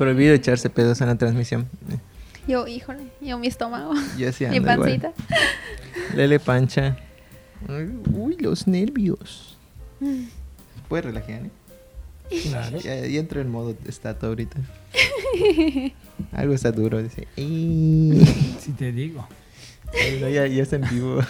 Prohibido 0.00 0.32
echarse 0.32 0.70
pedos 0.70 0.98
en 1.02 1.08
la 1.08 1.16
transmisión. 1.16 1.68
Yo, 2.48 2.66
híjole, 2.66 3.02
yo 3.20 3.38
mi 3.38 3.48
estómago. 3.48 3.92
Yo 4.18 4.32
sí 4.32 4.46
mi 4.46 4.56
igual. 4.56 4.78
pancita. 4.78 5.12
Lele 6.16 6.40
pancha. 6.40 6.96
Uy, 8.10 8.34
los 8.38 8.66
nervios. 8.66 9.58
Puedes 10.88 11.04
relajar, 11.04 11.42
¿eh? 11.44 11.50
Claro. 12.48 12.78
Ya, 12.78 12.96
ya 13.06 13.20
entro 13.20 13.42
en 13.42 13.50
modo 13.50 13.76
estatua 13.86 14.30
ahorita. 14.30 14.56
Algo 16.32 16.54
está 16.54 16.72
duro, 16.72 17.02
dice. 17.02 17.28
Si 17.36 18.72
te 18.78 18.92
digo. 18.92 19.28
No, 20.22 20.28
ya, 20.30 20.46
ya 20.46 20.62
está 20.62 20.76
en 20.76 20.88
vivo. 20.88 21.20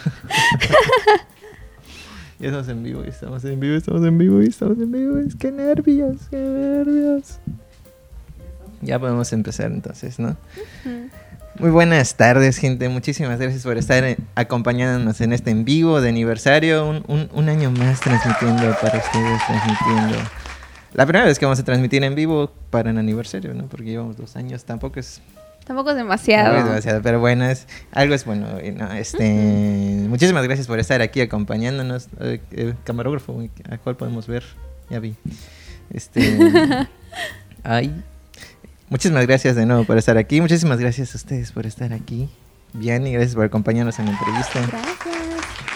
ya 2.38 2.46
estamos 2.46 2.68
en 2.68 2.84
vivo, 2.84 3.02
estamos 3.02 3.45
en 3.45 3.59
vivo, 3.59 3.74
estamos 3.74 4.07
en 4.07 4.16
vivo, 4.16 4.41
estamos 4.41 4.79
en 4.79 4.93
vivo. 4.93 5.18
Es 5.18 5.34
que 5.34 5.51
nervios, 5.51 6.18
qué 6.30 6.37
nervios. 6.37 7.41
Ya 8.80 8.98
podemos 8.98 9.33
empezar 9.33 9.70
entonces, 9.73 10.19
¿no? 10.19 10.37
Muy 11.59 11.71
buenas 11.71 12.15
tardes, 12.15 12.57
gente. 12.59 12.88
Muchísimas 12.88 13.38
gracias 13.38 13.62
por 13.65 13.77
estar 13.77 14.02
eh, 14.05 14.16
acompañándonos 14.34 15.21
en 15.21 15.33
este 15.33 15.51
en 15.51 15.65
vivo 15.65 16.01
de 16.01 16.09
aniversario. 16.09 16.88
Un, 16.88 17.05
un- 17.09 17.29
un 17.35 17.48
año 17.48 17.71
más 17.71 18.01
transmitiendo 18.01 18.74
para 18.80 18.98
ustedes, 18.98 19.41
transmitiendo. 19.47 20.16
La 20.95 21.05
primera 21.07 21.27
vez 21.27 21.38
que 21.38 21.45
vamos 21.45 21.59
a 21.59 21.65
transmitir 21.65 22.02
en 22.05 22.15
vivo 22.15 22.51
para 22.71 22.91
el 22.91 22.98
aniversario, 22.98 23.52
¿no? 23.55 23.66
Porque 23.66 23.87
llevamos 23.91 24.16
dos 24.16 24.37
años, 24.37 24.65
tampoco 24.65 24.99
es 25.01 25.21
Tampoco 25.66 25.91
es 25.91 25.97
no 25.97 26.02
demasiado. 26.02 26.57
es 26.57 26.65
demasiado, 26.65 27.02
pero 27.02 27.21
bueno, 27.21 27.45
es, 27.45 27.66
algo 27.93 28.15
es 28.15 28.24
bueno. 28.24 28.47
no, 28.76 28.93
este, 28.95 30.04
Muchísimas 30.09 30.43
gracias 30.45 30.66
por 30.66 30.79
estar 30.79 31.01
aquí 31.02 31.21
acompañándonos. 31.21 32.09
Eh, 32.21 32.41
El 32.52 32.76
camarógrafo, 32.85 33.41
¿a 33.71 33.76
cuál 33.79 33.97
podemos 33.97 34.26
ver? 34.26 34.43
Ya 34.88 34.99
vi. 34.99 35.15
Este, 35.93 36.88
ay. 37.63 38.02
Muchísimas 38.91 39.27
gracias 39.27 39.57
de 39.57 39.66
nuevo 39.66 39.85
por 39.85 39.96
estar 39.96 40.19
aquí. 40.19 40.41
Muchísimas 40.41 40.79
gracias 40.79 41.15
a 41.15 41.16
ustedes 41.16 41.52
por 41.52 41.65
estar 41.65 41.93
aquí. 41.93 42.29
Bien, 42.73 43.07
y 43.07 43.13
gracias 43.13 43.35
por 43.35 43.45
acompañarnos 43.45 43.99
en 44.01 44.07
la 44.07 44.13
entrevista. 44.13 44.60
Gracias. 44.66 45.20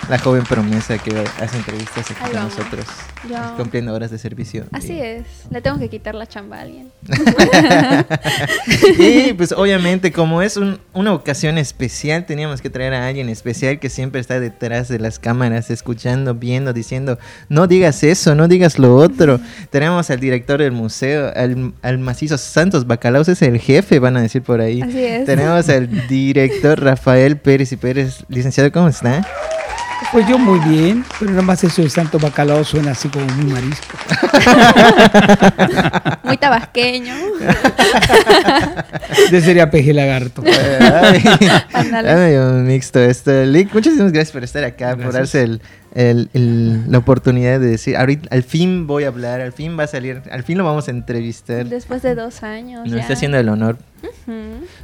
La 0.09 0.19
joven 0.19 0.45
promesa 0.45 0.99
que 0.99 1.25
hace 1.41 1.57
entrevistas 1.57 2.11
aquí 2.11 2.21
con 2.31 2.33
nosotros. 2.43 2.85
Yo- 3.29 3.57
Cumpliendo 3.57 3.95
horas 3.95 4.11
de 4.11 4.19
servicio. 4.19 4.67
Así 4.73 4.93
Y- 4.93 5.01
es. 5.01 5.25
Le 5.51 5.61
tengo 5.63 5.79
que 5.79 5.89
quitar 5.89 6.15
la 6.15 6.27
chamba 6.27 6.59
a 6.59 6.61
alguien. 6.63 6.91
y 8.99 9.33
pues 9.37 9.53
obviamente 9.53 10.13
como 10.13 10.43
es 10.43 10.57
un- 10.57 10.79
una 10.93 11.13
ocasión 11.13 11.59
especial, 11.59 12.27
teníamos 12.27 12.61
que 12.61 12.71
traer 12.71 12.95
a 12.95 13.07
alguien 13.07 13.29
especial 13.29 13.79
que 13.79 13.89
siempre 13.89 14.21
está 14.21 14.41
detrás 14.41 14.89
de 14.89 14.99
las 14.99 15.19
cámaras, 15.19 15.71
escuchando, 15.71 16.35
viendo, 16.35 16.73
diciendo, 16.73 17.19
no 17.49 17.67
digas 17.67 18.03
eso, 18.03 18.35
no 18.35 18.49
digas 18.49 18.79
lo 18.79 18.97
otro. 18.97 19.41
Tenemos 19.71 20.11
al 20.11 20.21
director 20.21 20.61
del 20.61 20.73
museo, 20.73 21.33
al, 21.35 21.73
al 21.83 21.99
macizo 21.99 22.37
Santos 22.39 22.87
Bacalaos, 22.87 23.29
es 23.29 23.41
el 23.43 23.59
jefe, 23.59 23.99
van 23.99 24.17
a 24.17 24.23
decir 24.23 24.43
por 24.43 24.61
ahí. 24.61 24.83
Así 24.83 25.03
es. 25.05 25.25
Tenemos 25.25 25.69
al 25.69 26.09
director 26.09 26.81
Rafael 26.83 27.37
Pérez 27.39 27.73
y 27.73 27.77
Pérez, 27.77 28.25
licenciado, 28.29 28.71
¿cómo 28.73 28.89
está? 28.89 29.27
Pues 30.13 30.29
yo 30.29 30.39
muy 30.39 30.61
bien, 30.61 31.05
pero 31.19 31.33
nada 31.33 31.43
más 31.43 31.65
eso 31.65 31.83
de 31.83 31.91
Santo 31.91 32.19
Bacalao 32.21 32.63
suena 32.65 32.93
así 32.93 33.09
como 33.09 33.27
muy 33.27 33.53
marisco. 33.53 33.95
Muy 36.25 36.37
tabasqueño. 36.39 37.15
De 39.31 39.41
sería 39.41 39.71
peje 39.71 39.93
lagarto. 39.93 40.43
Ay, 41.73 41.91
medio 41.93 42.45
mixto 42.63 43.01
esto. 43.01 43.45
Lick, 43.45 43.73
muchísimas 43.75 44.13
gracias 44.13 44.33
por 44.33 44.45
estar 44.45 44.65
acá, 44.65 44.91
por 44.91 45.13
Gracias. 45.13 45.15
darse 45.15 45.43
el, 45.43 45.61
el- 45.95 46.29
el- 46.33 46.91
la 46.91 46.99
oportunidad 46.99 47.61
de 47.61 47.67
decir, 47.69 47.97
ahorita 47.97 48.29
al 48.31 48.43
fin 48.43 48.87
voy 48.87 49.05
a 49.05 49.09
hablar, 49.09 49.41
al 49.41 49.53
fin 49.53 49.79
va 49.79 49.85
a 49.85 49.87
salir, 49.87 50.23
al 50.31 50.43
fin 50.43 50.59
lo 50.59 50.65
vamos 50.65 50.89
a 50.89 50.91
entrevistar. 50.91 51.67
Después 51.69 52.03
de 52.03 52.15
dos 52.15 52.43
años. 52.43 52.83
Nos 52.85 52.95
ya. 52.95 53.01
está 53.01 53.13
haciendo 53.15 53.39
el 53.39 53.49
honor. 53.49 53.79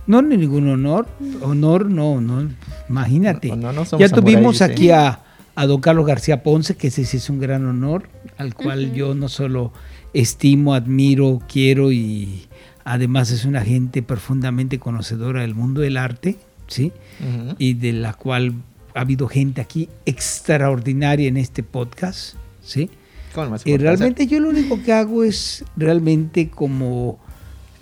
No, 0.07 0.23
ni 0.23 0.37
ningún 0.37 0.69
honor. 0.69 1.07
Honor, 1.43 1.87
no, 1.91 2.21
no. 2.21 2.49
Imagínate. 2.89 3.49
No, 3.49 3.57
no, 3.57 3.73
no 3.73 3.85
somos 3.85 4.01
ya 4.09 4.15
tuvimos 4.15 4.59
samuráis, 4.59 4.79
aquí 4.79 4.91
¿eh? 4.91 4.95
a, 4.95 5.21
a 5.55 5.67
don 5.67 5.81
Carlos 5.81 6.07
García 6.07 6.43
Ponce, 6.43 6.77
que 6.77 6.89
ese 6.89 7.05
sí 7.05 7.17
es 7.19 7.29
un 7.31 7.39
gran 7.41 7.67
honor, 7.67 8.09
al 8.39 8.55
cual 8.55 8.93
yo 8.93 9.15
no 9.15 9.29
solo 9.29 9.73
estimo, 10.15 10.75
admiro, 10.75 11.41
quiero 11.49 11.93
y 11.93 12.47
además 12.85 13.31
es 13.31 13.45
una 13.45 13.63
gente 13.63 14.03
profundamente 14.03 14.79
conocedora 14.79 15.43
del 15.43 15.55
mundo 15.55 15.81
del 15.83 15.97
arte, 15.97 16.37
¿sí? 16.67 16.93
Ujú. 17.21 17.55
y 17.59 17.75
de 17.75 17.93
la 17.93 18.15
cual 18.15 18.55
ha 18.95 19.01
habido 19.01 19.29
gente 19.29 19.61
aquí 19.61 19.89
extraordinaria 20.07 21.29
en 21.29 21.37
este 21.37 21.63
podcast, 21.63 22.37
¿sí? 22.63 22.91
¿Cómo 23.35 23.51
más 23.51 23.67
Y 23.67 23.73
por 23.73 23.81
realmente 23.81 24.27
yo 24.27 24.41
lo 24.41 24.49
único 24.49 24.83
que 24.83 24.93
hago 24.93 25.23
es 25.25 25.65
realmente 25.77 26.51
como 26.51 27.19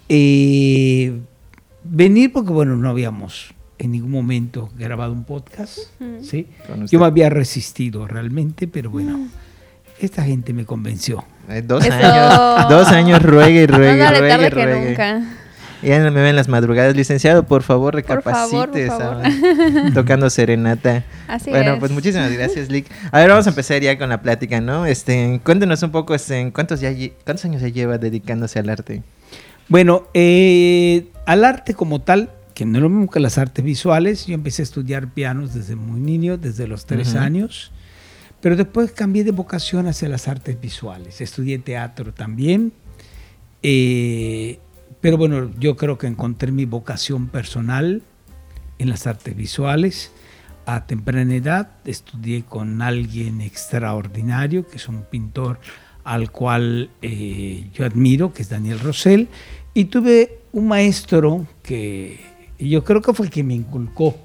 eh, 0.08 1.18
venir, 1.84 2.32
porque 2.32 2.52
bueno, 2.52 2.76
no 2.76 2.88
habíamos 2.88 3.54
en 3.78 3.92
ningún 3.92 4.10
momento 4.10 4.70
grabado 4.76 5.12
un 5.12 5.24
podcast. 5.24 5.78
¿sí? 6.22 6.48
Yo 6.90 6.98
me 6.98 7.06
había 7.06 7.30
resistido 7.30 8.06
realmente, 8.06 8.66
pero 8.68 8.90
bueno, 8.90 9.28
esta 9.98 10.22
gente 10.22 10.52
me 10.52 10.64
convenció. 10.64 11.24
Eh, 11.48 11.62
dos 11.62 11.84
Eso. 11.84 11.94
años, 11.94 12.68
dos 12.68 12.88
años 12.88 13.22
ruegue, 13.22 13.66
ruegue, 13.66 14.02
vale 14.02 14.18
ruegue, 14.18 14.50
tarde 14.50 14.50
que 14.50 14.88
nunca. 14.88 15.22
Ya 15.82 16.00
no 16.00 16.10
me 16.10 16.22
ven 16.22 16.34
las 16.34 16.48
madrugadas, 16.48 16.96
licenciado, 16.96 17.44
por 17.44 17.62
favor, 17.62 18.02
Por 18.02 18.22
favor, 18.22 18.74
recapacite, 18.74 18.86
por 18.88 18.98
favor. 18.98 19.22
¿saben? 19.22 19.94
tocando 19.94 20.28
serenata. 20.28 21.04
Así 21.28 21.50
bueno, 21.50 21.74
es. 21.74 21.78
pues 21.78 21.92
muchísimas 21.92 22.32
gracias, 22.32 22.68
Lick. 22.68 22.86
A 23.12 23.18
ver, 23.18 23.28
vamos 23.28 23.46
a 23.46 23.50
empezar 23.50 23.80
ya 23.80 23.96
con 23.96 24.08
la 24.08 24.20
plática, 24.20 24.60
¿no? 24.60 24.86
Este, 24.86 25.40
cuéntenos 25.44 25.82
un 25.82 25.90
poco, 25.90 26.14
este, 26.14 26.50
¿cuántos, 26.52 26.80
ya, 26.80 26.92
¿cuántos 27.24 27.44
años 27.44 27.62
ya 27.62 27.68
lleva 27.68 27.98
dedicándose 27.98 28.58
al 28.58 28.68
arte? 28.70 29.02
Bueno, 29.68 30.08
eh, 30.14 31.06
al 31.26 31.44
arte 31.44 31.74
como 31.74 32.00
tal, 32.00 32.30
que 32.54 32.64
no 32.64 32.78
es 32.78 32.82
lo 32.82 32.88
mismo 32.88 33.10
que 33.10 33.20
las 33.20 33.38
artes 33.38 33.64
visuales, 33.64 34.26
yo 34.26 34.34
empecé 34.34 34.62
a 34.62 34.64
estudiar 34.64 35.12
pianos 35.12 35.54
desde 35.54 35.76
muy 35.76 36.00
niño, 36.00 36.38
desde 36.38 36.66
los 36.66 36.86
tres 36.86 37.14
años, 37.14 37.70
pero 38.40 38.56
después 38.56 38.90
cambié 38.92 39.24
de 39.24 39.30
vocación 39.30 39.86
hacia 39.86 40.08
las 40.08 40.26
artes 40.26 40.60
visuales. 40.60 41.20
Estudié 41.20 41.58
teatro 41.58 42.12
también, 42.12 42.72
eh, 43.62 44.58
pero 45.00 45.16
bueno, 45.16 45.50
yo 45.58 45.76
creo 45.76 45.98
que 45.98 46.06
encontré 46.06 46.50
mi 46.52 46.64
vocación 46.64 47.28
personal 47.28 48.02
en 48.78 48.88
las 48.88 49.06
artes 49.06 49.36
visuales. 49.36 50.12
A 50.66 50.86
temprana 50.86 51.34
edad 51.34 51.70
estudié 51.84 52.42
con 52.42 52.82
alguien 52.82 53.40
extraordinario, 53.40 54.66
que 54.66 54.76
es 54.76 54.88
un 54.88 55.02
pintor 55.02 55.60
al 56.04 56.30
cual 56.30 56.90
eh, 57.00 57.70
yo 57.72 57.84
admiro, 57.84 58.32
que 58.32 58.42
es 58.42 58.48
Daniel 58.48 58.80
Rosell, 58.80 59.28
y 59.74 59.86
tuve 59.86 60.40
un 60.52 60.68
maestro 60.68 61.46
que 61.62 62.20
yo 62.58 62.82
creo 62.84 63.02
que 63.02 63.12
fue 63.12 63.26
el 63.26 63.32
que 63.32 63.44
me 63.44 63.54
inculcó 63.54 64.16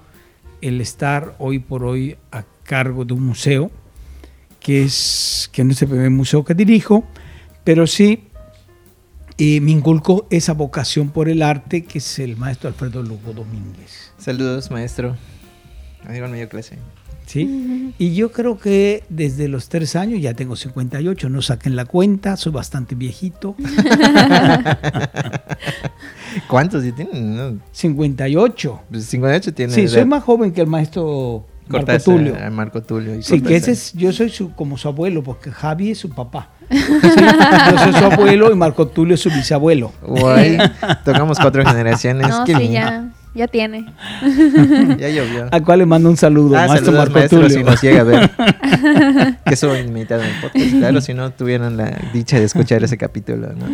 el 0.62 0.82
estar 0.82 1.36
hoy 1.40 1.60
por 1.60 1.84
hoy 1.84 2.16
a 2.32 2.44
cargo 2.64 3.06
de 3.06 3.14
un 3.14 3.24
museo, 3.24 3.70
que 4.60 4.84
es 4.84 5.50
que 5.52 5.64
no 5.64 5.72
es 5.72 5.82
el 5.82 5.90
primer 5.90 6.10
museo 6.10 6.44
que 6.44 6.56
dirijo, 6.56 7.04
pero 7.64 7.86
sí 7.86 8.28
eh, 9.38 9.62
me 9.62 9.72
inculcó 9.72 10.28
esa 10.30 10.54
vocación 10.54 11.10
por 11.10 11.30
el 11.30 11.42
arte, 11.42 11.84
que 11.84 11.98
es 11.98 12.20
el 12.20 12.38
maestro 12.38 12.70
Alfredo 12.70 13.02
Lugo 13.02 13.34
Domínguez. 13.34 14.12
Saludos, 14.18 14.70
maestro. 14.72 15.16
Amigo 16.06 16.28
medio 16.28 16.50
clase. 16.50 16.78
¿sí? 17.26 17.94
Y 17.98 18.14
yo 18.14 18.32
creo 18.32 18.58
que 18.58 19.04
desde 19.10 19.48
los 19.48 19.70
tres 19.70 19.96
años, 19.96 20.22
ya 20.22 20.34
tengo 20.34 20.56
58, 20.56 21.30
no 21.30 21.42
saquen 21.42 21.76
la 21.76 21.86
cuenta, 21.86 22.38
soy 22.38 22.52
bastante 22.52 22.96
viejito. 22.96 23.56
¿Cuántos 26.48 26.84
ya 26.84 26.94
tienen? 26.94 27.36
No, 27.36 27.60
58. 27.72 28.82
pues 28.90 29.06
58 29.06 29.54
tiene. 29.54 29.74
Sí, 29.74 29.82
edad. 29.82 29.90
soy 29.90 30.06
más 30.06 30.24
joven 30.24 30.52
que 30.52 30.62
el 30.62 30.68
maestro 30.68 31.46
Marco 31.68 31.78
Cortázar, 31.88 32.02
Tulio. 32.16 32.36
ah, 32.42 32.50
Marco 32.50 32.82
Tulio. 32.84 33.16
y 33.16 33.24
Sí, 33.24 33.42
que 33.42 33.56
ese 33.56 33.72
es, 33.72 33.94
yo 33.94 34.12
soy 34.12 34.30
su, 34.30 34.52
como 34.54 34.78
su 34.78 34.88
abuelo, 34.88 35.24
porque 35.24 35.52
Javi 35.52 35.92
es 35.92 35.98
su 35.98 36.10
papá. 36.10 36.50
Yo 36.70 37.78
soy 37.78 37.94
su 37.94 38.06
abuelo 38.06 38.52
y 38.52 38.56
Marco 38.56 38.88
Tulio 38.88 39.16
es 39.16 39.22
su 39.22 39.30
bisabuelo. 39.30 39.92
Guay. 40.02 40.58
Tocamos 41.06 41.38
cuatro 41.40 41.66
generaciones. 41.66 42.28
No, 42.30 42.44
Qué 42.46 42.56
sí, 42.56 42.70
ya, 42.70 43.12
ya 43.36 43.48
tiene. 43.48 43.86
Ya 44.98 45.10
llovió. 45.10 45.48
Al 45.52 45.64
cual 45.64 45.80
le 45.80 45.86
mando 45.86 46.10
un 46.10 46.18
saludo, 46.18 46.58
Ah, 46.58 46.68
maestro 46.68 46.94
Marco 46.94 47.14
maestro, 47.14 47.42
Tulio. 47.42 47.58
si 47.58 47.64
nos 47.64 47.82
llega 47.82 48.02
a 48.02 48.04
ver. 48.04 48.32
que 49.46 49.56
soy 49.56 49.80
invitado 49.80 50.24
en 50.24 50.30
el 50.30 50.42
podcast. 50.42 50.66
Claro, 50.80 51.02
si 51.02 51.14
no 51.14 51.32
tuvieron 51.32 51.78
la 51.78 51.98
dicha 52.14 52.40
de 52.40 52.46
escuchar 52.46 52.84
ese 52.84 52.98
capítulo, 52.98 53.50
¿no? 53.54 53.66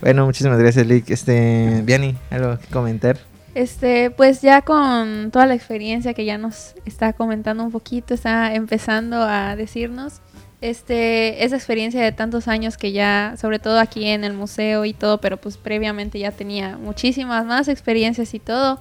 Bueno, 0.00 0.24
muchísimas 0.26 0.58
gracias, 0.58 0.86
Lick. 0.86 1.10
Este, 1.10 1.82
Viani, 1.84 2.16
¿algo 2.30 2.58
que 2.58 2.66
comentar? 2.68 3.18
Este, 3.54 4.10
pues 4.10 4.40
ya 4.40 4.62
con 4.62 5.30
toda 5.30 5.46
la 5.46 5.54
experiencia 5.54 6.14
que 6.14 6.24
ya 6.24 6.38
nos 6.38 6.74
está 6.86 7.12
comentando 7.12 7.62
un 7.62 7.70
poquito, 7.70 8.14
está 8.14 8.54
empezando 8.54 9.22
a 9.22 9.56
decirnos, 9.56 10.22
este, 10.62 11.44
esa 11.44 11.56
experiencia 11.56 12.00
de 12.00 12.12
tantos 12.12 12.48
años 12.48 12.78
que 12.78 12.92
ya, 12.92 13.34
sobre 13.38 13.58
todo 13.58 13.78
aquí 13.78 14.06
en 14.06 14.24
el 14.24 14.32
museo 14.32 14.84
y 14.86 14.94
todo, 14.94 15.20
pero 15.20 15.36
pues 15.36 15.58
previamente 15.58 16.18
ya 16.18 16.30
tenía 16.30 16.78
muchísimas 16.78 17.44
más 17.44 17.68
experiencias 17.68 18.32
y 18.32 18.38
todo. 18.38 18.78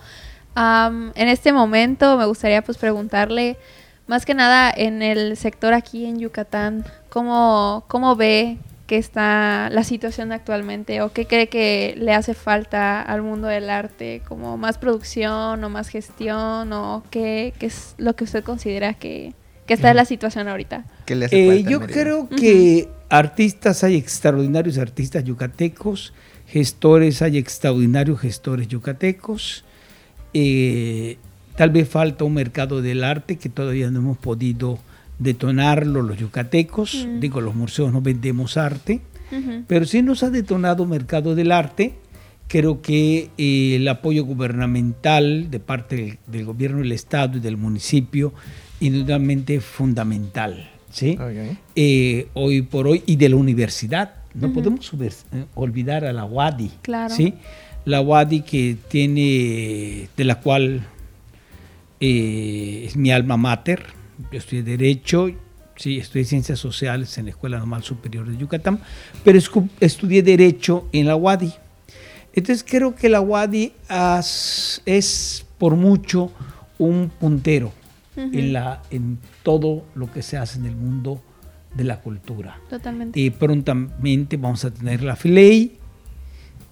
Am, 0.56 1.12
en 1.16 1.28
este 1.28 1.52
momento 1.52 2.18
me 2.18 2.26
gustaría 2.26 2.62
pues 2.62 2.78
preguntarle, 2.78 3.58
más 4.08 4.26
que 4.26 4.36
nada 4.36 4.72
en 4.76 5.02
el 5.02 5.36
sector 5.38 5.74
aquí 5.74 6.06
en 6.06 6.20
Yucatán, 6.20 6.86
¿cómo, 7.10 7.84
cómo 7.88 8.16
ve 8.16 8.58
que 8.92 8.98
está 8.98 9.70
la 9.70 9.86
situación 9.86 10.34
actualmente 10.34 11.02
o 11.02 11.14
qué 11.14 11.26
cree 11.26 11.48
que 11.48 11.96
le 11.98 12.14
hace 12.14 12.34
falta 12.34 13.02
al 13.02 13.22
mundo 13.22 13.48
del 13.48 13.70
arte, 13.70 14.22
como 14.28 14.58
más 14.58 14.78
producción 14.78 15.64
o 15.64 15.70
más 15.70 15.88
gestión 15.88 16.74
o 16.74 17.02
qué, 17.10 17.54
qué 17.58 17.68
es 17.68 17.96
lo 17.98 18.18
que 18.18 18.26
usted 18.26 18.44
considera 18.44 18.94
que, 18.94 19.34
que 19.66 19.76
está 19.76 19.92
en 19.92 19.96
la 19.96 20.04
situación 20.04 20.50
ahorita. 20.50 20.84
¿Qué 21.06 21.16
le 21.16 21.28
hace 21.28 21.48
falta, 21.48 21.70
yo 21.70 21.80
creo 21.80 22.28
que 22.28 22.90
artistas 23.08 23.86
hay 23.86 23.96
extraordinarios 23.96 24.78
artistas 24.78 25.24
yucatecos, 25.24 26.12
gestores 26.48 27.22
hay 27.22 27.38
extraordinarios 27.38 28.20
gestores 28.20 28.68
yucatecos. 28.68 29.64
Eh, 30.34 31.18
tal 31.56 31.70
vez 31.70 31.88
falta 31.88 32.26
un 32.26 32.34
mercado 32.34 32.82
del 32.82 33.06
arte 33.06 33.38
que 33.38 33.48
todavía 33.48 33.90
no 33.90 34.00
hemos 34.00 34.18
podido 34.18 34.80
detonarlo 35.22 36.02
los 36.02 36.18
yucatecos. 36.18 37.08
Mm. 37.08 37.20
Digo, 37.20 37.42
los 37.42 37.56
museos 37.56 37.94
no 37.94 38.02
vendemos 38.02 38.58
arte, 38.58 39.02
pero 39.68 39.86
sí 39.86 40.02
nos 40.02 40.24
ha 40.24 40.30
detonado 40.30 40.86
mercado 40.86 41.36
del 41.36 41.52
arte. 41.52 41.94
Creo 42.48 42.82
que 42.82 43.30
eh, 43.38 43.76
el 43.78 43.88
apoyo 43.88 44.26
gubernamental 44.26 45.50
de 45.50 45.60
parte 45.62 46.20
del, 46.28 46.46
gobierno 46.46 46.80
del 46.80 46.92
Estado 46.92 47.38
y 47.38 47.40
del 47.40 47.56
municipio, 47.56 48.34
indudablemente 48.82 49.62
fundamental. 49.62 50.70
¿sí? 50.90 51.18
Eh, 51.76 52.28
hoy 52.34 52.64
por 52.64 52.88
hoy, 52.88 53.04
y 53.06 53.16
de 53.16 53.30
la 53.30 53.38
universidad. 53.38 54.16
No 54.34 54.52
podemos 54.54 54.92
eh, 55.00 55.46
olvidar 55.56 56.04
a 56.04 56.14
la 56.14 56.26
UADI. 56.26 56.72
¿sí? 57.10 57.36
La 57.86 58.02
UADI 58.02 58.42
que 58.42 58.76
tiene, 58.90 60.10
de 60.18 60.24
la 60.24 60.40
cual 60.42 60.88
es 62.00 62.96
mi 62.98 63.12
alma 63.12 63.38
mater, 63.38 64.01
yo 64.32 64.38
estudié 64.38 64.64
Derecho, 64.64 65.30
sí, 65.76 65.98
estudié 65.98 66.26
Ciencias 66.26 66.60
Sociales 66.60 67.18
en 67.18 67.26
la 67.26 67.32
Escuela 67.32 67.58
Normal 67.58 67.84
Superior 67.84 68.28
de 68.28 68.38
Yucatán, 68.38 68.80
pero 69.24 69.40
estudié 69.80 70.24
Derecho 70.24 70.88
en 70.92 71.08
la 71.08 71.16
UADI. 71.16 71.54
Entonces 72.34 72.66
creo 72.68 72.96
que 72.96 73.10
la 73.10 73.22
UADI 73.22 73.74
es 74.86 75.46
por 75.58 75.76
mucho 75.76 76.32
un 76.78 77.12
puntero 77.20 77.72
en, 78.16 78.54
la, 78.54 78.82
en 78.90 79.20
todo 79.44 79.86
lo 79.96 80.12
que 80.12 80.22
se 80.22 80.38
hace 80.38 80.60
en 80.60 80.66
el 80.66 80.76
mundo 80.76 81.22
de 81.76 81.84
la 81.84 82.00
cultura. 82.00 82.60
Totalmente. 82.70 83.20
Y 83.20 83.30
prontamente 83.30 84.38
vamos 84.38 84.66
a 84.66 84.72
tener 84.72 85.04
la 85.04 85.16
FILEI. 85.16 85.78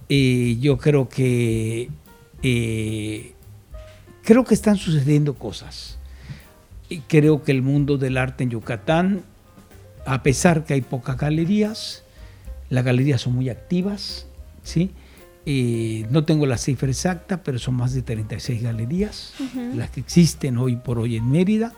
Eh, 0.08 0.56
yo 0.60 0.76
creo 0.76 1.08
que 1.08 1.88
eh, 2.42 3.34
creo 4.24 4.44
que 4.44 4.54
están 4.54 4.76
sucediendo 4.76 5.34
cosas 5.34 5.99
creo 6.98 7.42
que 7.42 7.52
el 7.52 7.62
mundo 7.62 7.98
del 7.98 8.16
arte 8.16 8.44
en 8.44 8.50
Yucatán, 8.50 9.22
a 10.06 10.22
pesar 10.22 10.64
que 10.64 10.74
hay 10.74 10.80
pocas 10.80 11.16
galerías, 11.16 12.02
las 12.68 12.84
galerías 12.84 13.20
son 13.20 13.34
muy 13.34 13.48
activas, 13.48 14.26
¿sí? 14.62 14.90
Eh, 15.46 16.06
no 16.10 16.24
tengo 16.24 16.46
la 16.46 16.58
cifra 16.58 16.88
exacta, 16.88 17.42
pero 17.42 17.58
son 17.58 17.74
más 17.74 17.94
de 17.94 18.02
36 18.02 18.62
galerías 18.62 19.32
las 19.74 19.90
que 19.90 20.00
existen 20.00 20.58
hoy 20.58 20.76
por 20.76 20.98
hoy 20.98 21.16
en 21.16 21.30
Mérida. 21.30 21.72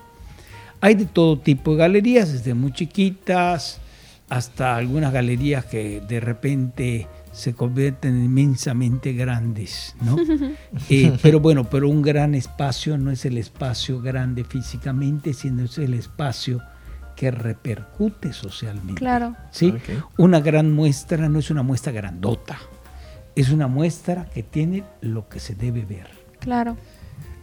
Hay 0.81 0.95
de 0.95 1.05
todo 1.05 1.39
tipo 1.39 1.71
de 1.71 1.77
galerías, 1.77 2.33
desde 2.33 2.53
muy 2.53 2.73
chiquitas 2.73 3.79
hasta 4.29 4.75
algunas 4.75 5.13
galerías 5.13 5.65
que 5.65 6.01
de 6.01 6.19
repente 6.19 7.07
se 7.33 7.53
convierten 7.53 8.23
inmensamente 8.23 9.11
grandes, 9.13 9.95
¿no? 10.01 10.15
Eh, 10.89 11.17
pero 11.21 11.39
bueno, 11.39 11.69
pero 11.69 11.89
un 11.89 12.01
gran 12.01 12.35
espacio 12.35 12.97
no 12.97 13.11
es 13.11 13.25
el 13.25 13.37
espacio 13.37 14.01
grande 14.01 14.43
físicamente, 14.43 15.33
sino 15.33 15.63
es 15.63 15.77
el 15.77 15.93
espacio 15.93 16.61
que 17.15 17.31
repercute 17.31 18.33
socialmente. 18.33 18.99
Claro. 18.99 19.35
¿sí? 19.51 19.73
Una 20.17 20.39
gran 20.39 20.73
muestra 20.73 21.29
no 21.29 21.39
es 21.39 21.51
una 21.51 21.63
muestra 21.63 21.91
grandota, 21.91 22.57
es 23.35 23.49
una 23.49 23.67
muestra 23.67 24.25
que 24.33 24.43
tiene 24.43 24.83
lo 25.01 25.27
que 25.29 25.39
se 25.39 25.55
debe 25.55 25.85
ver. 25.85 26.07
Claro. 26.39 26.77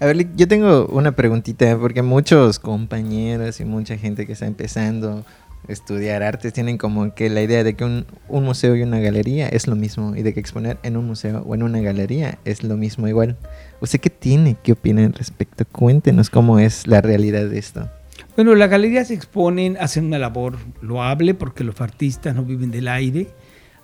A 0.01 0.07
ver, 0.07 0.35
yo 0.35 0.49
tengo 0.49 0.87
una 0.87 1.13
preguntita, 1.13 1.77
porque 1.79 2.03
muchos 2.03 2.59
compañeros 2.59 3.61
y 3.61 3.65
mucha 3.65 3.99
gente 3.99 4.27
que 4.27 4.33
está 4.33 4.47
empezando 4.47 5.25
estudiar 5.71 6.23
artes 6.23 6.53
tienen 6.53 6.79
como 6.79 7.15
que 7.15 7.31
la 7.31 7.43
idea 7.43 7.65
de 7.65 7.75
que 7.75 7.85
un, 7.85 8.07
museo 8.29 8.77
y 8.77 8.83
una 8.83 8.99
galería 9.01 9.49
es 9.49 9.67
lo 9.67 9.77
mismo 9.77 10.17
y 10.17 10.23
de 10.23 10.35
que 10.35 10.41
exponer 10.41 10.79
en 10.83 10.97
un 10.97 11.07
museo 11.07 11.43
o 11.47 11.55
en 11.55 11.63
una 11.63 11.81
galería 11.81 12.39
es 12.45 12.63
lo 12.63 12.77
mismo 12.77 13.09
igual. 13.09 13.37
¿Usted 13.81 14.01
qué 14.01 14.11
tiene? 14.11 14.57
¿Qué 14.63 14.73
opina 14.73 15.05
al 15.05 15.13
respecto? 15.13 15.65
Cuéntenos 15.71 16.31
cómo 16.31 16.59
es 16.59 16.87
la 16.87 17.01
realidad 17.01 17.49
de 17.49 17.59
esto. 17.59 17.89
Bueno, 18.37 18.55
las 18.55 18.71
galerías 18.71 19.11
exponen, 19.11 19.77
hacen 19.81 20.07
una 20.07 20.19
labor 20.19 20.59
loable 20.83 21.35
porque 21.35 21.65
los 21.65 21.81
artistas 21.81 22.35
no 22.35 22.45
viven 22.45 22.71
del 22.71 22.89
aire. 22.89 23.29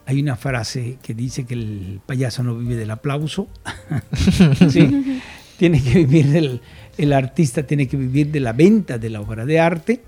Hay 0.06 0.20
una 0.20 0.36
frase 0.36 0.98
que 1.02 1.14
dice 1.14 1.44
que 1.44 1.54
el 1.54 2.00
payaso 2.06 2.42
no 2.42 2.56
vive 2.56 2.76
del 2.76 2.90
aplauso. 2.90 3.48
sí, 4.68 5.20
tiene 5.58 5.82
que 5.82 5.98
vivir 5.98 6.26
del, 6.26 6.60
el 6.98 7.12
artista 7.12 7.64
tiene 7.64 7.88
que 7.88 7.96
vivir 7.96 8.30
de 8.30 8.40
la 8.40 8.52
venta 8.52 8.98
de 8.98 9.10
la 9.10 9.20
obra 9.20 9.44
de 9.44 9.60
arte 9.60 10.02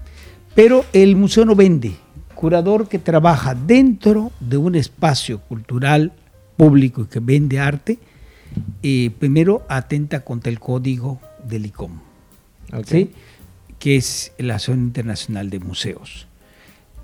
pero 0.59 0.85
el 0.93 1.15
museo 1.15 1.45
no 1.45 1.55
vende. 1.55 1.93
Curador 2.35 2.89
que 2.89 2.99
trabaja 2.99 3.55
dentro 3.55 4.33
de 4.41 4.57
un 4.57 4.75
espacio 4.75 5.39
cultural 5.39 6.11
público 6.57 7.03
y 7.03 7.07
que 7.07 7.21
vende 7.21 7.61
arte, 7.61 8.01
eh, 8.83 9.13
primero 9.21 9.65
atenta 9.69 10.25
contra 10.25 10.51
el 10.51 10.59
código 10.59 11.21
del 11.45 11.67
ICOM, 11.67 12.01
que 13.79 13.97
es 13.97 14.33
la 14.39 14.57
Asociación 14.57 14.87
Internacional 14.87 15.49
de 15.49 15.61
Museos. 15.61 16.27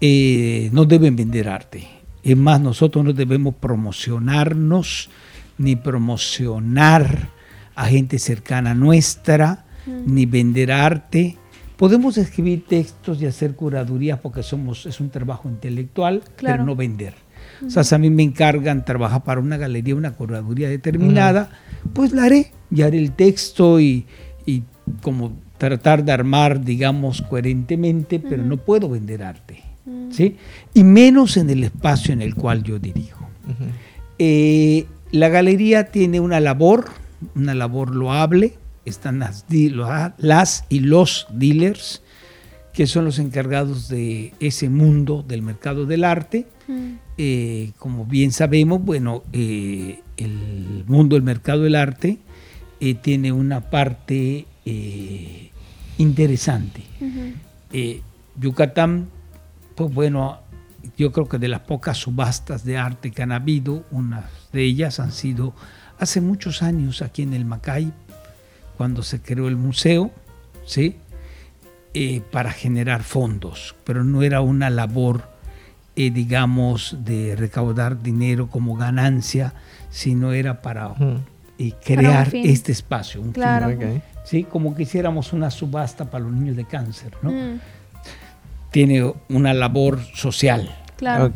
Eh, 0.00 0.68
no 0.72 0.84
deben 0.84 1.14
vender 1.14 1.48
arte. 1.48 1.86
Es 2.24 2.36
más, 2.36 2.60
nosotros 2.60 3.04
no 3.04 3.12
debemos 3.12 3.54
promocionarnos 3.54 5.10
ni 5.58 5.76
promocionar 5.76 7.30
a 7.76 7.86
gente 7.86 8.18
cercana 8.18 8.74
nuestra, 8.74 9.64
mm. 9.86 10.12
ni 10.12 10.26
vender 10.26 10.72
arte, 10.72 11.38
Podemos 11.84 12.16
escribir 12.16 12.64
textos 12.66 13.20
y 13.20 13.26
hacer 13.26 13.54
curaduría 13.54 14.22
porque 14.22 14.42
somos, 14.42 14.86
es 14.86 15.00
un 15.00 15.10
trabajo 15.10 15.50
intelectual, 15.50 16.22
pero 16.40 16.64
no 16.64 16.74
vender. 16.74 17.12
O 17.62 17.68
sea, 17.68 17.84
si 17.84 17.94
a 17.94 17.98
mí 17.98 18.08
me 18.08 18.22
encargan 18.22 18.86
trabajar 18.86 19.22
para 19.22 19.38
una 19.38 19.58
galería, 19.58 19.94
una 19.94 20.14
curaduría 20.14 20.70
determinada, 20.70 21.50
pues 21.92 22.12
la 22.12 22.24
haré 22.24 22.52
y 22.70 22.80
haré 22.80 22.96
el 22.96 23.12
texto 23.12 23.80
y, 23.80 24.06
como 25.02 25.34
tratar 25.58 26.02
de 26.06 26.12
armar, 26.12 26.64
digamos, 26.64 27.20
coherentemente, 27.20 28.18
pero 28.18 28.42
no 28.42 28.56
puedo 28.56 28.88
vender 28.88 29.22
arte. 29.22 29.62
¿sí? 30.08 30.38
Y 30.72 30.84
menos 30.84 31.36
en 31.36 31.50
el 31.50 31.64
espacio 31.64 32.14
en 32.14 32.22
el 32.22 32.34
cual 32.34 32.62
yo 32.62 32.78
dirijo. 32.78 33.28
Eh, 34.18 34.86
la 35.10 35.28
galería 35.28 35.88
tiene 35.88 36.18
una 36.18 36.40
labor, 36.40 36.86
una 37.34 37.52
labor 37.52 37.94
loable, 37.94 38.54
están 38.84 39.18
las, 39.20 39.46
las 40.18 40.64
y 40.68 40.80
los 40.80 41.26
dealers, 41.30 42.02
que 42.72 42.86
son 42.86 43.04
los 43.04 43.18
encargados 43.18 43.88
de 43.88 44.34
ese 44.40 44.68
mundo 44.68 45.24
del 45.26 45.42
mercado 45.42 45.86
del 45.86 46.04
arte. 46.04 46.46
Mm. 46.66 46.94
Eh, 47.16 47.72
como 47.78 48.04
bien 48.04 48.32
sabemos, 48.32 48.82
bueno, 48.82 49.22
eh, 49.32 50.00
el 50.16 50.84
mundo 50.86 51.16
del 51.16 51.22
mercado 51.22 51.62
del 51.62 51.76
arte 51.76 52.18
eh, 52.80 52.94
tiene 52.94 53.32
una 53.32 53.70
parte 53.70 54.46
interesante. 55.98 56.82
Yucatán, 58.40 59.08
pues 59.76 59.92
bueno, 59.94 60.40
yo 60.96 61.12
creo 61.12 61.28
que 61.28 61.38
de 61.38 61.48
las 61.48 61.60
pocas 61.60 61.98
subastas 61.98 62.64
de 62.64 62.76
arte 62.76 63.10
que 63.10 63.22
han 63.22 63.32
habido, 63.32 63.84
unas 63.90 64.24
de 64.52 64.64
ellas 64.64 65.00
han 65.00 65.12
sido 65.12 65.54
hace 65.98 66.20
muchos 66.20 66.62
años 66.62 67.02
aquí 67.02 67.22
en 67.22 67.34
el 67.34 67.44
Macay, 67.44 67.92
cuando 68.76 69.02
se 69.02 69.20
creó 69.20 69.48
el 69.48 69.56
museo, 69.56 70.10
¿sí? 70.64 70.96
Eh, 71.96 72.22
para 72.32 72.50
generar 72.50 73.04
fondos, 73.04 73.76
pero 73.84 74.02
no 74.02 74.24
era 74.24 74.40
una 74.40 74.68
labor, 74.68 75.28
eh, 75.94 76.10
digamos, 76.10 76.96
de 77.04 77.36
recaudar 77.36 78.02
dinero 78.02 78.48
como 78.48 78.74
ganancia, 78.74 79.54
sino 79.90 80.32
era 80.32 80.60
para 80.60 80.92
eh, 81.56 81.72
crear 81.84 82.34
este 82.34 82.72
espacio, 82.72 83.22
un 83.22 83.30
claro. 83.30 83.78
¿sí? 84.24 84.42
Como 84.42 84.74
quisiéramos 84.74 85.32
una 85.32 85.52
subasta 85.52 86.10
para 86.10 86.24
los 86.24 86.32
niños 86.32 86.56
de 86.56 86.64
cáncer, 86.64 87.12
¿no? 87.22 87.30
Mm. 87.30 87.60
Tiene 88.72 89.14
una 89.28 89.54
labor 89.54 90.00
social. 90.14 90.74
Claro. 90.96 91.32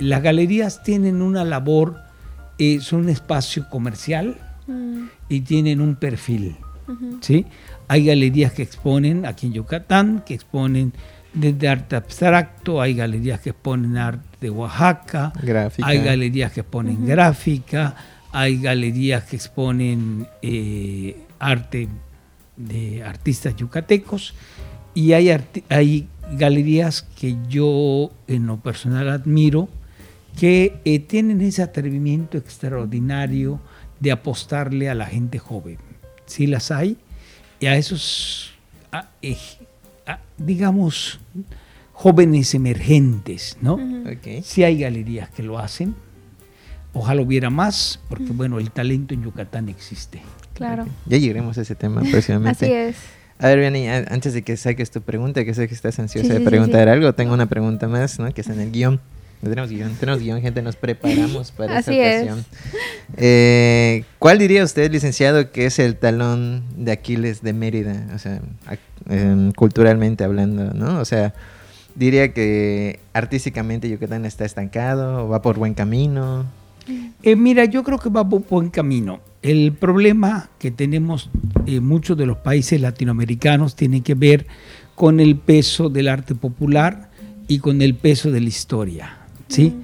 las 0.00 0.22
galerías 0.22 0.82
tienen 0.82 1.22
una 1.22 1.44
labor, 1.44 1.96
son 2.80 3.00
un 3.00 3.08
espacio 3.08 3.70
comercial, 3.70 4.36
y 5.28 5.40
tienen 5.40 5.80
un 5.80 5.96
perfil. 5.96 6.56
¿sí? 7.20 7.46
Hay 7.86 8.06
galerías 8.06 8.52
que 8.52 8.62
exponen 8.62 9.26
aquí 9.26 9.46
en 9.46 9.54
Yucatán, 9.54 10.22
que 10.24 10.34
exponen 10.34 10.92
desde 11.34 11.68
arte 11.68 11.96
abstracto, 11.96 12.80
hay 12.80 12.94
galerías 12.94 13.40
que 13.40 13.50
exponen 13.50 13.96
arte 13.96 14.26
de 14.40 14.50
Oaxaca, 14.50 15.32
hay 15.82 16.02
galerías 16.02 16.52
que 16.52 16.60
exponen 16.60 17.06
gráfica, 17.06 17.94
hay 18.32 18.60
galerías 18.60 19.24
que 19.24 19.36
exponen 19.36 20.26
eh, 20.42 21.22
arte 21.38 21.88
de 22.56 23.02
artistas 23.04 23.54
yucatecos 23.56 24.34
y 24.94 25.12
hay, 25.12 25.30
hay 25.68 26.08
galerías 26.32 27.02
que 27.02 27.36
yo 27.48 28.10
en 28.26 28.46
lo 28.46 28.58
personal 28.58 29.08
admiro, 29.08 29.68
que 30.38 30.80
eh, 30.84 30.98
tienen 30.98 31.40
ese 31.40 31.62
atrevimiento 31.62 32.38
extraordinario 32.38 33.60
de 34.00 34.12
apostarle 34.12 34.88
a 34.88 34.94
la 34.94 35.06
gente 35.06 35.38
joven. 35.38 35.78
Sí 36.26 36.46
las 36.46 36.70
hay, 36.70 36.96
y 37.60 37.66
a 37.66 37.76
esos, 37.76 38.52
digamos, 40.36 41.18
jóvenes 41.92 42.54
emergentes, 42.54 43.56
¿no? 43.60 43.78
Sí 44.42 44.62
hay 44.62 44.78
galerías 44.78 45.30
que 45.30 45.42
lo 45.42 45.58
hacen. 45.58 45.94
Ojalá 46.92 47.22
hubiera 47.22 47.50
más, 47.50 48.00
porque 48.08 48.32
bueno, 48.32 48.58
el 48.58 48.70
talento 48.70 49.14
en 49.14 49.22
Yucatán 49.22 49.68
existe. 49.68 50.22
Claro. 50.54 50.86
Ya 51.06 51.18
llegaremos 51.18 51.56
a 51.58 51.62
ese 51.62 51.74
tema 51.74 52.02
próximamente. 52.10 52.64
Así 52.64 52.74
es. 52.74 52.96
A 53.38 53.46
ver, 53.48 53.60
Vianney, 53.60 53.86
antes 53.86 54.34
de 54.34 54.42
que 54.42 54.56
saques 54.56 54.90
tu 54.90 55.00
pregunta, 55.00 55.44
que 55.44 55.54
sé 55.54 55.68
que 55.68 55.74
estás 55.74 55.98
ansiosa 56.00 56.34
de 56.34 56.40
preguntar 56.40 56.88
algo, 56.88 57.12
tengo 57.14 57.34
una 57.34 57.46
pregunta 57.46 57.86
más, 57.86 58.18
¿no? 58.18 58.32
Que 58.32 58.40
es 58.40 58.48
en 58.48 58.60
el 58.60 58.72
guion. 58.72 59.00
Tenemos 59.42 59.70
guion, 59.70 59.94
tenemos 59.94 60.20
guion, 60.20 60.40
gente, 60.40 60.62
nos 60.62 60.76
preparamos 60.76 61.52
para 61.56 61.78
esta 61.78 61.92
ocasión. 61.92 62.44
Eh, 63.16 64.04
¿Cuál 64.18 64.38
diría 64.38 64.64
usted, 64.64 64.90
licenciado, 64.90 65.52
que 65.52 65.66
es 65.66 65.78
el 65.78 65.96
talón 65.96 66.64
de 66.76 66.92
Aquiles 66.92 67.42
de 67.42 67.52
Mérida? 67.52 68.06
O 68.14 68.18
sea, 68.18 68.40
em, 69.08 69.52
culturalmente 69.52 70.24
hablando, 70.24 70.74
¿no? 70.74 70.98
O 70.98 71.04
sea, 71.04 71.34
diría 71.94 72.32
que 72.32 73.00
artísticamente 73.12 73.88
Yucatán 73.88 74.24
está 74.24 74.44
estancado, 74.44 75.26
o 75.26 75.28
va 75.28 75.40
por 75.40 75.56
buen 75.56 75.74
camino. 75.74 76.46
Eh, 77.22 77.36
mira, 77.36 77.64
yo 77.64 77.84
creo 77.84 77.98
que 77.98 78.08
va 78.08 78.28
por 78.28 78.46
buen 78.48 78.70
camino. 78.70 79.20
El 79.42 79.72
problema 79.72 80.50
que 80.58 80.70
tenemos 80.70 81.30
en 81.66 81.84
muchos 81.84 82.16
de 82.16 82.26
los 82.26 82.38
países 82.38 82.80
latinoamericanos 82.80 83.76
tiene 83.76 84.02
que 84.02 84.14
ver 84.14 84.46
con 84.96 85.20
el 85.20 85.36
peso 85.36 85.90
del 85.90 86.08
arte 86.08 86.34
popular 86.34 87.10
y 87.46 87.60
con 87.60 87.82
el 87.82 87.94
peso 87.94 88.32
de 88.32 88.40
la 88.40 88.48
historia. 88.48 89.18
¿Sí? 89.48 89.74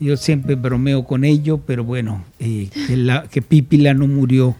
Yo 0.00 0.16
siempre 0.16 0.54
bromeo 0.54 1.04
con 1.04 1.24
ello, 1.24 1.58
pero 1.58 1.84
bueno, 1.84 2.24
eh, 2.38 2.68
que, 2.86 2.96
la, 2.96 3.24
que 3.28 3.42
Pípila 3.42 3.94
no 3.94 4.06
murió 4.06 4.56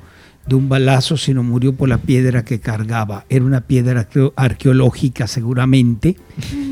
de 0.48 0.54
un 0.54 0.68
balazo, 0.68 1.16
sino 1.16 1.42
murió 1.42 1.74
por 1.74 1.88
la 1.88 1.98
piedra 1.98 2.42
que 2.42 2.58
cargaba. 2.58 3.26
Era 3.28 3.44
una 3.44 3.60
piedra 3.60 4.08
arqueológica 4.34 5.26
seguramente, 5.26 6.16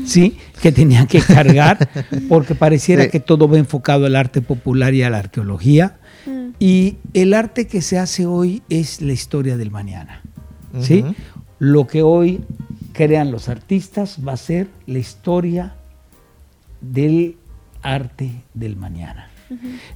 ¿sí? 0.05 0.37
Que 0.61 0.71
tenían 0.71 1.05
que 1.05 1.21
cargar, 1.21 1.87
porque 2.29 2.55
pareciera 2.55 3.07
que 3.07 3.19
todo 3.19 3.47
va 3.47 3.57
enfocado 3.57 4.05
al 4.05 4.15
arte 4.15 4.41
popular 4.41 4.93
y 4.95 5.03
a 5.03 5.09
la 5.09 5.19
arqueología. 5.19 5.97
Mm. 6.25 6.49
Y 6.59 6.95
el 7.13 7.33
arte 7.35 7.67
que 7.67 7.81
se 7.81 7.99
hace 7.99 8.25
hoy 8.25 8.63
es 8.69 9.01
la 9.01 9.13
historia 9.13 9.57
del 9.57 9.69
mañana, 9.69 10.23
¿sí? 10.81 11.05
Lo 11.59 11.85
que 11.85 12.01
hoy 12.01 12.41
crean 12.93 13.31
los 13.31 13.47
artistas 13.47 14.17
va 14.27 14.33
a 14.33 14.37
ser 14.37 14.67
la 14.87 14.97
historia 14.97 15.75
del 16.81 17.37
arte 17.95 18.43
del 18.53 18.75
mañana. 18.75 19.29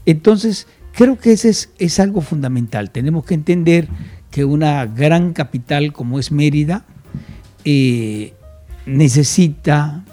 Entonces, 0.06 0.68
creo 0.94 1.18
que 1.18 1.34
ese 1.34 1.50
es, 1.78 2.00
algo 2.00 2.22
fundamental. 2.22 2.92
Tenemos 2.92 3.26
que 3.26 3.34
entender 3.34 3.88
que 4.30 4.46
una 4.46 4.86
gran 4.86 5.34
capital 5.34 5.92
como 5.92 6.20
es 6.20 6.32
Mérida 6.32 6.86
eh, 7.66 8.34
necesita, 8.86 10.04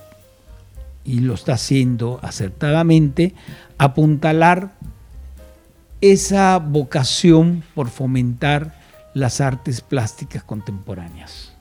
y 1.05 1.21
lo 1.21 1.35
está 1.35 1.55
haciendo 1.55 2.19
acertadamente, 2.23 3.35
apuntalar 3.79 4.73
esa 6.01 6.59
vocación 6.59 7.63
por 7.75 7.89
fomentar 7.89 8.79
las 9.15 9.41
artes 9.41 9.81
plásticas 9.81 10.43
contemporáneas. 10.43 11.53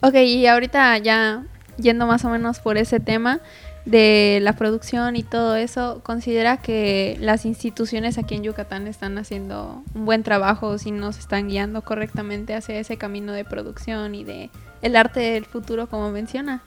Ok, 0.00 0.14
y 0.14 0.46
ahorita 0.46 0.98
ya 0.98 1.42
yendo 1.76 2.06
más 2.06 2.24
o 2.24 2.30
menos 2.30 2.58
por 2.60 2.76
ese 2.76 3.00
tema, 3.00 3.40
de 3.84 4.38
la 4.42 4.54
producción 4.54 5.16
y 5.16 5.22
todo 5.22 5.56
eso, 5.56 6.00
¿considera 6.02 6.58
que 6.58 7.16
las 7.20 7.46
instituciones 7.46 8.18
aquí 8.18 8.34
en 8.34 8.42
Yucatán 8.42 8.86
están 8.86 9.16
haciendo 9.18 9.82
un 9.94 10.04
buen 10.04 10.22
trabajo 10.22 10.78
si 10.78 10.90
nos 10.90 11.18
están 11.18 11.48
guiando 11.48 11.82
correctamente 11.82 12.54
hacia 12.54 12.78
ese 12.78 12.96
camino 12.96 13.32
de 13.32 13.44
producción 13.44 14.14
y 14.14 14.24
de 14.24 14.50
el 14.82 14.96
arte 14.96 15.20
del 15.20 15.46
futuro 15.46 15.88
como 15.88 16.10
menciona? 16.10 16.62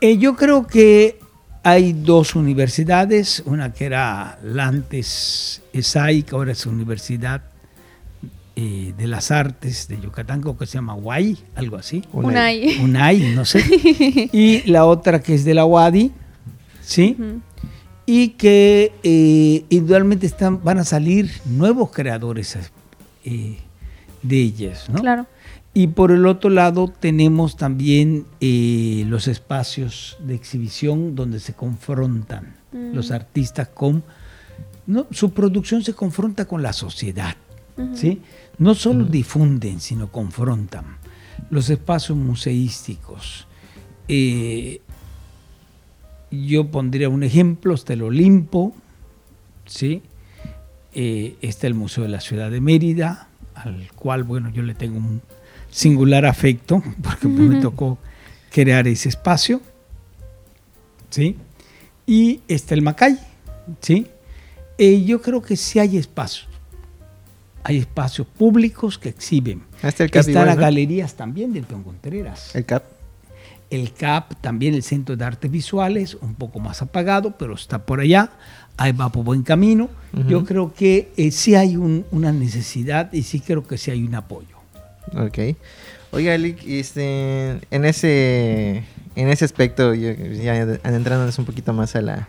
Eh, 0.00 0.18
yo 0.18 0.36
creo 0.36 0.66
que 0.66 1.18
hay 1.62 1.92
dos 1.92 2.36
universidades, 2.36 3.42
una 3.44 3.72
que 3.72 3.86
era 3.86 4.38
la 4.42 4.68
antes 4.68 5.62
ESAI, 5.72 6.22
que 6.22 6.36
ahora 6.36 6.52
es 6.52 6.64
Universidad 6.64 7.42
eh, 8.54 8.94
de 8.96 9.06
las 9.06 9.30
Artes 9.32 9.88
de 9.88 10.00
Yucatán, 10.00 10.40
creo 10.40 10.56
que 10.56 10.64
se 10.64 10.74
llama 10.74 10.94
UAI, 10.94 11.36
algo 11.56 11.76
así. 11.76 12.04
UNAI. 12.12 12.78
UNAI, 12.82 13.34
no 13.34 13.44
sé. 13.44 13.64
y 14.32 14.62
la 14.70 14.86
otra 14.86 15.20
que 15.20 15.34
es 15.34 15.44
de 15.44 15.54
la 15.54 15.66
UADI, 15.66 16.12
¿sí? 16.86 17.16
Y 18.06 18.28
que 18.30 18.92
eh, 19.02 19.64
individualmente 19.68 20.26
están, 20.26 20.62
van 20.62 20.78
a 20.78 20.84
salir 20.84 21.30
nuevos 21.44 21.90
creadores 21.90 22.56
eh, 23.24 23.58
de 24.22 24.36
ellas, 24.36 24.88
¿no? 24.88 25.00
Claro. 25.00 25.26
Y 25.74 25.88
por 25.88 26.12
el 26.12 26.24
otro 26.24 26.48
lado 26.48 26.88
tenemos 26.88 27.56
también 27.56 28.24
eh, 28.40 29.04
los 29.08 29.28
espacios 29.28 30.16
de 30.20 30.34
exhibición 30.34 31.14
donde 31.14 31.40
se 31.40 31.52
confrontan 31.52 32.54
mm. 32.72 32.94
los 32.94 33.10
artistas 33.10 33.68
con... 33.68 34.02
No, 34.86 35.06
su 35.10 35.32
producción 35.32 35.82
se 35.82 35.92
confronta 35.92 36.44
con 36.44 36.62
la 36.62 36.72
sociedad, 36.72 37.34
¿sí? 37.92 38.22
No 38.56 38.76
solo 38.76 39.04
difunden, 39.04 39.80
sino 39.80 40.12
confrontan. 40.12 40.98
Los 41.50 41.68
espacios 41.70 42.16
museísticos, 42.16 43.48
eh, 44.06 44.80
yo 46.44 46.68
pondría 46.70 47.08
un 47.08 47.22
ejemplo, 47.22 47.74
está 47.74 47.92
el 47.92 48.02
Olimpo, 48.02 48.74
¿sí? 49.66 50.02
Eh, 50.92 51.36
está 51.40 51.66
el 51.66 51.74
Museo 51.74 52.04
de 52.04 52.10
la 52.10 52.20
Ciudad 52.20 52.50
de 52.50 52.60
Mérida, 52.60 53.28
al 53.54 53.90
cual, 53.94 54.24
bueno, 54.24 54.50
yo 54.50 54.62
le 54.62 54.74
tengo 54.74 54.98
un 54.98 55.22
singular 55.70 56.26
afecto, 56.26 56.82
porque 57.02 57.28
me 57.28 57.60
tocó 57.60 57.98
crear 58.50 58.88
ese 58.88 59.08
espacio, 59.08 59.60
¿sí? 61.10 61.36
Y 62.06 62.40
está 62.48 62.74
el 62.74 62.82
Macay, 62.82 63.18
¿sí? 63.80 64.06
Eh, 64.78 65.04
yo 65.04 65.22
creo 65.22 65.42
que 65.42 65.56
sí 65.56 65.78
hay 65.78 65.96
espacios. 65.96 66.48
Hay 67.64 67.78
espacios 67.78 68.26
públicos 68.28 68.96
que 68.96 69.08
exhiben. 69.08 69.62
Están 69.82 70.46
las 70.46 70.56
galerías 70.56 71.14
también 71.14 71.52
del 71.52 71.64
Peón 71.64 71.82
Contreras. 71.82 72.54
El 72.54 72.64
CAP 72.64 72.95
el 73.70 73.92
CAP, 73.92 74.34
también 74.40 74.74
el 74.74 74.82
Centro 74.82 75.16
de 75.16 75.24
Artes 75.24 75.50
Visuales, 75.50 76.14
un 76.14 76.34
poco 76.34 76.60
más 76.60 76.82
apagado, 76.82 77.36
pero 77.36 77.54
está 77.54 77.84
por 77.84 78.00
allá, 78.00 78.30
ahí 78.76 78.92
va 78.92 79.10
por 79.10 79.24
buen 79.24 79.42
camino. 79.42 79.88
Yo 80.28 80.44
creo 80.44 80.72
que 80.72 81.12
eh, 81.16 81.30
sí 81.30 81.54
hay 81.54 81.76
una 81.76 82.32
necesidad 82.32 83.12
y 83.12 83.22
sí 83.22 83.40
creo 83.40 83.66
que 83.66 83.76
sí 83.76 83.90
hay 83.90 84.02
un 84.02 84.14
apoyo. 84.14 84.56
Ok. 85.14 85.56
Oiga, 86.12 86.34
este, 86.34 87.60
en, 87.70 87.84
ese, 87.84 88.84
en 89.16 89.28
ese 89.28 89.44
aspecto, 89.44 89.92
ya 89.94 90.54
adentrándonos 90.82 91.38
un 91.38 91.44
poquito 91.44 91.72
más 91.72 91.94
a 91.96 92.00
la, 92.00 92.28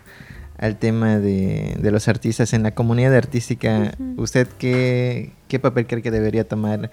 al 0.58 0.78
tema 0.78 1.18
de, 1.18 1.78
los 1.82 2.08
artistas 2.08 2.52
en 2.52 2.64
la 2.64 2.72
comunidad 2.72 3.14
artística, 3.14 3.94
¿usted 4.16 4.48
qué, 4.58 5.32
qué, 5.46 5.58
papel 5.58 5.86
cree 5.86 6.02
que 6.02 6.10
debería 6.10 6.46
tomar 6.46 6.90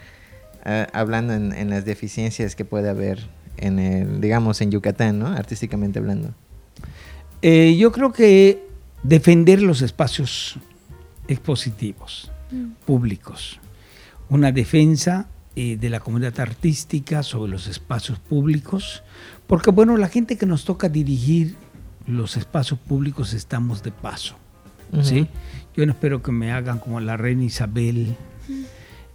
ah, 0.64 0.88
hablando 0.94 1.34
en, 1.34 1.52
en, 1.54 1.70
las 1.70 1.84
deficiencias 1.84 2.56
que 2.56 2.64
puede 2.64 2.90
haber 2.90 3.28
en 3.58 3.80
el, 3.80 4.22
digamos, 4.22 4.62
en 4.62 4.72
Yucatán, 4.72 5.20
¿no? 5.20 5.28
Artísticamente 5.28 6.00
hablando. 6.00 6.34
Eh, 7.42 7.76
yo 7.78 7.92
creo 7.92 8.12
que 8.12 8.66
defender 9.04 9.62
los 9.62 9.82
espacios 9.82 10.58
expositivos, 11.28 12.32
mm. 12.52 12.86
públicos, 12.86 13.60
una 14.30 14.52
defensa 14.52 15.28
eh, 15.56 15.78
de 15.78 15.90
la 15.90 16.00
comunidad 16.00 16.40
artística 16.40 17.24
sobre 17.24 17.52
los 17.52 17.68
espacios 17.68 18.20
públicos, 18.20 19.04
porque 19.48 19.72
bueno, 19.72 19.96
la 19.98 20.08
gente 20.08 20.38
que 20.38 20.46
nos 20.46 20.66
toca 20.66 20.90
dirigir 20.90 21.56
los 22.08 22.36
espacios 22.36 22.80
públicos 22.80 23.34
estamos 23.34 23.84
de 23.84 23.92
paso, 23.92 24.36
¿sí? 25.02 25.28
Yo 25.76 25.86
no 25.86 25.94
espero 25.94 26.22
que 26.22 26.32
me 26.32 26.52
hagan 26.52 26.80
como 26.80 27.00
la 27.00 27.18
reina 27.18 27.44
Isabel, 27.44 28.16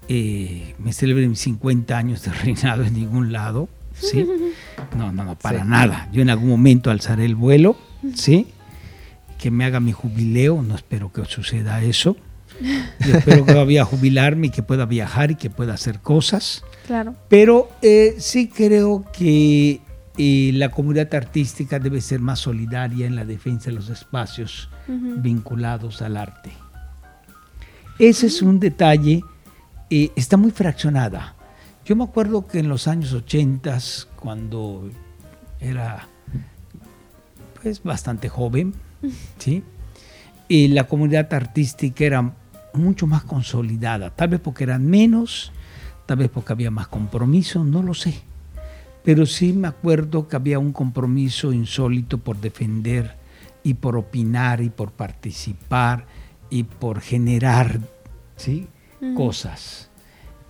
eh, 0.09 0.75
me 0.79 0.93
celebren 0.93 1.31
mis 1.31 1.41
50 1.41 1.97
años 1.97 2.23
de 2.23 2.33
reinado 2.33 2.85
en 2.85 2.95
ningún 2.95 3.33
lado, 3.33 3.69
¿sí? 4.01 4.27
No, 4.97 5.13
no, 5.13 5.25
no, 5.25 5.39
para 5.39 5.65
nada. 5.65 6.09
Yo 6.13 6.21
en 6.23 6.31
algún 6.31 6.49
momento 6.49 6.91
alzaré 6.91 7.25
el 7.25 7.37
vuelo, 7.37 7.77
¿sí? 8.15 8.49
Que 9.39 9.51
me 9.51 9.65
haga 9.65 9.79
mi 9.79 9.93
jubileo, 9.93 10.63
no 10.63 10.75
espero 10.75 11.13
que 11.13 11.25
suceda 11.27 11.81
eso. 11.83 12.17
Yo 12.61 13.17
espero 13.17 13.47
que 13.47 13.55
vaya 13.55 13.83
a 13.83 13.85
jubilarme 13.85 14.49
y 14.49 14.51
que 14.51 14.63
pueda 14.63 14.87
viajar 14.87 15.31
y 15.31 15.37
que 15.37 15.49
pueda 15.49 15.75
hacer 15.75 16.01
cosas. 16.01 16.65
Claro. 16.87 17.15
Pero 17.29 17.69
eh, 17.83 18.17
sí 18.19 18.49
creo 18.49 19.05
que 19.17 19.81
eh, 20.19 20.51
la 20.55 20.71
comunidad 20.71 21.15
artística 21.15 21.79
debe 21.79 22.01
ser 22.01 22.21
más 22.21 22.41
solidaria 22.41 23.07
en 23.07 23.17
la 23.17 23.25
defensa 23.25 23.67
de 23.67 23.77
los 23.77 23.89
espacios 23.89 24.69
vinculados 24.87 26.03
al 26.03 26.17
arte. 26.17 26.51
Ese 27.99 28.27
es 28.27 28.43
un 28.43 28.59
detalle, 28.59 29.23
eh, 29.89 30.11
está 30.17 30.37
muy 30.37 30.51
fraccionada. 30.51 31.37
Yo 31.91 31.97
me 31.97 32.05
acuerdo 32.05 32.47
que 32.47 32.61
en 32.61 32.69
los 32.69 32.87
años 32.87 33.13
80, 33.13 33.77
cuando 34.15 34.89
era 35.59 36.07
pues 37.61 37.83
bastante 37.83 38.29
joven, 38.29 38.75
¿sí? 39.39 39.65
Y 40.47 40.69
la 40.69 40.87
comunidad 40.87 41.35
artística 41.35 42.05
era 42.05 42.33
mucho 42.75 43.09
más 43.09 43.25
consolidada, 43.25 44.11
tal 44.11 44.29
vez 44.29 44.39
porque 44.39 44.63
eran 44.63 44.87
menos, 44.87 45.51
tal 46.07 46.19
vez 46.19 46.31
porque 46.31 46.53
había 46.53 46.71
más 46.71 46.87
compromiso, 46.87 47.65
no 47.65 47.83
lo 47.83 47.95
sé. 47.95 48.23
Pero 49.03 49.27
sí 49.27 49.53
me 49.53 49.67
acuerdo 49.67 50.29
que 50.29 50.37
había 50.37 50.61
un 50.61 50.73
compromiso 50.73 51.53
insólito 51.53 52.19
por 52.19 52.37
defender 52.37 53.17
y 53.65 53.75
por 53.75 53.97
opinar 53.97 54.61
y 54.61 54.71
por 54.71 54.93
participar 54.93 56.07
y 56.51 56.63
por 56.63 57.01
generar 57.01 57.81
¿sí? 58.37 58.69
cosas. 59.17 59.90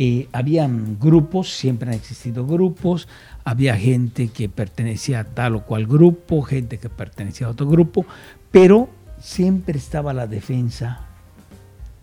Eh, 0.02 0.28
habían 0.32 0.98
grupos, 0.98 1.52
siempre 1.52 1.90
han 1.90 1.94
existido 1.94 2.46
grupos, 2.46 3.06
había 3.44 3.76
gente 3.76 4.28
que 4.28 4.48
pertenecía 4.48 5.20
a 5.20 5.24
tal 5.24 5.56
o 5.56 5.66
cual 5.66 5.86
grupo, 5.86 6.40
gente 6.40 6.78
que 6.78 6.88
pertenecía 6.88 7.48
a 7.48 7.50
otro 7.50 7.68
grupo, 7.68 8.06
pero 8.50 8.88
siempre 9.20 9.76
estaba 9.76 10.14
la 10.14 10.26
defensa 10.26 11.00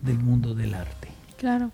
del 0.00 0.16
mundo 0.20 0.54
del 0.54 0.74
arte. 0.74 1.08
Claro. 1.38 1.72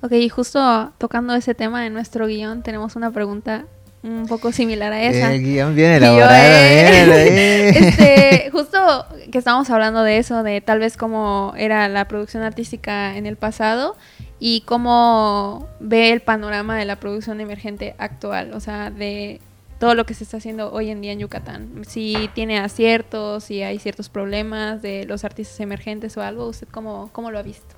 Ok, 0.00 0.10
y 0.14 0.28
justo 0.28 0.92
tocando 0.98 1.36
ese 1.36 1.54
tema 1.54 1.84
de 1.84 1.90
nuestro 1.90 2.26
guion, 2.26 2.64
tenemos 2.64 2.96
una 2.96 3.12
pregunta 3.12 3.64
un 4.02 4.26
poco 4.26 4.50
similar 4.50 4.92
a 4.92 5.04
esa. 5.04 5.32
El 5.32 5.44
guion 5.44 5.76
viene 5.76 5.98
elaborado, 5.98 6.34
eh, 6.34 7.68
este, 7.68 8.50
justo 8.50 9.06
que 9.30 9.38
estábamos 9.38 9.70
hablando 9.70 10.02
de 10.02 10.18
eso, 10.18 10.42
de 10.42 10.60
tal 10.60 10.80
vez 10.80 10.96
cómo 10.96 11.52
era 11.56 11.86
la 11.86 12.08
producción 12.08 12.42
artística 12.42 13.16
en 13.16 13.24
el 13.24 13.36
pasado 13.36 13.94
y 14.40 14.62
cómo 14.62 15.68
ve 15.80 16.12
el 16.12 16.20
panorama 16.20 16.76
de 16.76 16.84
la 16.84 16.96
producción 16.96 17.40
emergente 17.40 17.94
actual, 17.98 18.52
o 18.54 18.60
sea, 18.60 18.90
de 18.90 19.40
todo 19.78 19.94
lo 19.94 20.06
que 20.06 20.14
se 20.14 20.24
está 20.24 20.38
haciendo 20.38 20.72
hoy 20.72 20.90
en 20.90 21.00
día 21.00 21.12
en 21.12 21.20
Yucatán. 21.20 21.84
Si 21.86 22.28
tiene 22.34 22.58
aciertos, 22.58 23.44
si 23.44 23.62
hay 23.62 23.78
ciertos 23.78 24.08
problemas 24.08 24.82
de 24.82 25.04
los 25.06 25.24
artistas 25.24 25.60
emergentes 25.60 26.16
o 26.16 26.22
algo, 26.22 26.48
¿usted 26.48 26.66
cómo, 26.70 27.10
cómo 27.12 27.30
lo 27.30 27.38
ha 27.38 27.42
visto? 27.42 27.76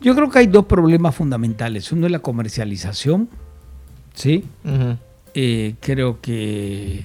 Yo 0.00 0.14
creo 0.14 0.30
que 0.30 0.38
hay 0.40 0.46
dos 0.46 0.66
problemas 0.66 1.14
fundamentales. 1.14 1.92
Uno 1.92 2.06
es 2.06 2.12
la 2.12 2.20
comercialización, 2.20 3.28
¿sí? 4.14 4.44
Eh, 5.34 5.74
creo 5.80 6.20
que 6.20 7.04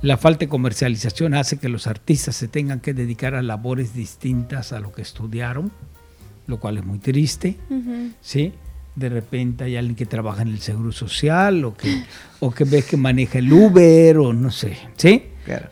la 0.00 0.16
falta 0.16 0.40
de 0.40 0.48
comercialización 0.48 1.34
hace 1.34 1.58
que 1.58 1.68
los 1.68 1.86
artistas 1.86 2.34
se 2.34 2.48
tengan 2.48 2.80
que 2.80 2.94
dedicar 2.94 3.34
a 3.34 3.42
labores 3.42 3.94
distintas 3.94 4.72
a 4.72 4.80
lo 4.80 4.92
que 4.92 5.02
estudiaron, 5.02 5.70
lo 6.46 6.58
cual 6.58 6.78
es 6.78 6.84
muy 6.84 6.98
triste, 6.98 7.56
¿sí? 8.20 8.52
De 8.94 9.08
repente 9.08 9.64
hay 9.64 9.76
alguien 9.76 9.96
que 9.96 10.06
trabaja 10.06 10.42
en 10.42 10.48
el 10.48 10.58
seguro 10.58 10.92
social 10.92 11.64
o 11.64 11.74
que, 11.74 12.02
o 12.40 12.50
que 12.50 12.64
ves 12.64 12.84
que 12.84 12.96
maneja 12.96 13.38
el 13.38 13.52
Uber 13.52 14.18
o 14.18 14.32
no 14.32 14.50
sé, 14.50 14.76
¿sí? 14.96 15.24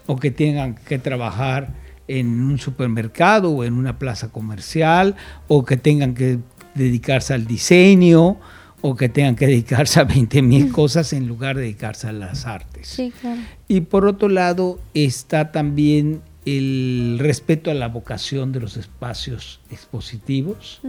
O 0.07 0.17
que 0.17 0.31
tengan 0.31 0.75
que 0.75 0.99
trabajar 0.99 1.75
en 2.09 2.41
un 2.41 2.59
supermercado 2.59 3.53
o 3.53 3.65
en 3.65 3.75
una 3.75 3.99
plaza 3.99 4.33
comercial 4.33 5.17
o 5.49 5.65
que 5.65 5.77
tengan 5.77 6.15
que 6.15 6.39
dedicarse 6.75 7.35
al 7.35 7.47
diseño 7.47 8.39
o 8.81 8.97
que 8.97 9.09
tengan 9.09 9.37
que 9.37 9.47
dedicarse 9.47 10.01
a 10.01 10.05
20 10.05 10.43
mil 10.43 10.73
cosas 10.73 11.13
en 11.13 11.27
lugar 11.27 11.57
de 11.57 11.63
dedicarse 11.63 12.09
a 12.09 12.13
las 12.13 12.47
artes. 12.47 12.89
Sí, 12.89 13.13
claro. 13.21 13.41
Y 13.69 13.83
por 13.83 14.07
otro 14.07 14.29
lado 14.29 14.81
está 14.95 15.53
también 15.53 16.23
el 16.45 17.19
respeto 17.21 17.71
a 17.71 17.75
la 17.75 17.89
vocación 17.89 18.53
de 18.53 18.61
los 18.61 18.77
espacios 18.77 19.61
expositivos, 19.71 20.81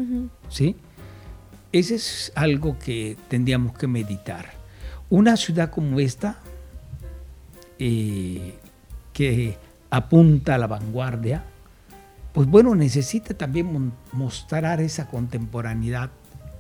¿sí? 0.49 0.75
Ese 1.71 1.95
es 1.95 2.32
algo 2.36 2.78
que 2.80 3.17
tendríamos 3.28 3.78
que 3.78 3.88
meditar. 3.88 4.52
Una 5.10 5.38
ciudad 5.38 5.71
como 5.71 5.99
esta, 5.99 6.39
eh, 7.80 8.56
que 9.13 9.58
apunta 9.89 10.56
a 10.56 10.58
la 10.58 10.67
vanguardia, 10.67 11.43
pues 12.34 12.47
bueno, 12.47 12.75
necesita 12.75 13.34
también 13.34 13.91
mostrar 14.13 14.80
esa 14.80 15.08
contemporaneidad 15.08 16.12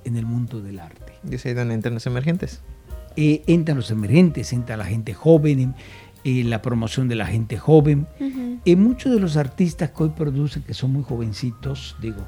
en 0.03 0.17
el 0.17 0.25
mundo 0.25 0.61
del 0.61 0.79
arte. 0.79 1.13
¿Y 1.29 1.35
es 1.35 1.45
ahí 1.45 1.53
donde 1.53 1.73
entran 1.73 1.93
los 1.93 2.05
emergentes? 2.07 2.61
Eh, 3.15 3.43
entran 3.47 3.77
los 3.77 3.91
emergentes, 3.91 4.51
entra 4.53 4.77
la 4.77 4.85
gente 4.85 5.13
joven, 5.13 5.75
eh, 6.23 6.43
la 6.43 6.61
promoción 6.61 7.07
de 7.07 7.15
la 7.15 7.25
gente 7.25 7.57
joven. 7.57 8.07
y 8.63 8.75
muchos 8.75 9.11
de 9.11 9.19
los 9.19 9.37
artistas 9.37 9.91
que 9.91 10.03
hoy 10.03 10.09
producen, 10.09 10.63
que 10.63 10.73
son 10.73 10.93
muy 10.93 11.03
jovencitos, 11.03 11.95
digo, 12.01 12.25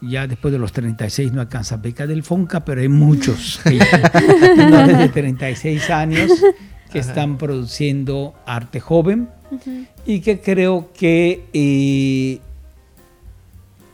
ya 0.00 0.26
después 0.26 0.52
de 0.52 0.58
los 0.58 0.72
36 0.72 1.32
no 1.32 1.40
alcanza 1.40 1.76
beca 1.76 2.06
del 2.06 2.22
FONCA, 2.22 2.64
pero 2.64 2.80
hay 2.80 2.88
muchos 2.88 3.60
que 3.64 3.78
de 3.78 5.08
36 5.08 5.90
años 5.90 6.30
que 6.92 6.98
están 6.98 7.38
produciendo 7.38 8.34
arte 8.46 8.80
joven. 8.80 9.28
Y 10.06 10.20
que 10.20 10.40
creo 10.40 10.90
que 10.92 11.46
eh, 11.52 12.40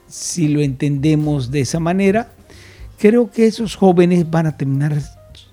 si 0.08 0.48
lo 0.48 0.60
entendemos 0.60 1.50
de 1.50 1.60
esa 1.60 1.80
manera, 1.80 2.32
creo 2.98 3.30
que 3.30 3.46
esos 3.46 3.76
jóvenes 3.76 4.30
van 4.30 4.46
a 4.46 4.56
terminar 4.56 5.00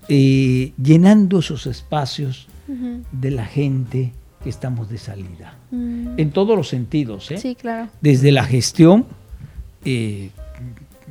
eh, 0.09 0.73
llenando 0.81 1.39
esos 1.39 1.67
espacios 1.67 2.47
de 3.11 3.31
la 3.31 3.45
gente 3.45 4.13
que 4.43 4.49
estamos 4.49 4.89
de 4.89 4.97
salida. 4.97 5.57
Mm. 5.71 6.19
En 6.19 6.31
todos 6.31 6.55
los 6.55 6.67
sentidos. 6.67 7.31
¿eh? 7.31 7.37
Sí, 7.37 7.55
claro. 7.55 7.89
Desde 8.01 8.31
la 8.31 8.43
gestión, 8.43 9.05
eh, 9.85 10.31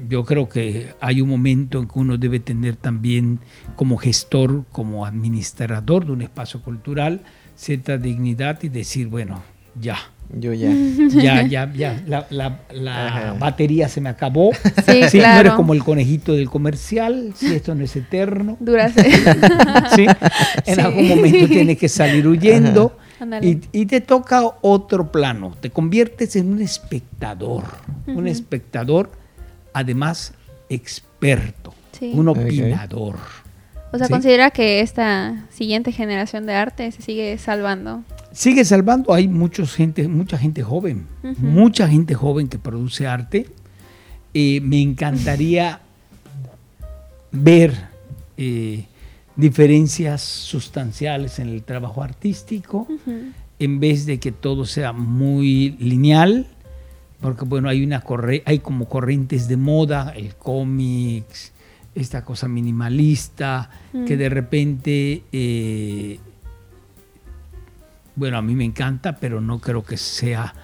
yo 0.09 0.25
creo 0.25 0.49
que 0.49 0.95
hay 1.01 1.21
un 1.21 1.29
momento 1.29 1.79
en 1.79 1.88
que 1.88 1.99
uno 1.99 2.19
debe 2.19 2.40
tener 2.40 2.77
también 2.77 3.40
como 3.75 3.97
gestor, 3.97 4.64
como 4.71 5.07
administrador 5.07 6.07
de 6.07 6.12
un 6.12 6.23
espacio 6.23 6.62
cultural, 6.62 7.23
cierta 7.57 7.97
dignidad 7.97 8.62
y 8.62 8.69
decir, 8.69 9.09
bueno, 9.09 9.42
ya 9.81 9.97
yo 10.33 10.53
ya. 10.53 10.71
Ya, 11.17 11.43
ya, 11.47 11.73
ya. 11.73 12.27
La, 12.31 13.37
batería 13.39 13.89
se 13.89 14.01
me 14.01 14.09
acabó. 14.09 14.53
Sí, 15.11 15.19
No 15.19 15.25
eres 15.25 15.53
como 15.53 15.75
el 15.75 15.83
conejito 15.83 16.33
del 16.33 16.49
comercial. 16.49 17.33
Si 17.37 17.55
esto 17.55 17.75
no 17.75 17.85
es 17.85 17.97
eterno. 17.97 18.57
Dura. 18.61 18.89
¿Sí? 19.95 20.07
En 20.67 20.81
algún 20.81 21.09
momento 21.09 21.49
tienes 21.49 21.79
que 21.79 21.89
salir 21.89 22.27
huyendo. 22.27 22.97
Y, 23.41 23.87
te 23.87 24.01
toca 24.01 24.43
otro 24.61 25.11
plano. 25.11 25.55
Te 25.61 25.71
conviertes 25.71 26.37
en 26.37 26.53
un 26.53 26.61
espectador. 26.61 27.65
Un 28.07 28.27
espectador, 28.27 29.11
además, 29.73 30.35
experto. 30.69 31.75
Un 32.01 32.29
opinador. 32.29 33.17
O 33.93 33.99
sea, 33.99 34.09
considera 34.09 34.51
que 34.51 34.81
esta 34.81 35.47
siguiente 35.51 35.93
generación 35.93 36.45
de 36.45 36.55
arte 36.55 36.93
se 36.93 37.01
sigue 37.01 37.39
salvando 37.39 38.03
sigue 38.37 38.64
salvando. 38.64 39.14
Hay 39.14 39.27
mucha 39.27 39.66
gente, 39.66 40.07
mucha 40.07 40.38
gente 40.38 40.62
joven, 40.62 41.07
mucha 41.38 41.88
gente 41.88 42.14
joven 42.14 42.49
que 42.49 42.59
produce 42.59 43.07
arte. 43.07 43.46
Eh, 44.35 44.61
me 44.61 44.81
encantaría 44.83 45.81
ver 47.33 47.72
eh, 48.37 48.85
diferencias 49.35 50.20
sustanciales 50.20 51.38
en 51.38 51.49
el 51.49 51.62
trabajo 51.62 52.03
artístico, 52.03 52.87
en 53.59 53.81
vez 53.81 54.05
de 54.05 54.20
que 54.20 54.33
todo 54.33 54.66
sea 54.66 54.92
muy 54.92 55.70
lineal, 55.79 56.46
porque 57.22 57.46
bueno, 57.46 57.70
hay 57.70 57.83
una 57.83 58.05
hay 58.44 58.59
como 58.59 58.87
corrientes 58.87 59.49
de 59.49 59.57
moda, 59.57 60.12
el 60.14 60.35
cómics, 60.35 61.53
esta 61.94 62.22
cosa 62.22 62.49
minimalista, 62.49 63.70
que 64.07 64.18
de 64.18 64.29
repente 64.29 65.22
eh, 65.33 66.20
bueno, 68.16 68.38
a 68.38 68.42
mí 68.42 68.55
me 68.57 68.64
encanta, 68.64 69.16
pero 69.16 69.40
no 69.40 69.61
creo 69.61 69.85
que 69.85 69.96
sea 69.96 70.55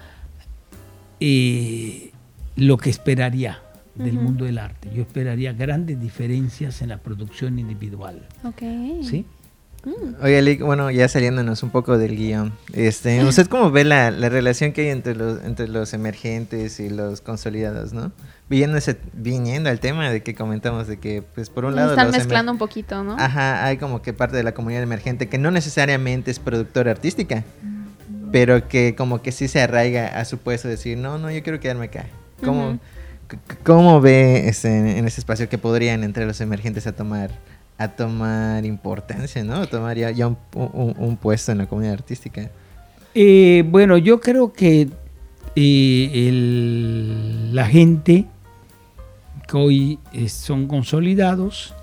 eh, 1.19 2.11
lo 2.55 2.77
que 2.77 2.89
esperaría 2.89 3.61
del 3.95 4.15
mundo 4.15 4.45
del 4.45 4.57
arte. 4.57 4.89
Yo 4.93 5.03
esperaría 5.03 5.53
grandes 5.53 6.01
diferencias 6.01 6.81
en 6.81 6.89
la 6.89 6.97
producción 6.97 7.59
individual. 7.59 8.27
Ok. 8.43 8.61
¿Sí? 9.03 9.25
Mm. 9.85 10.23
Oye, 10.23 10.63
bueno, 10.63 10.89
ya 10.91 11.09
saliéndonos 11.09 11.61
un 11.61 11.69
poco 11.69 11.97
del 11.97 12.15
guion, 12.15 12.53
este, 12.71 13.21
¿usted 13.25 13.47
cómo 13.47 13.69
ve 13.69 13.83
la, 13.83 14.11
relación 14.11 14.71
que 14.71 14.81
hay 14.81 14.89
entre 14.89 15.13
los, 15.13 15.43
entre 15.43 15.67
los 15.67 15.93
emergentes 15.93 16.79
y 16.79 16.89
los 16.89 17.19
consolidados, 17.19 17.91
no? 17.91 18.13
Viniendo, 18.49 18.77
ese, 18.77 18.97
viniendo 19.13 19.69
al 19.69 19.79
tema 19.79 20.09
de 20.09 20.23
que 20.23 20.35
comentamos 20.35 20.87
de 20.87 20.99
que, 20.99 21.21
pues, 21.21 21.49
por 21.49 21.65
un 21.65 21.75
lado... 21.75 21.91
Están 21.91 22.11
mezclando 22.11 22.51
un 22.51 22.57
poquito, 22.57 23.03
¿no? 23.03 23.17
Ajá, 23.19 23.65
hay 23.65 23.77
como 23.77 24.01
que 24.01 24.13
parte 24.13 24.37
de 24.37 24.43
la 24.43 24.53
comunidad 24.53 24.83
emergente 24.83 25.27
que 25.27 25.37
no 25.37 25.51
necesariamente 25.51 26.31
es 26.31 26.39
productora 26.39 26.91
artística, 26.91 27.43
pero 28.31 28.67
que 28.69 28.95
como 28.95 29.21
que 29.21 29.31
sí 29.33 29.49
se 29.49 29.61
arraiga 29.61 30.19
a 30.19 30.23
su 30.23 30.37
puesto 30.37 30.69
de 30.69 30.75
decir, 30.75 30.97
no, 30.97 31.17
no, 31.17 31.29
yo 31.29 31.43
quiero 31.43 31.59
quedarme 31.59 31.85
acá. 31.85 32.05
¿Cómo, 32.43 32.79
¿cómo 33.63 34.01
ve 34.01 34.47
este, 34.47 34.97
en 34.97 35.07
ese 35.07 35.19
espacio 35.19 35.49
que 35.49 35.57
podrían 35.57 36.03
entre 36.03 36.25
los 36.25 36.39
emergentes 36.39 36.87
a 36.87 36.93
tomar 36.93 37.31
a 37.83 37.95
tomar 37.95 38.65
importancia, 38.65 39.43
¿no? 39.43 39.55
A 39.55 39.67
tomar 39.67 39.97
ya, 39.97 40.27
un, 40.27 41.17
puesto 41.21 41.51
en 41.51 41.59
la 41.59 41.65
comunidad 41.67 41.93
artística. 41.93 42.49
Eh, 43.15 43.63
bueno, 43.67 43.97
yo 43.97 44.19
creo 44.19 44.53
que 44.53 44.89
eh, 45.55 47.49
la 47.51 47.65
gente 47.67 48.25
que 49.47 49.57
hoy 49.57 49.99
son 50.27 50.67
consolidados, 50.67 51.73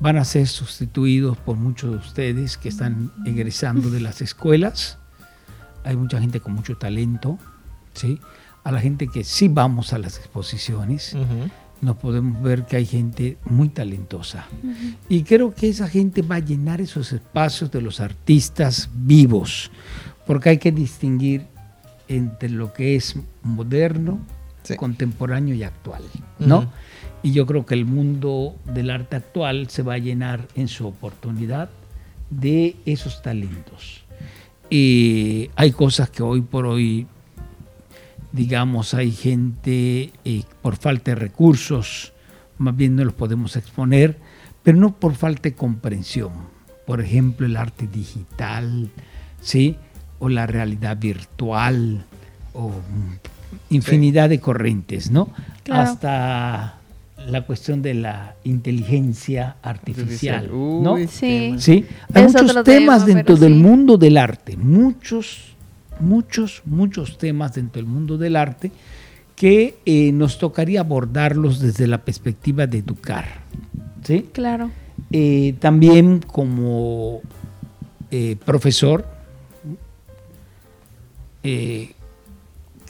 van 0.00 0.16
a 0.16 0.24
ser 0.24 0.46
sustituidos 0.46 1.36
por 1.36 1.56
muchos 1.56 1.90
de 1.90 1.96
ustedes 1.96 2.56
que 2.56 2.68
están 2.68 3.12
egresando 3.26 3.90
de 3.90 4.00
las 4.00 4.20
escuelas. 4.20 4.98
Hay 5.84 5.96
mucha 5.96 6.20
gente 6.20 6.40
con 6.40 6.54
mucho 6.54 6.76
talento, 6.76 7.38
¿sí? 7.94 8.20
A 8.64 8.72
la 8.72 8.80
gente 8.80 9.08
que 9.08 9.24
sí 9.24 9.48
vamos 9.48 9.92
a 9.92 9.98
las 9.98 10.18
exposiciones, 10.18 11.16
nos 11.80 11.96
podemos 11.96 12.42
ver 12.42 12.64
que 12.66 12.76
hay 12.76 12.86
gente 12.86 13.36
muy 13.44 13.68
talentosa. 13.68 14.46
Y 15.08 15.22
creo 15.22 15.54
que 15.54 15.68
esa 15.68 15.88
gente 15.88 16.22
va 16.22 16.36
a 16.36 16.40
llenar 16.40 16.80
esos 16.80 17.12
espacios 17.12 17.70
de 17.70 17.80
los 17.80 18.00
artistas 18.00 18.90
vivos, 18.94 19.70
porque 20.26 20.50
hay 20.50 20.58
que 20.58 20.72
distinguir 20.72 21.46
entre 22.08 22.48
lo 22.48 22.72
que 22.72 22.96
es 22.96 23.16
moderno, 23.42 24.18
contemporáneo 24.76 25.54
y 25.54 25.62
actual, 25.62 26.02
¿no? 26.38 26.70
Y 27.22 27.32
yo 27.32 27.46
creo 27.46 27.66
que 27.66 27.74
el 27.74 27.84
mundo 27.84 28.56
del 28.64 28.90
arte 28.90 29.16
actual 29.16 29.68
se 29.70 29.82
va 29.82 29.94
a 29.94 29.98
llenar 29.98 30.46
en 30.54 30.68
su 30.68 30.86
oportunidad 30.86 31.70
de 32.30 32.76
esos 32.84 33.22
talentos. 33.22 34.04
Y 34.70 35.50
hay 35.56 35.72
cosas 35.72 36.10
que 36.10 36.22
hoy 36.22 36.42
por 36.42 36.66
hoy, 36.66 37.06
digamos, 38.32 38.94
hay 38.94 39.10
gente 39.12 40.12
eh, 40.24 40.42
por 40.62 40.76
falta 40.76 41.12
de 41.12 41.14
recursos, 41.16 42.12
más 42.58 42.76
bien 42.76 42.96
no 42.96 43.04
los 43.04 43.14
podemos 43.14 43.56
exponer, 43.56 44.18
pero 44.62 44.78
no 44.78 44.94
por 44.96 45.14
falta 45.14 45.42
de 45.42 45.54
comprensión. 45.54 46.32
Por 46.86 47.00
ejemplo, 47.00 47.46
el 47.46 47.56
arte 47.56 47.86
digital, 47.86 48.90
¿sí? 49.40 49.76
O 50.18 50.28
la 50.28 50.46
realidad 50.46 50.96
virtual, 50.98 52.04
o 52.54 52.72
infinidad 53.70 54.28
de 54.28 54.40
corrientes, 54.40 55.10
¿no? 55.10 55.28
Hasta 55.70 56.78
la 57.26 57.42
cuestión 57.42 57.82
de 57.82 57.94
la 57.94 58.36
inteligencia 58.44 59.56
artificial, 59.62 60.48
¿no? 60.50 60.96
Sí. 61.08 61.54
sí. 61.58 61.84
Hay 62.14 62.24
muchos 62.24 62.64
temas 62.64 63.06
dentro 63.06 63.36
del 63.36 63.54
mundo 63.54 63.98
del 63.98 64.16
arte, 64.16 64.56
muchos, 64.56 65.54
muchos, 66.00 66.62
muchos 66.64 67.18
temas 67.18 67.54
dentro 67.54 67.80
del 67.80 67.90
mundo 67.90 68.18
del 68.18 68.36
arte 68.36 68.70
que 69.38 69.76
eh, 69.86 70.10
nos 70.12 70.38
tocaría 70.38 70.80
abordarlos 70.80 71.60
desde 71.60 71.86
la 71.86 71.98
perspectiva 71.98 72.66
de 72.66 72.78
educar, 72.78 73.42
¿sí? 74.02 74.28
Claro. 74.32 74.70
Eh, 75.12 75.54
también 75.60 76.20
como 76.20 77.20
eh, 78.10 78.36
profesor, 78.44 79.06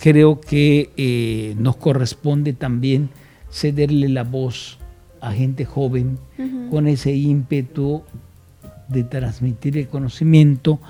creo 0.01 0.40
que 0.40 1.55
nos 1.59 1.77
corresponde 1.77 2.55
también 2.55 3.11
cederle 3.53 4.09
la 4.09 4.25
voz 4.25 4.79
a 5.21 5.31
gente 5.33 5.64
joven 5.64 6.18
con 6.71 6.88
ese 6.88 7.14
ímpetu 7.14 8.03
de 8.88 9.05
transmitir 9.05 9.79
el 9.79 9.87
conocimiento, 9.87 10.81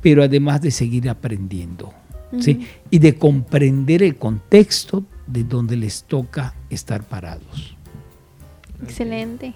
pero 0.00 0.22
además 0.22 0.60
de 0.60 0.70
seguir 0.70 1.08
aprendiendo. 1.08 1.92
¿sí? 2.40 2.68
Y 2.90 2.98
de 2.98 3.16
comprender 3.16 4.02
el 4.02 4.16
contexto 4.16 5.04
de 5.26 5.44
donde 5.44 5.76
les 5.76 6.04
toca 6.04 6.54
estar 6.70 7.02
parados. 7.02 7.76
Excelente. 8.82 9.54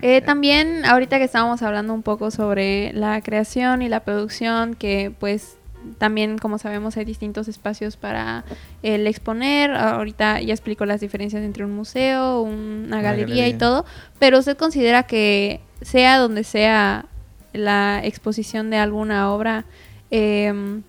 Eh, 0.00 0.20
también 0.20 0.84
ahorita 0.84 1.18
que 1.18 1.24
estábamos 1.24 1.62
hablando 1.62 1.94
un 1.94 2.02
poco 2.02 2.30
sobre 2.30 2.92
la 2.92 3.20
creación 3.20 3.82
y 3.82 3.88
la 3.88 4.00
producción, 4.00 4.74
que 4.74 5.12
pues 5.18 5.56
también, 5.98 6.38
como 6.38 6.58
sabemos, 6.58 6.96
hay 6.96 7.04
distintos 7.04 7.48
espacios 7.48 7.96
para 7.96 8.44
el 8.82 9.06
exponer. 9.06 9.72
Ahorita 9.72 10.40
ya 10.40 10.52
explico 10.54 10.86
las 10.86 11.00
diferencias 11.00 11.42
entre 11.42 11.64
un 11.64 11.74
museo, 11.74 12.40
una, 12.42 13.00
galería, 13.00 13.48
y 13.48 13.54
todo. 13.54 13.84
Pero 14.18 14.38
usted 14.38 14.56
considera 14.56 15.04
que 15.04 15.60
sea 15.80 16.18
donde 16.18 16.44
sea 16.44 17.06
la 17.52 18.00
exposición 18.04 18.70
de 18.70 18.78
alguna 18.78 19.30
obra, 19.30 19.64
em, 20.10 20.82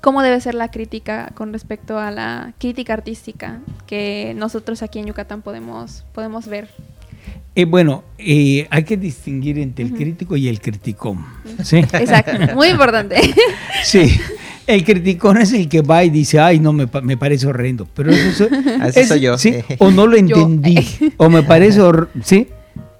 ¿cómo 0.00 0.22
debe 0.22 0.40
ser 0.40 0.54
la 0.54 0.70
crítica 0.70 1.32
con 1.34 1.52
respecto 1.52 1.98
a 1.98 2.10
la 2.10 2.54
crítica 2.58 2.94
artística 2.94 3.60
que 3.86 4.32
nosotros 4.36 4.82
aquí 4.82 4.98
en 4.98 5.06
Yucatán 5.06 5.42
podemos, 5.42 6.04
podemos 6.12 6.46
ver? 6.46 6.68
Eh, 7.54 7.64
bueno, 7.64 8.04
eh, 8.16 8.66
hay 8.70 8.84
que 8.84 8.96
distinguir 8.96 9.58
entre 9.58 9.84
el 9.84 9.92
crítico 9.92 10.36
y 10.36 10.48
el 10.48 10.60
criticón. 10.60 11.24
¿sí? 11.64 11.78
Exacto, 11.78 12.54
muy 12.54 12.68
importante. 12.68 13.20
sí, 13.84 14.18
el 14.66 14.84
criticón 14.84 15.38
es 15.38 15.52
el 15.52 15.68
que 15.68 15.82
va 15.82 16.04
y 16.04 16.10
dice, 16.10 16.38
ay, 16.38 16.60
no, 16.60 16.72
me, 16.72 16.88
me 17.02 17.16
parece 17.16 17.48
horrendo. 17.48 17.88
Pero 17.94 18.12
eso, 18.12 18.48
Así 18.80 19.04
soy 19.04 19.20
yo. 19.20 19.36
¿sí? 19.36 19.56
O 19.78 19.90
no 19.90 20.06
lo 20.06 20.16
entendí, 20.16 20.76
o 21.16 21.28
me 21.28 21.42
parece, 21.42 21.80
¿sí? 22.24 22.46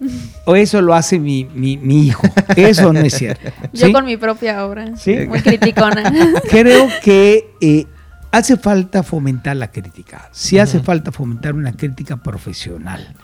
O 0.50 0.56
eso 0.56 0.82
lo 0.82 0.94
hace 0.94 1.20
mi, 1.20 1.44
mi, 1.44 1.76
mi, 1.76 2.08
hijo. 2.08 2.26
Eso 2.56 2.92
no 2.92 2.98
es 2.98 3.14
cierto. 3.14 3.52
Yo 3.72 3.92
con 3.92 4.04
mi 4.04 4.16
propia 4.16 4.66
obra. 4.66 4.96
¿Sí? 4.96 5.14
Muy 5.28 5.40
criticona. 5.40 6.12
Creo 6.50 6.88
que 7.04 7.54
eh, 7.60 7.86
hace 8.32 8.56
falta 8.56 9.04
fomentar 9.04 9.54
la 9.54 9.70
crítica, 9.70 10.28
sí 10.32 10.58
hace 10.58 10.80
falta 10.80 11.12
fomentar 11.12 11.54
una 11.54 11.72
crítica 11.72 12.16
profesional. 12.16 13.14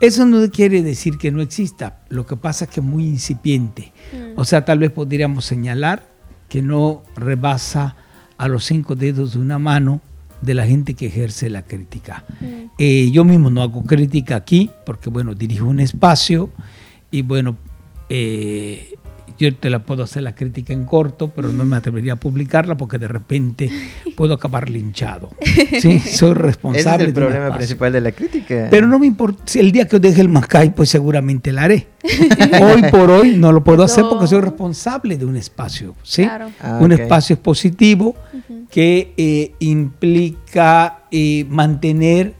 Eso 0.00 0.26
no 0.26 0.50
quiere 0.50 0.82
decir 0.82 1.16
que 1.16 1.32
no 1.32 1.40
exista, 1.40 2.00
lo 2.10 2.26
que 2.26 2.36
pasa 2.36 2.66
es 2.66 2.70
que 2.70 2.80
es 2.80 2.86
muy 2.86 3.06
incipiente. 3.06 3.94
O 4.36 4.44
sea, 4.44 4.66
tal 4.66 4.78
vez 4.78 4.90
podríamos 4.90 5.46
señalar 5.46 6.06
que 6.50 6.60
no 6.60 7.02
rebasa 7.16 7.96
a 8.36 8.48
los 8.48 8.66
cinco 8.66 8.96
dedos 8.96 9.32
de 9.32 9.38
una 9.38 9.58
mano 9.58 10.02
de 10.42 10.54
la 10.54 10.66
gente 10.66 10.94
que 10.94 11.06
ejerce 11.06 11.50
la 11.50 11.62
crítica. 11.62 12.24
Eh, 12.78 13.10
yo 13.12 13.24
mismo 13.24 13.50
no 13.50 13.62
hago 13.62 13.84
crítica 13.84 14.36
aquí, 14.36 14.70
porque 14.84 15.10
bueno, 15.10 15.34
dirijo 15.34 15.66
un 15.66 15.80
espacio 15.80 16.50
y 17.10 17.22
bueno, 17.22 17.56
eh, 18.08 18.94
yo 19.38 19.54
te 19.54 19.70
la 19.70 19.80
puedo 19.80 20.02
hacer 20.02 20.22
la 20.22 20.34
crítica 20.34 20.72
en 20.72 20.84
corto, 20.84 21.28
pero 21.28 21.52
no 21.52 21.64
me 21.64 21.76
atrevería 21.76 22.14
a 22.14 22.16
publicarla 22.16 22.76
porque 22.76 22.98
de 22.98 23.08
repente 23.08 23.70
puedo 24.16 24.34
acabar 24.34 24.70
linchado. 24.70 25.30
Sí, 25.80 25.98
soy 25.98 26.32
responsable. 26.34 27.04
es 27.04 27.08
el 27.08 27.14
problema 27.14 27.54
principal 27.54 27.92
de 27.92 28.00
la 28.00 28.12
crítica. 28.12 28.68
Pero 28.70 28.86
no 28.86 28.98
me 28.98 29.06
importa, 29.06 29.42
si 29.44 29.58
el 29.58 29.72
día 29.72 29.86
que 29.86 29.98
deje 29.98 30.20
el 30.20 30.28
Macay, 30.28 30.70
pues 30.70 30.88
seguramente 30.88 31.52
la 31.52 31.64
haré. 31.64 31.88
hoy 32.62 32.82
por 32.90 33.10
hoy 33.10 33.36
no 33.36 33.52
lo 33.52 33.62
puedo 33.62 33.82
hacer 33.82 34.04
porque 34.08 34.26
soy 34.26 34.40
responsable 34.40 35.16
de 35.16 35.24
un 35.24 35.36
espacio, 35.36 35.94
¿sí? 36.02 36.24
Ah, 36.24 36.78
un 36.80 36.92
espacio 36.92 37.34
expositivo 37.34 38.14
que 38.70 39.12
eh, 39.16 39.54
implica 39.58 41.00
eh, 41.10 41.44
mantener, 41.48 42.34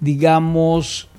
digamos, 0.00 1.09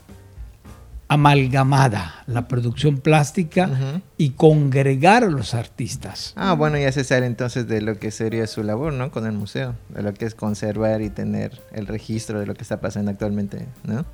amalgamada 1.11 2.23
la 2.25 2.47
producción 2.47 2.97
plástica 2.99 4.01
y 4.17 4.29
congregar 4.29 5.25
a 5.25 5.27
los 5.27 5.53
artistas. 5.53 6.31
Ah, 6.37 6.53
bueno, 6.53 6.77
ya 6.77 6.89
se 6.93 7.03
sabe 7.03 7.25
entonces 7.25 7.67
de 7.67 7.81
lo 7.81 7.99
que 7.99 8.11
sería 8.11 8.47
su 8.47 8.63
labor, 8.63 8.93
¿no? 8.93 9.11
Con 9.11 9.25
el 9.25 9.33
museo, 9.33 9.75
de 9.89 10.03
lo 10.03 10.13
que 10.13 10.23
es 10.23 10.35
conservar 10.35 11.01
y 11.01 11.09
tener 11.09 11.59
el 11.73 11.85
registro 11.85 12.39
de 12.39 12.45
lo 12.45 12.53
que 12.53 12.61
está 12.61 12.79
pasando 12.79 13.11
actualmente, 13.11 13.67
¿no? 13.83 14.05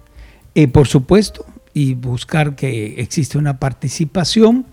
Eh, 0.55 0.67
por 0.67 0.87
supuesto, 0.87 1.45
y 1.71 1.93
buscar 1.93 2.55
que 2.55 2.99
existe 2.99 3.37
una 3.37 3.59
participación. 3.59 4.65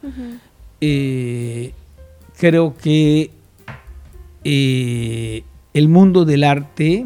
Eh, 0.81 1.75
creo 2.39 2.75
que 2.75 3.33
eh, 4.45 5.45
el 5.75 5.89
mundo 5.89 6.25
del 6.25 6.45
arte 6.45 7.05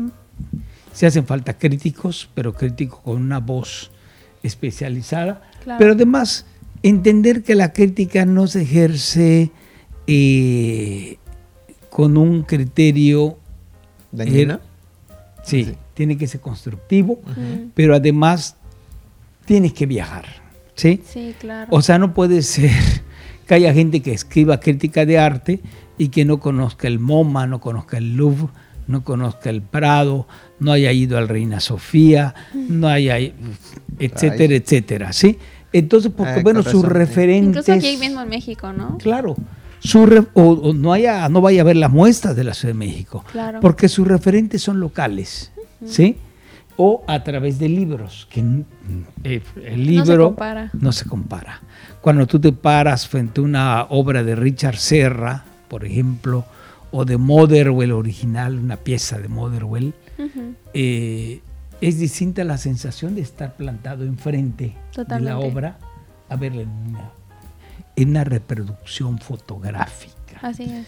se 0.93 1.07
hacen 1.07 1.27
falta 1.27 1.59
críticos, 1.59 2.31
pero 2.35 2.55
críticos 2.55 3.01
con 3.01 3.21
una 3.21 3.41
voz 3.41 3.91
especializada, 4.43 5.43
pero 5.79 5.93
además 5.93 6.47
entender 6.83 7.43
que 7.43 7.55
la 7.55 7.73
crítica 7.73 8.25
no 8.25 8.47
se 8.47 8.63
ejerce 8.63 9.51
eh, 10.07 11.19
con 11.91 12.17
un 12.17 12.43
criterio 12.43 13.39
dañino. 14.13 14.61
sí, 15.43 15.75
tiene 15.95 16.17
que 16.17 16.27
ser 16.27 16.41
constructivo, 16.41 17.21
pero 17.75 17.95
además 17.95 18.57
tienes 19.45 19.73
que 19.73 19.87
viajar, 19.87 20.27
¿sí? 20.75 21.03
Sí, 21.05 21.35
claro. 21.39 21.69
O 21.71 21.83
sea, 21.83 21.99
no 21.99 22.15
puede 22.15 22.43
ser 22.43 22.71
que 23.47 23.55
haya 23.55 23.73
gente 23.73 24.01
que 24.01 24.13
escriba 24.13 24.61
crítica 24.61 25.05
de 25.07 25.19
arte 25.19 25.61
y 25.97 26.09
que 26.09 26.25
no 26.25 26.39
conozca 26.39 26.87
el 26.87 26.99
MoMA, 26.99 27.47
no 27.47 27.61
conozca 27.61 27.99
el 27.99 28.17
Louvre, 28.17 28.49
no 28.87 29.05
conozca 29.05 29.51
el 29.51 29.63
Prado, 29.63 30.29
no 30.61 30.73
haya 30.73 30.93
ido 30.93 31.19
al 31.19 31.29
Reina 31.29 31.61
Sofía, 31.61 32.35
no 32.55 32.89
haya, 32.89 33.19
etcétera, 33.99 34.55
etcétera, 34.55 35.13
¿sí? 35.13 35.39
Entonces, 35.73 36.13
porque 36.17 36.43
bueno, 36.43 36.63
sus 36.63 36.85
referentes... 36.85 37.69
Incluso 37.69 37.73
aquí 37.73 37.97
mismo 37.99 38.23
en 38.23 38.29
México, 38.29 38.73
¿no? 38.73 38.99
Claro. 38.99 39.37
Su 39.81 40.27
o, 40.35 40.73
no, 40.75 40.93
haya, 40.93 41.29
no 41.29 41.41
vaya 41.41 41.61
a 41.61 41.65
ver 41.65 41.77
las 41.77 41.91
muestras 41.91 42.35
de 42.35 42.45
la 42.45 42.55
Ciudad 42.55 42.75
de 42.75 42.79
México, 42.79 43.25
claro. 43.31 43.61
porque 43.61 43.89
sus 43.89 44.09
referentes 44.09 44.63
son 44.63 44.81
locales, 44.81 45.53
¿sí? 45.85 46.17
O 46.77 47.05
a 47.07 47.23
través 47.23 47.59
de 47.59 47.69
libros, 47.69 48.27
que 48.31 48.45
eh, 49.25 49.43
el 49.65 49.87
libro 49.87 50.05
no 50.05 50.13
se, 50.13 50.19
compara. 50.19 50.71
no 50.73 50.93
se 50.93 51.05
compara. 51.05 51.63
Cuando 52.01 52.27
tú 52.27 52.41
te 52.41 52.53
paras 52.53 53.07
frente 53.07 53.41
a 53.41 53.45
una 53.45 53.83
obra 53.85 54.25
de 54.25 54.35
Richard 54.35 54.79
Serra, 54.79 55.45
por 55.69 55.85
ejemplo, 55.85 56.45
o 56.91 57.05
de 57.05 57.17
Motherwell 57.17 57.93
original, 57.93 58.59
una 58.59 58.77
pieza 58.77 59.19
de 59.19 59.29
Motherwell, 59.29 59.95
eh, 60.75 61.41
es 61.81 61.99
distinta 61.99 62.45
la 62.45 62.59
sensación 62.59 63.15
de 63.15 63.21
estar 63.23 63.55
plantado 63.57 64.05
enfrente 64.05 64.75
de 64.97 65.21
la 65.21 65.39
obra 65.39 65.79
a 66.29 66.37
verla 66.37 66.63
en 66.63 66.69
una, 66.71 67.11
en 67.97 68.09
una 68.11 68.25
reproducción 68.25 69.19
fotográfica. 69.19 70.39
Así 70.43 70.65
es. 70.65 70.87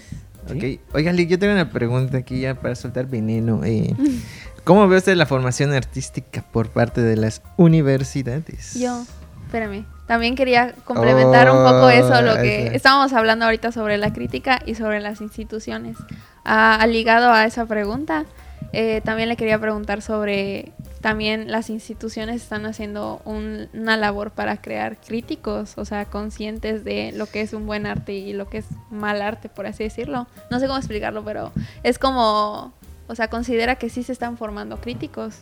Ok, 0.48 0.80
oiga, 0.94 1.12
Lee, 1.12 1.26
yo 1.26 1.38
tengo 1.38 1.52
una 1.52 1.70
pregunta 1.70 2.18
aquí 2.18 2.40
ya 2.40 2.54
para 2.54 2.74
soltar 2.74 3.06
veneno. 3.06 3.62
Eh, 3.64 3.94
¿Cómo 4.64 4.88
ve 4.88 4.96
usted 4.96 5.14
la 5.16 5.26
formación 5.26 5.72
artística 5.72 6.42
por 6.42 6.68
parte 6.68 7.00
de 7.00 7.16
las 7.16 7.42
universidades? 7.56 8.74
Yo, 8.74 9.04
espérame. 9.46 9.84
También 10.06 10.34
quería 10.34 10.74
complementar 10.84 11.50
un 11.50 11.62
poco 11.64 11.88
eso, 11.88 12.20
lo 12.22 12.32
Oh, 12.32 12.36
que 12.36 12.74
estábamos 12.74 13.12
hablando 13.12 13.44
ahorita 13.44 13.70
sobre 13.70 13.96
la 13.96 14.12
crítica 14.12 14.60
y 14.66 14.74
sobre 14.74 15.00
las 15.00 15.20
instituciones. 15.20 15.96
Ah, 16.44 16.84
ligado 16.88 17.32
a 17.32 17.44
esa 17.44 17.66
pregunta, 17.66 18.24
eh, 18.72 19.00
también 19.04 19.28
le 19.28 19.36
quería 19.36 19.58
preguntar 19.58 20.02
sobre 20.02 20.72
también 21.00 21.50
las 21.50 21.70
instituciones 21.70 22.42
están 22.42 22.66
haciendo 22.66 23.22
un- 23.24 23.68
una 23.72 23.96
labor 23.96 24.32
para 24.32 24.58
crear 24.60 24.98
críticos, 25.00 25.78
o 25.78 25.84
sea, 25.84 26.04
conscientes 26.04 26.84
de 26.84 27.12
lo 27.12 27.26
que 27.26 27.40
es 27.40 27.52
un 27.54 27.66
buen 27.66 27.86
arte 27.86 28.12
y 28.12 28.32
lo 28.34 28.48
que 28.48 28.58
es 28.58 28.66
mal 28.90 29.22
arte, 29.22 29.48
por 29.48 29.66
así 29.66 29.84
decirlo. 29.84 30.26
No 30.50 30.60
sé 30.60 30.66
cómo 30.66 30.78
explicarlo, 30.78 31.24
pero 31.24 31.52
es 31.82 31.98
como, 31.98 32.72
o 33.08 33.14
sea, 33.14 33.28
considera 33.28 33.76
que 33.76 33.88
sí 33.88 34.02
se 34.02 34.12
están 34.12 34.36
formando 34.36 34.76
críticos. 34.78 35.36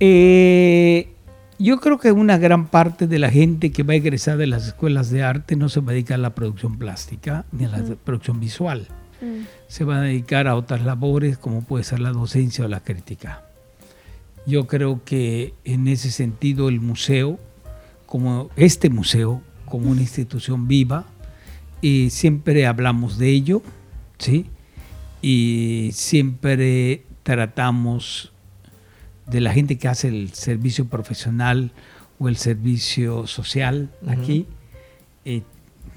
Eh, 0.00 1.12
yo 1.58 1.78
creo 1.78 1.98
que 1.98 2.10
una 2.10 2.38
gran 2.38 2.68
parte 2.68 3.06
de 3.06 3.18
la 3.18 3.28
gente 3.30 3.70
que 3.70 3.82
va 3.82 3.92
a 3.92 3.96
egresar 3.96 4.38
de 4.38 4.46
las 4.46 4.66
escuelas 4.66 5.10
de 5.10 5.22
arte 5.22 5.56
no 5.56 5.68
se 5.68 5.80
va 5.80 5.90
a 5.90 5.92
dedicar 5.92 6.14
a 6.14 6.22
la 6.22 6.34
producción 6.34 6.78
plástica 6.78 7.44
ni 7.52 7.66
a 7.66 7.68
la 7.68 7.82
producción 8.02 8.40
visual. 8.40 8.88
Mm, 9.20 9.44
Se 9.68 9.84
va 9.84 9.98
a 9.98 10.00
dedicar 10.02 10.48
a 10.48 10.56
otras 10.56 10.84
labores 10.84 11.38
como 11.38 11.62
puede 11.62 11.84
ser 11.84 12.00
la 12.00 12.10
docencia 12.12 12.64
o 12.64 12.68
la 12.68 12.80
crítica. 12.80 13.44
Yo 14.46 14.66
creo 14.66 15.02
que 15.04 15.54
en 15.64 15.86
ese 15.88 16.10
sentido 16.10 16.68
el 16.68 16.80
museo, 16.80 17.38
como 18.06 18.50
este 18.56 18.90
museo, 18.90 19.42
como 19.66 19.90
una 19.90 20.00
institución 20.00 20.66
viva, 20.66 21.04
y 21.82 22.10
siempre 22.10 22.66
hablamos 22.66 23.18
de 23.18 23.28
ello, 23.30 23.62
¿sí? 24.18 24.46
Y 25.22 25.90
siempre 25.92 27.04
tratamos 27.22 28.32
de 29.26 29.40
la 29.40 29.52
gente 29.52 29.78
que 29.78 29.88
hace 29.88 30.08
el 30.08 30.32
servicio 30.32 30.86
profesional 30.86 31.72
o 32.18 32.28
el 32.28 32.36
servicio 32.36 33.26
social 33.26 33.90
aquí. 34.06 34.46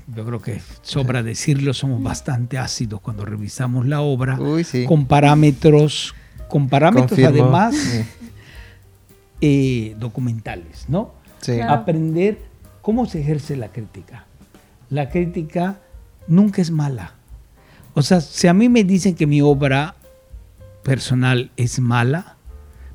Yo 0.08 0.26
creo 0.26 0.42
que 0.42 0.62
sobra 0.82 1.24
decirlo, 1.24 1.74
somos 1.74 2.02
bastante 2.02 2.58
ácidos 2.58 3.02
cuando 3.02 3.26
revisamos 3.26 3.86
la 3.86 4.02
obra 4.02 4.40
Uy, 4.40 4.64
sí. 4.64 4.86
con 4.86 5.06
parámetros, 5.06 6.14
con 6.48 6.68
parámetros 6.68 7.10
Confirmo. 7.20 7.30
además 7.30 7.76
Sí. 7.76 8.06
eh, 9.42 9.96
documentales, 10.00 10.86
¿no? 10.88 11.14
Sí. 11.42 11.54
Claro. 11.56 11.74
Aprender 11.74 12.40
cómo 12.82 13.06
se 13.06 13.22
ejerce 13.22 13.56
la 13.56 13.70
crítica. 13.70 14.26
La 14.90 15.10
crítica 15.10 15.80
nunca 16.28 16.62
es 16.62 16.72
mala. 16.72 17.16
O 17.94 18.02
sea, 18.02 18.22
si 18.22 18.48
a 18.48 18.54
mí 18.54 18.70
me 18.70 18.84
dicen 18.84 19.16
que 19.16 19.28
mi 19.28 19.42
obra 19.42 19.96
personal 20.84 21.52
es 21.58 21.80
mala, 21.80 22.38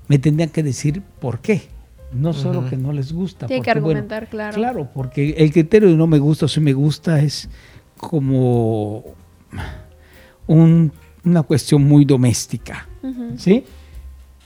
me 0.09 0.19
tendrían 0.19 0.51
que 0.51 0.63
decir 0.63 1.03
por 1.21 1.41
qué. 1.41 1.69
No 2.13 2.33
solo 2.33 2.69
que 2.69 2.77
no 2.77 2.93
les 2.93 3.13
gusta. 3.13 3.47
Tiene 3.47 3.63
que 3.63 3.71
bueno, 3.73 3.89
argumentar, 3.89 4.29
claro. 4.29 4.55
Claro, 4.57 4.89
porque 4.95 5.31
el 5.37 5.53
criterio 5.53 5.89
de 5.91 5.97
no 5.97 6.07
me 6.07 6.19
gusta 6.19 6.47
o 6.47 6.49
si 6.49 6.61
me 6.61 6.73
gusta 6.73 7.21
es 7.21 7.49
como 7.99 9.05
un- 10.47 10.93
una 11.25 11.43
cuestión 11.43 11.83
muy 11.85 12.05
doméstica. 12.05 12.87
¿Sí? 13.37 13.65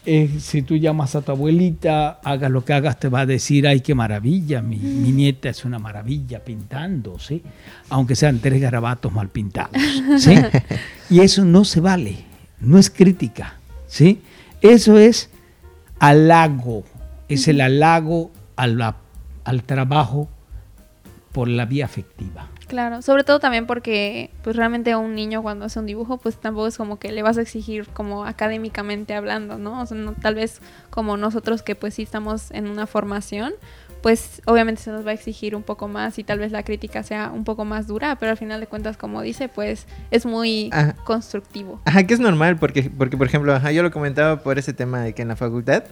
Eh, 0.04 0.28
si 0.40 0.62
tú 0.62 0.74
llamas 0.76 1.14
a 1.14 1.22
tu 1.22 1.30
abuelita, 1.30 2.18
hagas 2.24 2.50
lo 2.50 2.64
que 2.64 2.72
hagas, 2.72 2.98
te 2.98 3.08
va 3.08 3.20
a 3.20 3.26
decir, 3.26 3.68
ay, 3.68 3.80
qué 3.82 3.94
maravilla, 3.94 4.60
mi, 4.60 4.76
mi 4.76 5.12
nieta 5.12 5.48
es 5.48 5.64
una 5.64 5.78
maravilla 5.78 6.42
pintando, 6.42 7.20
¿sí? 7.20 7.40
Aunque 7.88 8.16
sean 8.16 8.40
tres 8.40 8.60
garabatos 8.60 9.12
mal 9.12 9.28
pintados, 9.28 9.70
¿sí? 10.18 10.34
y 11.10 11.20
eso 11.20 11.44
no 11.44 11.64
se 11.64 11.78
vale, 11.80 12.16
no 12.58 12.78
es 12.78 12.90
crítica, 12.90 13.54
¿sí? 13.86 14.20
Eso 14.60 14.98
es 14.98 15.30
halago, 16.00 16.82
es 17.28 17.48
el 17.48 17.60
halago 17.60 18.30
a 18.56 18.66
la- 18.66 18.96
al 19.44 19.62
trabajo 19.64 20.28
por 21.32 21.48
la 21.48 21.64
vía 21.64 21.86
afectiva. 21.86 22.48
Claro, 22.66 23.02
sobre 23.02 23.24
todo 23.24 23.38
también 23.40 23.66
porque 23.66 24.30
pues 24.42 24.54
realmente 24.56 24.92
a 24.92 24.98
un 24.98 25.14
niño 25.14 25.42
cuando 25.42 25.64
hace 25.66 25.78
un 25.78 25.86
dibujo 25.86 26.18
pues 26.18 26.36
tampoco 26.40 26.66
es 26.66 26.76
como 26.76 26.98
que 26.98 27.10
le 27.12 27.22
vas 27.22 27.38
a 27.38 27.42
exigir 27.42 27.86
como 27.88 28.24
académicamente 28.24 29.14
hablando, 29.14 29.58
¿no? 29.58 29.80
O 29.82 29.86
sea, 29.86 29.96
no- 29.96 30.12
tal 30.12 30.34
vez 30.36 30.60
como 30.90 31.16
nosotros 31.16 31.62
que 31.62 31.74
pues 31.74 31.94
sí 31.94 32.02
estamos 32.02 32.50
en 32.50 32.66
una 32.68 32.86
formación, 32.86 33.52
pues 34.02 34.42
obviamente 34.46 34.82
se 34.82 34.90
nos 34.90 35.06
va 35.06 35.10
a 35.10 35.14
exigir 35.14 35.54
un 35.54 35.62
poco 35.62 35.86
más 35.88 36.18
y 36.18 36.24
tal 36.24 36.38
vez 36.38 36.50
la 36.52 36.62
crítica 36.64 37.02
sea 37.02 37.30
un 37.32 37.44
poco 37.44 37.64
más 37.64 37.86
dura, 37.86 38.16
pero 38.16 38.32
al 38.32 38.38
final 38.38 38.60
de 38.60 38.66
cuentas 38.66 38.96
como 38.96 39.22
dice 39.22 39.48
pues 39.48 39.86
es 40.10 40.26
muy 40.26 40.70
Ajá. 40.72 40.94
constructivo. 41.04 41.80
Ajá, 41.84 42.04
que 42.06 42.14
es 42.14 42.20
normal, 42.20 42.56
porque, 42.58 42.90
porque 42.90 43.16
por 43.16 43.26
ejemplo, 43.26 43.54
ajá, 43.54 43.70
yo 43.72 43.82
lo 43.82 43.90
comentaba 43.90 44.40
por 44.42 44.58
ese 44.58 44.72
tema 44.74 45.00
de 45.00 45.14
que 45.14 45.22
en 45.22 45.28
la 45.28 45.36
facultad 45.36 45.84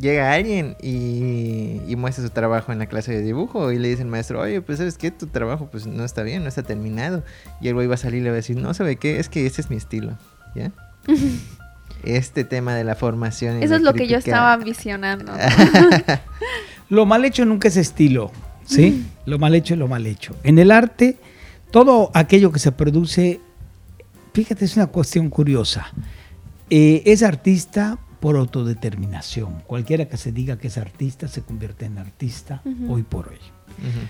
llega 0.00 0.32
alguien 0.32 0.76
y, 0.82 1.80
y 1.86 1.96
muestra 1.96 2.24
su 2.24 2.30
trabajo 2.30 2.72
en 2.72 2.78
la 2.78 2.86
clase 2.86 3.12
de 3.12 3.22
dibujo 3.22 3.72
y 3.72 3.78
le 3.78 3.88
dice 3.88 4.02
el 4.02 4.08
maestro, 4.08 4.40
oye, 4.40 4.60
pues 4.60 4.78
sabes 4.78 4.98
qué, 4.98 5.10
tu 5.10 5.26
trabajo 5.26 5.68
pues 5.70 5.86
no 5.86 6.04
está 6.04 6.22
bien, 6.22 6.42
no 6.42 6.48
está 6.48 6.62
terminado. 6.62 7.22
Y 7.60 7.68
el 7.68 7.74
güey 7.74 7.86
va 7.86 7.94
a 7.94 7.98
salir 7.98 8.20
y 8.20 8.24
le 8.24 8.30
va 8.30 8.34
a 8.34 8.36
decir, 8.36 8.56
no, 8.56 8.74
¿sabe 8.74 8.96
qué? 8.96 9.18
Es 9.18 9.28
que 9.28 9.46
ese 9.46 9.60
es 9.60 9.70
mi 9.70 9.76
estilo, 9.76 10.16
¿ya? 10.54 10.72
este 12.04 12.44
tema 12.44 12.74
de 12.74 12.84
la 12.84 12.94
formación. 12.94 13.62
Eso 13.62 13.70
la 13.70 13.76
es 13.76 13.82
lo 13.82 13.94
que 13.94 14.06
yo 14.06 14.18
estaba 14.18 14.56
visionando. 14.56 15.32
Lo 16.88 17.04
mal 17.04 17.24
hecho 17.24 17.44
nunca 17.44 17.66
es 17.66 17.76
estilo, 17.76 18.30
¿sí? 18.64 19.04
Lo 19.24 19.40
mal 19.40 19.56
hecho 19.56 19.74
es 19.74 19.80
lo 19.80 19.88
mal 19.88 20.06
hecho. 20.06 20.36
En 20.44 20.60
el 20.60 20.70
arte, 20.70 21.18
todo 21.72 22.12
aquello 22.14 22.52
que 22.52 22.60
se 22.60 22.70
produce, 22.70 23.40
fíjate, 24.32 24.64
es 24.64 24.76
una 24.76 24.86
cuestión 24.86 25.28
curiosa. 25.28 25.88
Eh, 26.70 27.02
es 27.06 27.24
artista 27.24 27.98
por 28.20 28.36
autodeterminación. 28.36 29.60
Cualquiera 29.66 30.06
que 30.08 30.16
se 30.16 30.32
diga 30.32 30.58
que 30.58 30.68
es 30.68 30.78
artista 30.78 31.28
se 31.28 31.42
convierte 31.42 31.84
en 31.86 31.98
artista 31.98 32.62
Ujú. 32.64 32.94
hoy 32.94 33.02
por 33.02 33.28
hoy. 33.28 33.36
Ujú. 33.78 34.06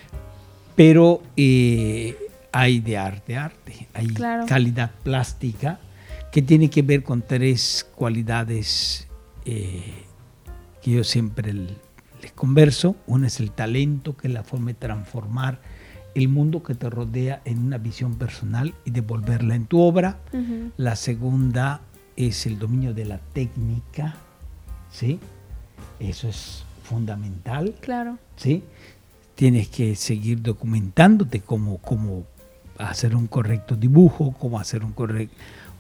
Pero 0.75 1.23
eh, 1.37 2.17
hay 2.53 2.81
de 2.81 2.97
arte, 2.99 3.37
arte. 3.37 3.89
Hay 3.95 4.09
Claro. 4.09 4.47
calidad 4.47 4.91
plástica 5.03 5.81
que 6.33 6.43
tiene 6.43 6.69
que 6.71 6.83
ver 6.83 7.03
con 7.03 7.23
tres 7.23 7.87
cualidades 7.95 9.09
eh, 9.45 10.05
que 10.83 10.91
yo 10.93 11.05
siempre 11.05 11.53
les 11.53 12.33
converso. 12.35 12.97
Una 13.07 13.27
es 13.29 13.41
el 13.41 13.51
talento, 13.53 14.17
que 14.17 14.29
es 14.29 14.35
la 14.35 14.43
forma 14.43 14.69
de 14.69 14.75
transformar 14.75 15.61
el 16.15 16.29
mundo 16.29 16.63
que 16.63 16.75
te 16.75 16.89
rodea 16.89 17.43
en 17.45 17.59
una 17.59 17.79
visión 17.79 18.15
personal 18.17 18.75
y 18.85 18.91
devolverla 18.91 19.55
en 19.55 19.67
tu 19.67 19.81
obra. 19.81 20.19
Ujú. 20.33 20.73
La 20.77 20.97
segunda 20.97 21.81
es 22.17 22.47
el 22.47 22.59
dominio 22.59 22.95
de 22.95 23.05
la 23.05 23.19
técnica, 23.19 24.15
¿sí? 24.91 25.19
Eso 26.01 26.29
es 26.29 26.65
fundamental. 26.83 27.75
Claro. 27.81 28.19
¿sí? 28.37 28.63
Tienes 29.35 29.69
que 29.69 29.95
seguir 29.97 30.41
documentándote 30.43 31.41
cómo, 31.41 31.79
cómo 31.79 32.25
hacer 32.79 33.15
un 33.17 33.27
correcto 33.27 33.77
dibujo, 33.77 34.35
cómo 34.39 34.59
hacer 34.61 34.85
un, 34.85 34.95
correc- 34.95 35.31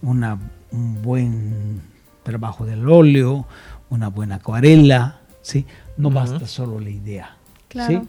una, 0.03 0.39
un 0.73 1.03
buen 1.03 1.81
trabajo 2.23 2.65
del 2.67 2.89
óleo, 2.89 3.47
una 3.89 4.09
buena 4.09 4.37
acuarela, 4.37 5.21
¿sí? 5.43 5.65
No 5.97 6.11
basta 6.11 6.47
solo 6.47 6.81
la 6.81 6.91
idea, 6.91 7.37
Claro. 7.69 8.03
¿sí? 8.03 8.09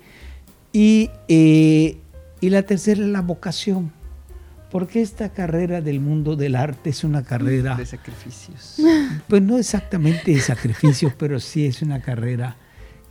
Y, 0.74 1.10
eh, 1.28 1.98
y 2.42 2.50
la 2.50 2.64
tercera 2.64 3.02
es 3.02 3.08
la 3.10 3.22
vocación, 3.22 3.92
porque 4.72 5.02
esta 5.02 5.30
carrera 5.30 5.82
del 5.82 6.00
mundo 6.00 6.36
del 6.36 6.56
arte 6.56 6.90
es 6.90 7.04
una 7.04 7.24
carrera 7.24 7.76
De 7.76 7.86
sacrificios. 7.86 8.76
pues 9.28 9.42
no 9.42 9.58
exactamente 9.58 10.32
de 10.32 10.40
sacrificios, 10.40 11.14
pero 11.18 11.40
sí 11.40 11.66
es 11.66 11.82
una 11.82 12.02
carrera 12.02 12.56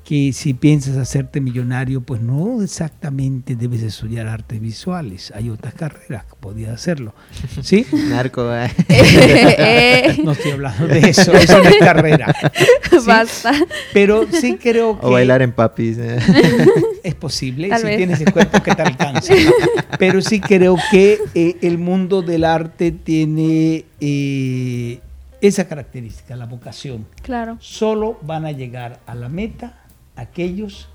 que 0.07 0.33
si 0.33 0.55
piensas 0.55 0.97
hacerte 0.99 1.40
millonario, 1.40 2.01
pues 2.01 2.21
no 2.21 2.62
exactamente 2.62 3.57
debes 3.57 3.83
estudiar 3.83 4.29
artes 4.29 4.61
visuales. 4.61 5.33
Hay 5.35 5.51
otras 5.51 5.75
carreras 5.75 6.25
que 6.27 6.37
podías 6.38 6.71
hacerlo. 6.71 7.12
¿Sí? 7.61 7.85
Narco, 8.09 8.49
¿eh? 8.55 8.71
No 10.25 10.31
estoy 10.31 10.53
hablando 10.53 10.87
de 10.87 10.99
eso, 11.11 11.33
eso 11.33 11.59
no 11.61 11.69
es 11.69 11.79
carrera. 11.79 12.33
¿sí? 12.88 12.99
Basta. 13.05 13.53
Pero 13.92 14.27
sí 14.31 14.57
creo 14.62 14.97
que 15.01 15.05
O 15.07 15.11
bailar 15.11 15.42
en 15.42 15.51
papis. 15.51 15.99
¿eh? 15.99 16.19
es 17.03 17.14
posible 17.16 17.69
Tal 17.69 17.81
si 17.81 17.87
vez. 17.87 17.97
tienes 17.97 18.21
el 18.21 18.33
cuerpo 18.33 18.62
que 18.62 18.77
te 18.77 18.83
alcanza. 18.83 19.35
Pero 19.99 20.23
sí 20.23 20.38
creo 20.38 20.77
que 20.92 21.19
eh, 21.35 21.57
el 21.62 21.79
mundo 21.79 22.23
del 22.23 22.45
arte 22.45 22.92
tiene 22.92 23.87
eh, 24.01 25.01
esa 25.40 25.66
característica, 25.66 26.37
la 26.37 26.47
vocación. 26.47 27.09
Claro. 27.23 27.57
Solo 27.59 28.21
van 28.23 28.47
a 28.47 28.53
llegar 28.53 29.01
a 29.07 29.16
la 29.16 29.29
meta 29.29 29.83
aquellos 30.16 30.88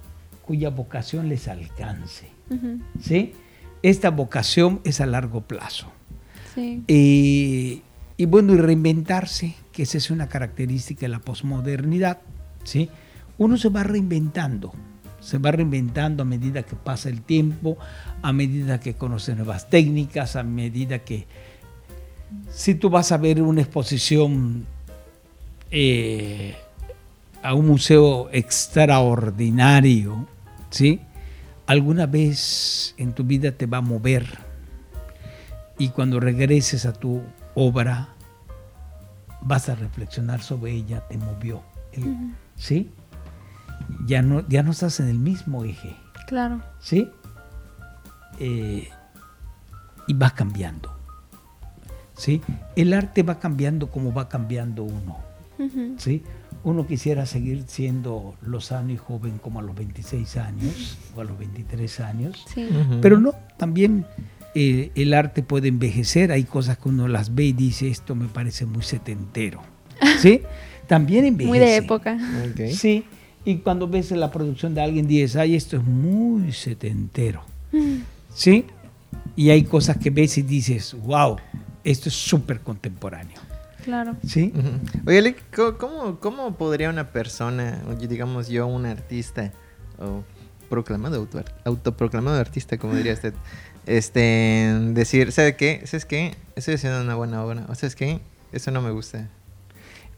cuya 0.45 0.69
vocación 0.69 1.29
les 1.29 1.47
alcance. 1.47 2.29
¿sí? 2.99 3.34
Esta 3.81 4.10
vocación 4.10 4.81
es 4.84 4.99
a 4.99 5.05
largo 5.05 5.41
plazo. 5.41 5.88
Sí. 6.53 6.84
Y 8.17 8.25
bueno, 8.25 8.53
y 8.53 8.57
reinventarse, 8.57 9.55
que 9.71 9.84
esa 9.84 9.97
es 9.97 10.12
una 10.12 10.27
característica 10.27 11.01
de 11.01 11.07
la 11.07 11.19
posmodernidad. 11.19 12.19
¿sí? 12.63 12.89
Uno 13.38 13.57
se 13.57 13.69
va 13.69 13.84
reinventando. 13.84 14.73
se 15.19 15.38
va 15.38 15.51
reinventando 15.51 16.23
a 16.23 16.25
medida 16.25 16.63
que 16.63 16.75
pasa 16.75 17.10
el 17.10 17.21
tiempo, 17.21 17.77
a 18.21 18.34
medida 18.34 18.79
que 18.79 18.95
conoce 18.95 19.36
nuevas 19.36 19.69
técnicas, 19.69 20.36
a 20.36 20.43
medida 20.43 20.99
que 20.99 21.27
si 22.49 22.75
tú 22.75 22.89
vas 22.89 23.12
a 23.12 23.17
ver 23.17 23.41
una 23.41 23.62
exposición 23.62 24.65
eh, 25.69 26.55
a 27.43 27.54
un 27.54 27.67
museo 27.67 28.30
extraordinario, 28.32 30.27
¿sí? 30.69 31.01
Alguna 31.67 32.06
vez 32.06 32.93
en 32.97 33.13
tu 33.13 33.23
vida 33.23 33.51
te 33.51 33.65
va 33.65 33.77
a 33.77 33.82
mover 33.82 34.25
y 35.77 35.89
cuando 35.89 36.19
regreses 36.19 36.86
a 36.86 36.93
tu 36.93 37.21
obra 37.56 38.10
vas 39.41 39.69
a 39.69 39.75
reflexionar 39.75 40.41
sobre 40.41 40.71
ella, 40.71 41.01
te 41.08 41.17
movió, 41.17 41.63
¿sí? 42.56 42.91
Ya 44.06 44.21
no, 44.21 44.47
ya 44.47 44.63
no 44.63 44.71
estás 44.71 44.99
en 44.99 45.08
el 45.08 45.17
mismo 45.17 45.63
eje. 45.63 45.95
Claro. 46.27 46.62
¿Sí? 46.80 47.10
Eh, 48.39 48.88
y 50.08 50.13
va 50.13 50.32
cambiando. 50.32 50.93
¿Sí? 52.15 52.41
El 52.75 52.93
arte 52.93 53.23
va 53.23 53.39
cambiando 53.39 53.89
como 53.89 54.13
va 54.13 54.30
cambiando 54.30 54.84
uno. 54.84 55.17
¿Sí? 55.97 56.23
Uno 56.63 56.86
quisiera 56.86 57.26
seguir 57.26 57.63
siendo 57.67 58.36
lozano 58.41 58.91
y 58.91 58.97
joven 58.97 59.39
como 59.39 59.60
a 59.60 59.63
los 59.63 59.76
26 59.76 60.38
años 60.38 60.97
o 61.15 61.21
a 61.21 61.24
los 61.24 61.38
23 61.38 62.00
años, 62.02 62.45
pero 63.02 63.19
no, 63.19 63.34
también 63.58 64.06
eh, 64.54 64.91
el 64.95 65.13
arte 65.13 65.43
puede 65.43 65.69
envejecer, 65.69 66.32
hay 66.32 66.43
cosas 66.43 66.78
que 66.78 66.89
uno 66.89 67.08
las 67.08 67.34
ve 67.34 67.45
y 67.45 67.54
dice, 67.54 67.88
esto 67.88 68.15
me 68.15 68.28
parece 68.28 68.65
muy 68.65 68.84
setentero. 68.84 69.62
¿Sí? 70.19 70.41
También 70.88 71.26
envejece. 71.26 71.50
Muy 71.50 71.60
de 71.60 71.78
época. 71.78 72.17
Sí, 72.74 73.06
y 73.45 73.58
cuando 73.58 73.88
ves 73.88 74.12
la 74.12 74.30
producción 74.30 74.76
de 74.76 74.82
alguien 74.82 75.08
dices, 75.08 75.38
ay, 75.38 75.56
esto 75.56 75.78
es 75.78 75.84
muy 75.84 76.52
setentero. 76.52 77.43
¿Sí? 78.34 78.65
Y 79.36 79.50
hay 79.50 79.63
cosas 79.63 79.97
que 79.97 80.10
ves 80.10 80.38
y 80.38 80.41
dices, 80.41 80.95
wow, 81.06 81.38
esto 81.84 82.10
es 82.10 82.15
súper 82.15 82.60
contemporáneo. 82.60 83.39
Claro. 83.84 84.15
¿Sí? 84.26 84.54
Oye, 85.06 85.36
¿cómo, 85.78 86.20
¿cómo, 86.20 86.56
podría 86.56 86.89
una 86.89 87.12
persona, 87.12 87.82
digamos 88.00 88.48
yo, 88.48 88.67
un 88.67 88.86
artista, 88.86 89.52
o 89.98 90.24
proclamado 90.70 91.28
autoproclamado 91.65 92.39
artista, 92.39 92.78
como 92.78 92.96
diría 92.96 93.13
usted, 93.13 93.34
este, 93.86 94.74
decir, 94.94 95.32
¿sabe 95.32 95.56
qué? 95.56 95.82
¿Sabes 95.86 96.06
qué? 96.06 96.36
Estoy 96.56 96.76
haciendo 96.76 97.02
una 97.02 97.15
buena 97.15 97.44
obra. 97.44 97.65
¿O 97.67 97.76
sabes 97.76 97.96
qué? 97.96 98.20
Eso 98.52 98.72
no 98.72 98.82
me 98.82 98.91
gusta. 98.91 99.28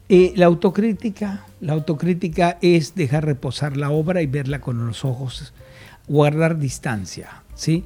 Eh, 0.08 0.32
la 0.36 0.46
autocrítica, 0.46 1.44
la 1.60 1.72
autocrítica 1.72 2.58
es 2.60 2.94
dejar 2.94 3.24
reposar 3.24 3.76
la 3.76 3.90
obra 3.90 4.20
y 4.20 4.26
verla 4.26 4.60
con 4.60 4.86
los 4.86 5.04
ojos, 5.04 5.54
guardar 6.06 6.58
distancia, 6.58 7.42
¿sí? 7.54 7.84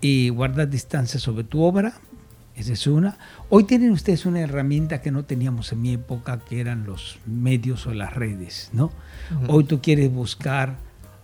Y 0.00 0.30
guardar 0.30 0.70
distancia 0.70 1.20
sobre 1.20 1.44
tu 1.44 1.62
obra, 1.62 1.92
esa 2.60 2.72
es 2.72 2.86
una. 2.86 3.18
Hoy 3.48 3.64
tienen 3.64 3.90
ustedes 3.90 4.26
una 4.26 4.40
herramienta 4.40 5.00
que 5.00 5.10
no 5.10 5.24
teníamos 5.24 5.72
en 5.72 5.82
mi 5.82 5.94
época, 5.94 6.40
que 6.40 6.60
eran 6.60 6.84
los 6.84 7.18
medios 7.26 7.86
o 7.86 7.94
las 7.94 8.14
redes, 8.14 8.70
¿no? 8.72 8.90
Hoy 9.48 9.64
tú 9.64 9.80
quieres 9.80 10.12
buscar 10.12 10.76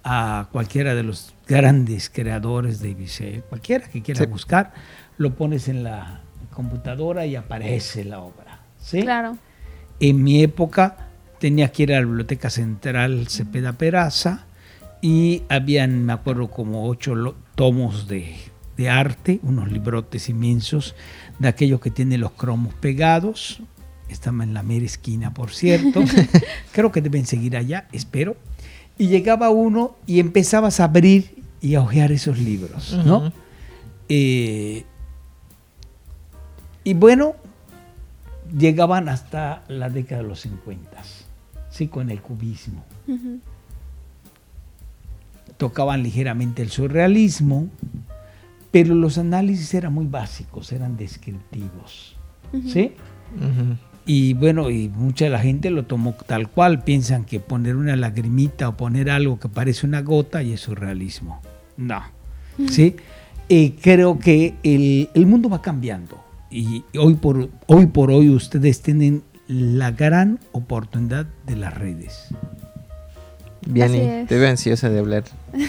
a 0.04 0.48
cualquiera 0.52 0.94
de 0.94 1.02
los 1.02 1.34
grandes 1.46 2.10
creadores 2.10 2.80
de 2.80 2.90
IBC, 2.90 3.48
cualquiera 3.48 3.88
que 3.88 4.02
quiera 4.02 4.24
buscar, 4.26 4.72
lo 5.18 5.34
pones 5.34 5.68
en 5.68 5.82
la 5.82 6.20
computadora 6.52 7.26
y 7.26 7.36
aparece 7.36 8.04
la 8.04 8.20
obra, 8.20 8.60
¿sí? 8.80 9.02
Claro. 9.02 9.36
En 9.98 10.22
mi 10.22 10.42
época 10.42 11.08
tenía 11.38 11.72
que 11.72 11.84
ir 11.84 11.92
a 11.92 12.00
la 12.00 12.06
Biblioteca 12.06 12.50
Central 12.50 13.26
Cepeda 13.28 13.72
Peraza 13.72 14.46
y 15.00 15.42
habían, 15.48 16.04
me 16.04 16.12
acuerdo, 16.12 16.48
como 16.48 16.88
ocho 16.88 17.36
tomos 17.54 18.08
de, 18.08 18.36
arte, 18.88 19.40
unos 19.42 19.70
librotes 19.70 20.28
inmensos, 20.28 20.94
de 21.38 21.48
aquellos 21.48 21.80
que 21.80 21.90
tienen 21.90 22.20
los 22.20 22.32
cromos 22.32 22.74
pegados. 22.74 23.60
Estaba 24.08 24.44
en 24.44 24.54
la 24.54 24.62
mera 24.62 24.86
esquina, 24.86 25.34
por 25.34 25.50
cierto. 25.50 26.04
Creo 26.72 26.92
que 26.92 27.00
deben 27.00 27.26
seguir 27.26 27.56
allá, 27.56 27.88
espero. 27.92 28.36
Y 28.98 29.08
llegaba 29.08 29.50
uno 29.50 29.96
y 30.06 30.20
empezabas 30.20 30.80
a 30.80 30.84
abrir 30.84 31.42
y 31.60 31.74
a 31.74 31.82
hojear 31.82 32.12
esos 32.12 32.38
libros, 32.38 32.92
¿no? 33.04 33.32
Eh, 34.08 34.84
y 36.84 36.94
bueno, 36.94 37.34
llegaban 38.56 39.08
hasta 39.08 39.64
la 39.68 39.90
década 39.90 40.22
de 40.22 40.28
los 40.28 40.40
50, 40.40 41.02
¿sí? 41.70 41.88
con 41.88 42.10
el 42.10 42.22
cubismo. 42.22 42.84
Tocaban 45.56 46.02
ligeramente 46.02 46.62
el 46.62 46.70
surrealismo, 46.70 47.68
pero 48.76 48.94
los 48.94 49.16
análisis 49.16 49.72
eran 49.72 49.94
muy 49.94 50.04
básicos, 50.04 50.70
eran 50.70 50.98
descriptivos. 50.98 52.14
¿sí? 52.66 52.92
Y 54.04 54.34
bueno, 54.34 54.68
y 54.68 54.90
mucha 54.90 55.24
de 55.24 55.30
la 55.30 55.38
gente 55.38 55.70
lo 55.70 55.86
tomó 55.86 56.14
tal 56.26 56.50
cual, 56.50 56.84
piensan 56.84 57.24
que 57.24 57.40
poner 57.40 57.74
una 57.76 57.96
lagrimita 57.96 58.68
o 58.68 58.76
poner 58.76 59.08
algo 59.08 59.40
que 59.40 59.48
parece 59.48 59.86
una 59.86 60.02
gota 60.02 60.42
y 60.42 60.52
es 60.52 60.60
surrealismo. 60.60 61.40
No. 61.78 62.02
¿Sí? 62.68 62.96
Eh, 63.48 63.76
creo 63.80 64.18
que 64.18 64.56
el, 64.62 65.08
el 65.14 65.24
mundo 65.24 65.48
va 65.48 65.62
cambiando 65.62 66.22
y 66.50 66.84
hoy 66.98 67.14
por, 67.14 67.48
hoy 67.68 67.86
por 67.86 68.10
hoy 68.10 68.28
ustedes 68.28 68.82
tienen 68.82 69.22
la 69.48 69.90
gran 69.92 70.38
oportunidad 70.52 71.24
de 71.46 71.56
las 71.56 71.72
redes. 71.72 72.28
Bien, 73.66 74.26
te 74.26 74.38
veo 74.38 74.50
ansiosa 74.50 74.90
de 74.90 74.98
hablar. 74.98 75.24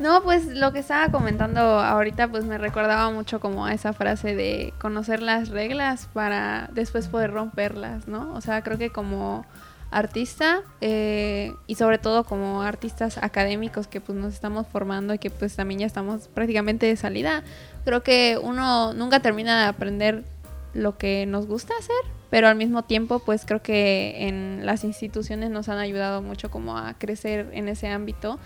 no, 0.00 0.22
pues 0.22 0.46
lo 0.46 0.72
que 0.72 0.78
estaba 0.78 1.12
comentando 1.12 1.60
ahorita 1.60 2.28
pues 2.28 2.44
me 2.44 2.56
recordaba 2.56 3.10
mucho 3.10 3.38
como 3.38 3.66
a 3.66 3.74
esa 3.74 3.92
frase 3.92 4.34
de 4.34 4.72
conocer 4.80 5.20
las 5.20 5.50
reglas 5.50 6.08
para 6.12 6.70
después 6.72 7.08
poder 7.08 7.32
romperlas, 7.32 8.08
¿no? 8.08 8.32
O 8.34 8.40
sea, 8.40 8.62
creo 8.62 8.78
que 8.78 8.90
como 8.90 9.44
artista 9.90 10.62
eh, 10.80 11.52
y 11.66 11.74
sobre 11.74 11.98
todo 11.98 12.24
como 12.24 12.62
artistas 12.62 13.18
académicos 13.18 13.88
que 13.88 14.00
pues 14.00 14.16
nos 14.16 14.32
estamos 14.32 14.66
formando 14.66 15.12
y 15.12 15.18
que 15.18 15.30
pues 15.30 15.54
también 15.54 15.80
ya 15.80 15.86
estamos 15.86 16.28
prácticamente 16.28 16.86
de 16.86 16.96
salida, 16.96 17.42
creo 17.84 18.02
que 18.02 18.38
uno 18.42 18.94
nunca 18.94 19.20
termina 19.20 19.62
de 19.62 19.68
aprender 19.68 20.24
lo 20.72 20.96
que 20.96 21.26
nos 21.26 21.46
gusta 21.46 21.74
hacer, 21.78 21.96
pero 22.30 22.48
al 22.48 22.56
mismo 22.56 22.84
tiempo 22.84 23.18
pues 23.18 23.44
creo 23.44 23.60
que 23.60 24.28
en 24.28 24.64
las 24.64 24.84
instituciones 24.84 25.50
nos 25.50 25.68
han 25.68 25.78
ayudado 25.78 26.22
mucho 26.22 26.50
como 26.50 26.78
a 26.78 26.94
crecer 26.94 27.50
en 27.52 27.68
ese 27.68 27.88
ámbito 27.88 28.38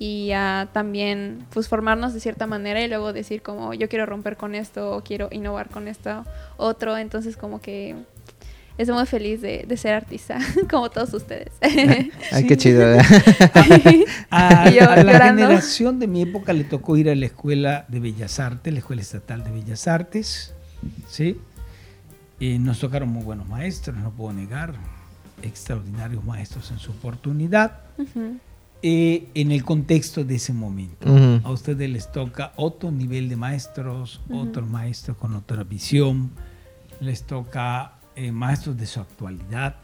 y 0.00 0.32
a 0.32 0.70
también 0.72 1.44
pues 1.50 1.68
formarnos 1.68 2.14
de 2.14 2.20
cierta 2.20 2.46
manera 2.46 2.82
y 2.82 2.88
luego 2.88 3.12
decir 3.12 3.42
como 3.42 3.74
yo 3.74 3.86
quiero 3.90 4.06
romper 4.06 4.38
con 4.38 4.54
esto 4.54 4.96
o 4.96 5.04
quiero 5.04 5.28
innovar 5.30 5.68
con 5.68 5.88
esto 5.88 6.24
otro, 6.56 6.96
entonces 6.96 7.36
como 7.36 7.60
que 7.60 7.94
estoy 8.78 8.96
muy 8.96 9.04
feliz 9.04 9.42
de, 9.42 9.76
ser 9.76 9.92
artista, 9.92 10.38
como 10.70 10.88
todos 10.88 11.12
ustedes. 11.12 11.52
Ay, 11.60 12.46
qué 12.48 12.56
chido. 12.56 12.82
a, 14.30 14.70
la 14.70 15.26
generación 15.26 15.98
de 15.98 16.06
mi 16.06 16.22
época 16.22 16.54
le 16.54 16.64
tocó 16.64 16.96
ir 16.96 17.10
a 17.10 17.14
la 17.14 17.26
Escuela 17.26 17.84
de 17.88 18.00
Bellas 18.00 18.40
Artes, 18.40 18.72
la 18.72 18.78
Escuela 18.78 19.02
Estatal 19.02 19.44
de 19.44 19.50
Bellas 19.50 19.86
Artes, 19.86 20.54
¿sí? 21.08 21.38
Y 22.38 22.58
nos 22.58 22.80
tocaron 22.80 23.10
muy 23.10 23.22
buenos 23.22 23.46
maestros, 23.46 23.98
no 23.98 24.12
puedo 24.12 24.32
negar, 24.32 24.72
extraordinarios 25.42 26.24
maestros 26.24 26.70
en 26.70 26.78
su 26.78 26.92
oportunidad. 26.92 27.80
Eh, 28.82 29.28
en 29.34 29.52
el 29.52 29.62
contexto 29.62 30.24
de 30.24 30.36
ese 30.36 30.54
momento. 30.54 31.06
A 31.44 31.50
ustedes 31.50 31.90
les 31.90 32.10
toca 32.10 32.52
otro 32.56 32.90
nivel 32.90 33.28
de 33.28 33.36
maestros, 33.36 34.22
otro 34.32 34.64
maestro 34.64 35.14
con 35.16 35.34
otra 35.34 35.64
visión, 35.64 36.30
les 37.00 37.24
toca 37.24 37.92
eh, 38.16 38.32
maestros 38.32 38.78
de 38.78 38.86
su 38.86 39.00
actualidad. 39.00 39.76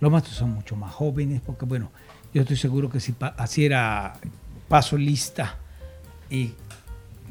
Los 0.00 0.10
maestros 0.10 0.36
son 0.36 0.50
mucho 0.50 0.74
más 0.74 0.92
jóvenes, 0.92 1.40
porque 1.44 1.66
bueno, 1.66 1.92
yo 2.34 2.42
estoy 2.42 2.56
seguro 2.56 2.90
que 2.90 2.98
si 2.98 3.14
así 3.36 3.64
era 3.64 4.14
paso 4.68 4.96
lista 4.96 5.58
y 6.28 6.52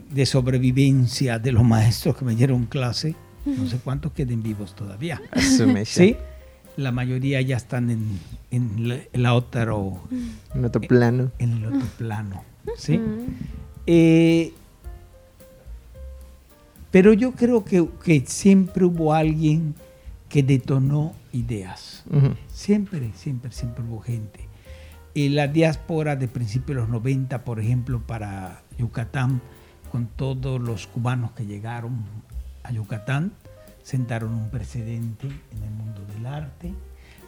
de 0.10 0.26
sobrevivencia 0.26 1.40
de 1.40 1.52
los 1.52 1.64
maestros 1.64 2.16
que 2.16 2.24
me 2.24 2.36
dieron 2.36 2.66
clase, 2.68 3.16
no 3.46 3.68
sé 3.68 3.80
cuántos 3.80 4.14
queden 4.14 4.44
vivos 4.44 4.76
todavía. 4.76 5.22
sí, 5.86 6.16
la 6.78 6.92
mayoría 6.92 7.42
ya 7.42 7.58
están 7.58 7.90
en, 7.90 8.20
en, 8.52 9.04
la, 9.14 9.34
otro, 9.34 10.02
en 10.54 10.66
otro 10.66 10.82
plano. 10.82 11.32
En 11.40 11.54
el 11.54 11.66
otro 11.66 11.88
plano, 11.98 12.44
¿sí? 12.78 13.00
Eh, 13.88 14.54
pero 16.92 17.14
yo 17.14 17.32
creo 17.34 17.64
que, 17.64 17.88
que 18.04 18.24
siempre 18.26 18.86
hubo 18.86 19.14
alguien 19.14 19.76
que 20.30 20.44
detonó 20.44 21.14
ideas. 21.34 22.04
Siempre, 22.48 23.12
siempre, 23.16 23.52
siempre 23.52 23.84
hubo 23.84 24.00
gente. 24.00 24.48
Y 25.14 25.30
la 25.30 25.48
diáspora 25.48 26.16
de 26.16 26.28
principios 26.28 26.68
de 26.68 26.82
los 26.82 26.90
90, 26.90 27.44
por 27.44 27.60
ejemplo, 27.60 28.02
para 28.06 28.64
Yucatán, 28.78 29.42
con 29.92 30.08
todos 30.08 30.62
los 30.62 30.88
cubanos 30.88 31.32
que 31.32 31.46
llegaron 31.46 32.06
a 32.64 32.72
Yucatán, 32.72 33.34
sentaron 33.84 34.34
un 34.34 34.50
precedente 34.50 35.28
en 35.28 35.64
el 35.64 35.72
mundo 35.72 36.02
del 36.14 36.26
arte. 36.26 36.74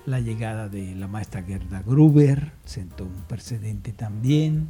La 0.06 0.20
llegada 0.20 0.70
de 0.70 0.96
la 0.96 1.08
maestra 1.08 1.44
Gerda 1.44 1.82
Gruber 1.82 2.52
sentó 2.66 3.06
un 3.06 3.24
precedente 3.28 3.92
también. 3.94 4.68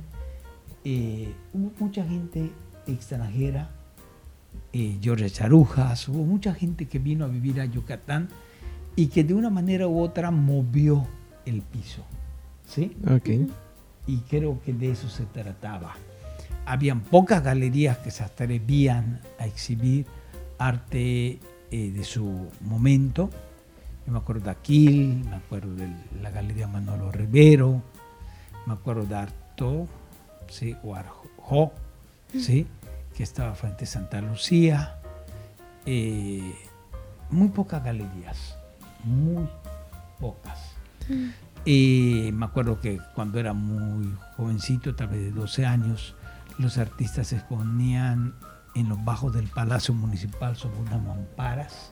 eh, 0.85 1.33
hubo 1.53 1.71
mucha 1.79 2.05
gente 2.05 2.51
extranjera, 2.87 3.69
eh, 4.73 4.97
George 5.01 5.29
Charujas, 5.29 6.09
hubo 6.09 6.25
mucha 6.25 6.53
gente 6.53 6.87
que 6.87 6.99
vino 6.99 7.25
a 7.25 7.27
vivir 7.29 7.61
a 7.61 7.65
Yucatán 7.65 8.27
y 8.95 9.07
que 9.07 9.23
de 9.23 9.33
una 9.33 9.49
manera 9.49 9.87
u 9.87 9.99
otra 9.99 10.29
movió 10.31 11.07
el 11.45 11.61
piso. 11.61 12.03
¿sí? 12.67 12.95
Ok. 13.09 13.29
Y 14.07 14.17
creo 14.29 14.61
que 14.61 14.73
de 14.73 14.91
eso 14.91 15.09
se 15.09 15.25
trataba. 15.25 15.95
Habían 16.65 17.01
pocas 17.01 17.43
galerías 17.43 17.97
que 17.97 18.11
se 18.11 18.23
atrevían 18.23 19.21
a 19.39 19.47
exhibir 19.47 20.05
arte 20.57 21.39
eh, 21.73 21.91
de 21.91 22.03
su 22.03 22.51
momento. 22.61 23.31
Yo 24.05 24.11
me 24.13 24.19
acuerdo 24.19 24.45
de 24.45 24.51
Aquil, 24.51 25.25
me 25.27 25.37
acuerdo 25.37 25.73
de 25.73 25.89
la 26.21 26.29
Galería 26.29 26.67
Manolo 26.67 27.11
Rivero, 27.11 27.81
me 28.67 28.73
acuerdo 28.73 29.07
de 29.07 29.15
Arto, 29.15 29.87
¿sí? 30.47 30.75
o 30.83 30.93
Arjo, 30.93 31.73
¿sí? 32.31 32.67
que 33.17 33.23
estaba 33.23 33.55
frente 33.55 33.85
a 33.85 33.87
Santa 33.87 34.21
Lucía. 34.21 34.97
Eh, 35.87 36.53
muy 37.31 37.47
pocas 37.47 37.83
galerías, 37.83 38.55
muy 39.03 39.47
pocas. 40.19 40.75
Y 41.65 42.29
me 42.33 42.45
acuerdo 42.45 42.79
que 42.79 42.99
cuando 43.15 43.39
era 43.39 43.53
muy 43.53 44.13
jovencito, 44.37 44.93
tal 44.93 45.07
vez 45.07 45.21
de 45.21 45.31
12 45.31 45.65
años, 45.65 46.13
los 46.59 46.77
artistas 46.77 47.29
se 47.29 47.37
exponían 47.37 48.35
en 48.75 48.89
los 48.89 49.03
bajos 49.03 49.33
del 49.33 49.47
Palacio 49.47 49.93
Municipal 49.93 50.55
sobre 50.55 50.79
unas 50.79 51.01
mamparas 51.03 51.91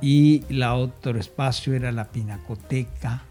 y 0.00 0.42
la 0.48 0.74
otro 0.74 1.18
espacio 1.18 1.74
era 1.74 1.92
la 1.92 2.10
Pinacoteca 2.10 3.22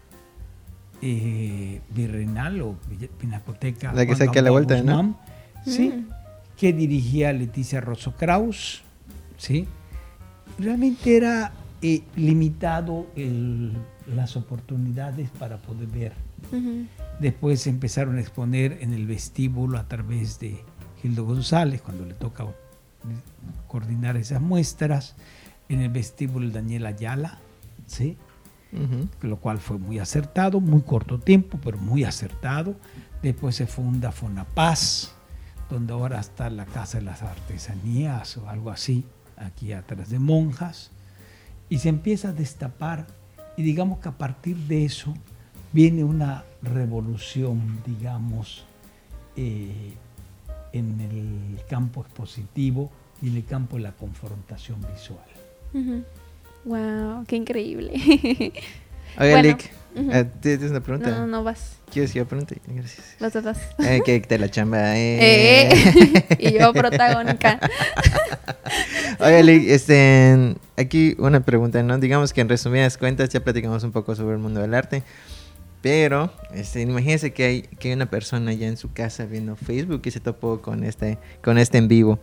eh, 1.02 1.80
Virrenal 1.90 2.62
o 2.62 2.76
Pinacoteca. 3.18 3.92
La 3.92 4.06
que 4.06 4.16
saqué 4.16 4.38
a 4.38 4.42
la 4.42 4.50
vuelta, 4.50 4.82
¿no? 4.82 5.18
Sí, 5.66 5.90
mm. 5.90 6.08
que 6.56 6.72
dirigía 6.72 7.32
Leticia 7.32 7.80
Rosso 7.80 8.12
Kraus, 8.16 8.82
¿sí? 9.36 9.66
Realmente 10.58 11.16
era 11.16 11.52
eh, 11.82 12.02
limitado 12.16 13.06
las 14.06 14.36
oportunidades 14.36 15.28
para 15.30 15.58
poder 15.58 15.88
ver. 15.88 16.12
Después 17.20 17.66
empezaron 17.66 18.16
a 18.16 18.20
exponer 18.20 18.78
en 18.80 18.92
el 18.92 19.06
vestíbulo 19.06 19.78
a 19.78 19.88
través 19.88 20.38
de 20.40 20.64
Gildo 21.02 21.24
González, 21.24 21.82
cuando 21.82 22.06
le 22.06 22.14
toca 22.14 22.46
coordinar 23.66 24.16
esas 24.16 24.40
muestras, 24.40 25.16
en 25.68 25.80
el 25.80 25.90
vestíbulo 25.90 26.48
Daniel 26.50 26.86
Ayala, 26.86 27.38
¿sí? 27.86 28.16
lo 29.20 29.36
cual 29.36 29.58
fue 29.58 29.76
muy 29.76 29.98
acertado, 29.98 30.60
muy 30.60 30.80
corto 30.80 31.18
tiempo, 31.18 31.58
pero 31.62 31.76
muy 31.76 32.04
acertado. 32.04 32.74
Después 33.22 33.56
se 33.56 33.66
funda 33.66 34.12
Fonapaz, 34.12 35.12
donde 35.68 35.92
ahora 35.92 36.20
está 36.20 36.48
la 36.50 36.64
Casa 36.64 36.98
de 36.98 37.04
las 37.04 37.22
Artesanías 37.22 38.36
o 38.38 38.48
algo 38.48 38.70
así, 38.70 39.04
aquí 39.36 39.72
atrás 39.72 40.08
de 40.08 40.18
monjas, 40.18 40.90
y 41.68 41.78
se 41.78 41.88
empieza 41.88 42.28
a 42.28 42.32
destapar, 42.32 43.06
y 43.56 43.62
digamos 43.62 43.98
que 43.98 44.08
a 44.08 44.18
partir 44.18 44.56
de 44.56 44.84
eso 44.84 45.14
viene 45.72 46.04
una 46.04 46.44
revolución, 46.62 47.80
digamos, 47.86 48.64
eh, 49.36 49.94
en 50.72 51.00
el 51.00 51.64
campo 51.68 52.02
expositivo 52.02 52.90
y 53.20 53.28
en 53.28 53.36
el 53.36 53.44
campo 53.44 53.76
de 53.76 53.82
la 53.82 53.92
confrontación 53.92 54.80
visual. 54.92 55.24
Wow, 56.64 57.24
qué 57.26 57.36
increíble. 57.36 57.92
Oye, 59.18 59.42
Lick, 59.42 59.72
eh, 59.94 60.24
¿tienes 60.40 60.70
una 60.70 60.80
pregunta? 60.80 61.10
No, 61.10 61.20
no, 61.20 61.26
no 61.26 61.44
vas. 61.44 61.76
¿Quieres 61.92 62.12
que 62.12 62.20
yo 62.20 62.26
pregunte? 62.26 62.60
Gracias. 62.66 63.16
Los 63.20 63.32
dos. 63.32 63.58
Eh, 63.80 64.00
que 64.04 64.20
te 64.20 64.38
la 64.38 64.50
chamba. 64.50 64.96
Eh. 64.96 65.68
y 66.38 66.58
yo 66.58 66.72
protagónica. 66.72 67.60
Oye, 69.20 69.42
Lick, 69.42 69.68
este, 69.68 70.56
aquí 70.76 71.14
una 71.18 71.40
pregunta, 71.40 71.82
¿no? 71.82 71.98
Digamos 71.98 72.32
que 72.32 72.40
en 72.40 72.48
resumidas 72.48 72.96
cuentas 72.96 73.28
ya 73.28 73.40
platicamos 73.40 73.84
un 73.84 73.92
poco 73.92 74.14
sobre 74.14 74.34
el 74.34 74.40
mundo 74.40 74.60
del 74.60 74.72
arte. 74.72 75.02
Pero, 75.82 76.32
este, 76.54 76.80
imagínense 76.80 77.32
que 77.32 77.44
hay, 77.44 77.62
que 77.62 77.88
hay 77.88 77.94
una 77.94 78.08
persona 78.08 78.52
ya 78.52 78.68
en 78.68 78.76
su 78.76 78.92
casa 78.92 79.26
viendo 79.26 79.56
Facebook 79.56 80.02
y 80.04 80.12
se 80.12 80.20
topó 80.20 80.62
con 80.62 80.84
este, 80.84 81.18
con 81.42 81.58
este 81.58 81.78
en 81.78 81.88
vivo. 81.88 82.20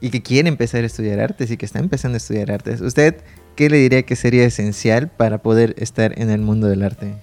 Y 0.00 0.10
que 0.10 0.22
quiere 0.22 0.48
empezar 0.48 0.84
a 0.84 0.86
estudiar 0.86 1.18
artes 1.18 1.50
y 1.50 1.56
que 1.56 1.66
está 1.66 1.80
empezando 1.80 2.16
a 2.16 2.18
estudiar 2.18 2.52
artes. 2.52 2.80
¿Usted 2.80 3.16
qué 3.56 3.68
le 3.68 3.78
diría 3.78 4.04
que 4.04 4.14
sería 4.14 4.44
esencial 4.44 5.08
para 5.08 5.38
poder 5.38 5.74
estar 5.78 6.18
en 6.20 6.30
el 6.30 6.40
mundo 6.40 6.68
del 6.68 6.84
arte? 6.84 7.14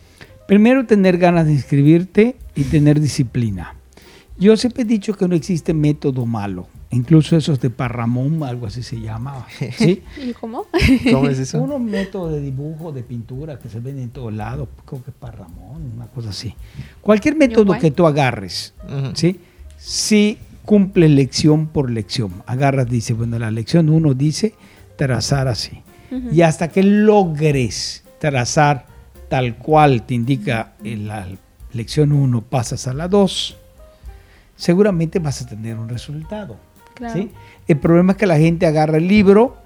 Primero, 0.45 0.86
tener 0.86 1.17
ganas 1.17 1.45
de 1.45 1.53
inscribirte 1.53 2.36
y 2.53 2.65
tener 2.65 2.99
disciplina. 2.99 3.76
Yo 4.38 4.58
siempre 4.58 4.84
he 4.84 4.86
dicho 4.86 5.14
que 5.14 5.28
no 5.28 5.36
existe 5.36 5.74
método 5.74 6.26
malo. 6.26 6.68
Incluso 6.90 7.36
esos 7.36 7.60
de 7.60 7.70
Parramón, 7.70 8.44
algo 8.44 8.68
así 8.68 8.84
se 8.84 9.00
llama. 9.00 9.48
¿sí? 9.78 10.04
¿Y 10.22 10.34
cómo? 10.34 10.66
¿Cómo 11.12 11.28
es 11.28 11.40
eso? 11.40 11.62
Unos 11.62 11.82
métodos 11.82 12.34
de 12.34 12.42
dibujo, 12.42 12.92
de 12.92 13.04
pintura 13.04 13.58
que 13.58 13.70
se 13.70 13.80
ven 13.80 14.00
en 14.00 14.10
todos 14.10 14.34
lados, 14.34 14.70
creo 14.86 15.04
que 15.04 15.12
Parramón, 15.12 15.92
una 15.96 16.08
cosa 16.08 16.30
así. 16.30 16.56
Cualquier 17.02 17.36
método 17.36 17.78
que 17.80 17.92
tú 17.92 18.06
agarres, 18.06 18.74
¿sí? 19.14 19.40
Si 19.78 20.38
cumple 20.66 21.10
lección 21.10 21.68
por 21.68 21.90
lección. 21.90 22.32
Agarras, 22.46 22.88
dice, 22.90 23.14
bueno, 23.14 23.40
la 23.40 23.52
lección 23.52 23.90
uno 23.90 24.14
dice 24.14 24.54
trazar 24.96 25.48
así. 25.48 25.82
Y 26.32 26.42
hasta 26.42 26.68
que 26.68 26.84
logres 26.84 28.04
trazar 28.20 28.86
tal 29.30 29.58
cual 29.58 30.04
te 30.06 30.14
indica 30.14 30.74
en 30.84 31.08
la 31.08 31.28
lección 31.74 32.12
1, 32.12 32.42
pasas 32.42 32.88
a 32.88 32.94
la 32.94 33.08
2, 33.08 33.58
seguramente 34.56 35.20
vas 35.20 35.41
a 35.41 35.47
tener 35.47 35.78
un 35.78 35.89
resultado. 35.89 36.58
El 37.68 37.78
problema 37.78 38.14
es 38.14 38.18
que 38.18 38.28
la 38.28 38.38
gente 38.38 38.66
agarra 38.66 38.97
el 38.97 39.08
libro 39.08 39.58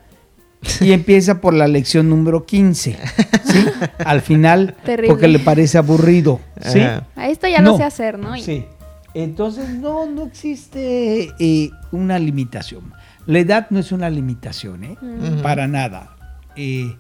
y 0.82 0.92
empieza 0.94 1.42
por 1.42 1.54
la 1.54 1.68
lección 1.68 2.10
número 2.10 2.46
15, 2.46 2.98
¿sí? 3.44 3.66
Al 4.00 4.22
final, 4.22 4.76
porque 5.08 5.28
le 5.28 5.40
parece 5.40 5.78
aburrido, 5.78 6.40
¿sí? 6.62 6.80
A 6.82 7.30
esto 7.30 7.48
ya 7.48 7.62
no, 7.62 7.78
sé 7.78 7.84
hacer, 7.84 8.18
¿no? 8.18 8.36
Sí. 8.38 8.66
Entonces, 9.14 9.70
no, 9.70 10.06
no 10.06 10.26
existe 10.26 11.34
eh, 11.40 11.72
una 11.92 12.20
limitación. 12.20 12.94
La 13.26 13.40
edad 13.40 13.68
no 13.72 13.80
es 13.80 13.92
una 13.92 14.10
limitación, 14.10 14.84
¿eh? 14.84 14.98
Para 15.42 15.68
nada. 15.68 16.16
Eh, 16.56 16.96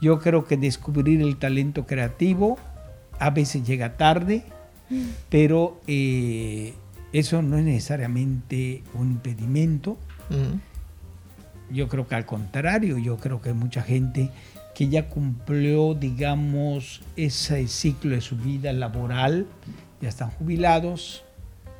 yo 0.00 0.18
creo 0.20 0.44
que 0.44 0.56
descubrir 0.56 1.22
el 1.22 1.36
talento 1.36 1.86
creativo 1.86 2.58
a 3.18 3.30
veces 3.30 3.64
llega 3.64 3.96
tarde, 3.96 4.44
pero 5.28 5.80
eh, 5.86 6.74
eso 7.12 7.42
no 7.42 7.58
es 7.58 7.64
necesariamente 7.64 8.82
un 8.94 9.12
impedimento. 9.12 9.98
Yo 11.70 11.88
creo 11.88 12.06
que 12.06 12.14
al 12.14 12.26
contrario, 12.26 12.98
yo 12.98 13.18
creo 13.18 13.40
que 13.40 13.50
hay 13.50 13.54
mucha 13.54 13.82
gente 13.82 14.30
que 14.74 14.88
ya 14.88 15.08
cumplió, 15.08 15.94
digamos, 15.94 17.02
ese 17.16 17.68
ciclo 17.68 18.14
de 18.14 18.20
su 18.20 18.36
vida 18.36 18.72
laboral, 18.72 19.46
ya 20.00 20.08
están 20.08 20.30
jubilados, 20.30 21.24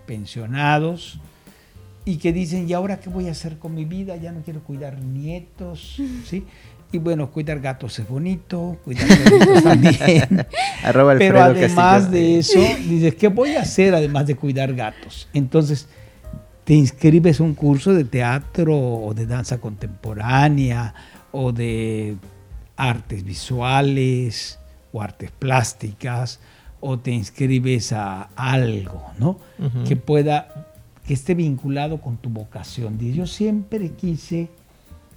pensionados, 0.07 1.19
y 2.05 2.17
que 2.17 2.33
dicen, 2.33 2.69
¿y 2.69 2.73
ahora 2.73 3.01
qué 3.01 3.09
voy 3.09 3.29
a 3.29 3.31
hacer 3.31 3.59
con 3.59 3.75
mi 3.75 3.85
vida? 3.85 4.17
Ya 4.17 4.33
no 4.33 4.43
quiero 4.43 4.63
cuidar 4.63 4.99
nietos, 4.99 6.01
¿sí? 6.27 6.45
Y 6.93 6.99
bueno, 6.99 7.31
cuidar 7.31 7.59
gatos 7.59 7.99
es 7.99 8.07
bonito, 8.07 8.77
cuidar 8.85 9.09
también. 9.63 10.47
Pero 11.19 11.43
además 11.43 12.11
de 12.11 12.39
eso, 12.39 12.61
dices, 12.87 13.15
¿qué 13.15 13.29
voy 13.29 13.57
a 13.57 13.63
hacer 13.63 13.95
además 13.95 14.27
de 14.27 14.37
cuidar 14.37 14.75
gatos? 14.75 15.27
Entonces, 15.33 15.89
te 16.65 16.75
inscribes 16.75 17.41
a 17.41 17.45
un 17.45 17.55
curso 17.55 17.95
de 17.95 18.05
teatro 18.05 18.79
o 18.79 19.15
de 19.15 19.25
danza 19.25 19.59
contemporánea 19.59 20.95
o 21.33 21.51
de 21.51 22.17
artes 22.77 23.25
visuales 23.25 24.59
o 24.93 25.01
artes 25.01 25.31
plásticas 25.31 26.41
o 26.81 26.99
te 26.99 27.11
inscribes 27.11 27.95
a 27.95 28.25
algo, 28.37 29.13
¿no? 29.19 29.39
Que 29.89 29.97
pueda, 29.97 30.67
que 31.07 31.15
esté 31.15 31.35
vinculado 31.35 32.03
con 32.03 32.19
tu 32.19 32.29
vocación. 32.29 32.99
Yo 32.99 33.27
siempre 33.27 33.93
quise 33.93 34.51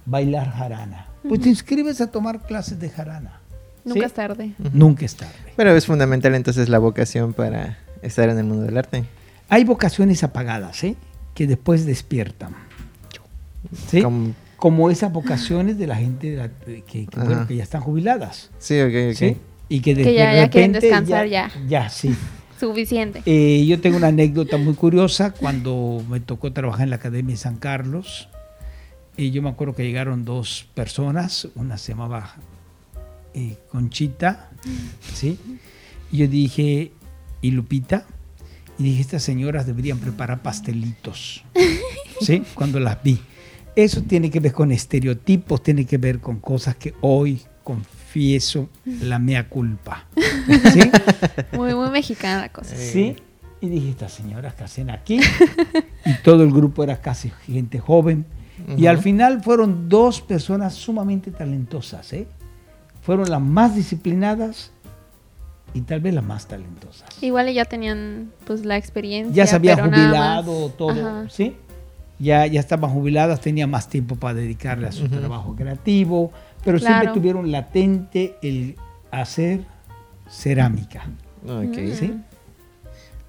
bailar 0.06 0.50
jarana 0.52 1.08
pues 1.28 1.40
te 1.40 1.48
inscribes 1.48 2.00
a 2.00 2.10
tomar 2.10 2.42
clases 2.46 2.78
de 2.80 2.90
jarana. 2.90 3.40
Nunca 3.84 4.06
es 4.06 4.12
tarde. 4.12 4.52
Nunca 4.72 5.04
es 5.04 5.14
tarde. 5.14 5.34
Pero 5.54 5.74
es 5.76 5.86
fundamental 5.86 6.34
entonces 6.34 6.68
la 6.68 6.78
vocación 6.78 7.32
para 7.32 7.78
estar 8.02 8.28
en 8.28 8.38
el 8.38 8.44
mundo 8.44 8.64
del 8.64 8.76
arte. 8.76 9.04
Hay 9.48 9.64
vocaciones 9.64 10.24
apagadas, 10.24 10.82
¿eh? 10.82 10.96
Que 11.34 11.46
después 11.46 11.86
despiertan. 11.86 12.54
¿Sí? 13.88 14.02
Como, 14.56 14.90
esas 14.90 15.12
vocaciones 15.12 15.78
de 15.78 15.86
la 15.86 15.96
gente 15.96 16.50
que, 16.86 17.06
ya 17.54 17.62
están 17.62 17.80
jubiladas. 17.80 18.50
Sí, 18.58 18.80
ok, 18.80 19.14
ok. 19.14 19.36
Y 19.68 19.80
que, 19.80 19.94
de, 19.94 20.14
ya, 20.14 20.48
quieren 20.48 20.72
descansar 20.72 21.26
ya. 21.26 21.50
Ya, 21.68 21.88
sí. 21.88 22.14
Suficiente. 22.60 23.22
Eh, 23.26 23.64
yo 23.66 23.80
tengo 23.80 23.98
una 23.98 24.08
anécdota 24.08 24.56
muy 24.56 24.74
curiosa. 24.74 25.32
Cuando 25.32 26.02
me 26.08 26.20
tocó 26.20 26.52
trabajar 26.52 26.84
en 26.84 26.90
la 26.90 26.96
Academia 26.96 27.34
de 27.34 27.38
San 27.38 27.56
Carlos, 27.56 28.28
y 29.16 29.30
yo 29.30 29.42
me 29.42 29.50
acuerdo 29.50 29.74
que 29.74 29.82
llegaron 29.82 30.24
dos 30.24 30.66
personas, 30.74 31.48
una 31.54 31.78
se 31.78 31.92
llamaba 31.92 32.36
eh, 33.34 33.56
Conchita, 33.70 34.50
¿sí? 35.14 35.38
Y 36.12 36.18
yo 36.18 36.28
dije, 36.28 36.92
¿y 37.40 37.50
Lupita? 37.50 38.06
y 38.78 38.84
dije, 38.84 39.00
estas 39.00 39.22
señoras 39.22 39.66
deberían 39.66 39.98
preparar 39.98 40.42
pastelitos. 40.42 41.44
¿Sí? 42.20 42.42
Cuando 42.54 42.80
las 42.80 43.02
vi. 43.02 43.20
Eso 43.74 44.02
tiene 44.02 44.30
que 44.30 44.40
ver 44.40 44.52
con 44.52 44.72
estereotipos, 44.72 45.62
tiene 45.62 45.84
que 45.84 45.98
ver 45.98 46.20
con 46.20 46.40
cosas 46.40 46.76
que 46.76 46.94
hoy 47.00 47.42
confieso 47.62 48.68
la 48.84 49.18
mea 49.18 49.48
culpa. 49.48 50.06
¿Sí? 50.72 50.90
Muy, 51.52 51.74
muy 51.74 51.90
mexicana 51.90 52.42
la 52.42 52.48
cosa. 52.50 52.74
Sí. 52.76 53.16
Y 53.60 53.68
dije, 53.68 53.90
estas 53.90 54.12
señoras 54.12 54.54
que 54.54 54.64
hacen 54.64 54.90
aquí. 54.90 55.20
Y 56.04 56.14
todo 56.22 56.42
el 56.42 56.52
grupo 56.52 56.84
era 56.84 57.00
casi 57.00 57.32
gente 57.46 57.78
joven. 57.78 58.26
Y 58.76 58.86
al 58.86 58.98
final 58.98 59.42
fueron 59.42 59.88
dos 59.88 60.20
personas 60.20 60.74
sumamente 60.74 61.30
talentosas. 61.30 62.12
¿eh? 62.12 62.26
Fueron 63.02 63.30
las 63.30 63.40
más 63.40 63.76
disciplinadas 63.76 64.72
y 65.72 65.82
tal 65.82 66.00
vez 66.00 66.14
las 66.14 66.24
más 66.24 66.46
talentosas. 66.46 67.22
Igual 67.22 67.52
ya 67.52 67.64
tenían 67.64 68.32
pues 68.44 68.64
la 68.64 68.76
experiencia. 68.76 69.34
Ya 69.34 69.46
se 69.46 69.56
había 69.56 69.76
jubilado 69.76 70.70
todo, 70.70 71.28
¿sí? 71.28 71.54
Ya, 72.18 72.46
ya 72.46 72.60
estaban 72.60 72.90
jubiladas, 72.90 73.40
tenían 73.40 73.70
más 73.70 73.88
tiempo 73.88 74.16
para 74.16 74.34
dedicarle 74.34 74.88
a 74.88 74.92
su 74.92 75.06
trabajo 75.08 75.54
creativo, 75.54 76.32
pero 76.64 76.78
siempre 76.78 77.08
tuvieron 77.12 77.52
latente 77.52 78.36
el 78.42 78.76
hacer 79.10 79.60
cerámica. 80.28 81.04
Ok. 81.46 81.74
¿Sí? 81.94 82.14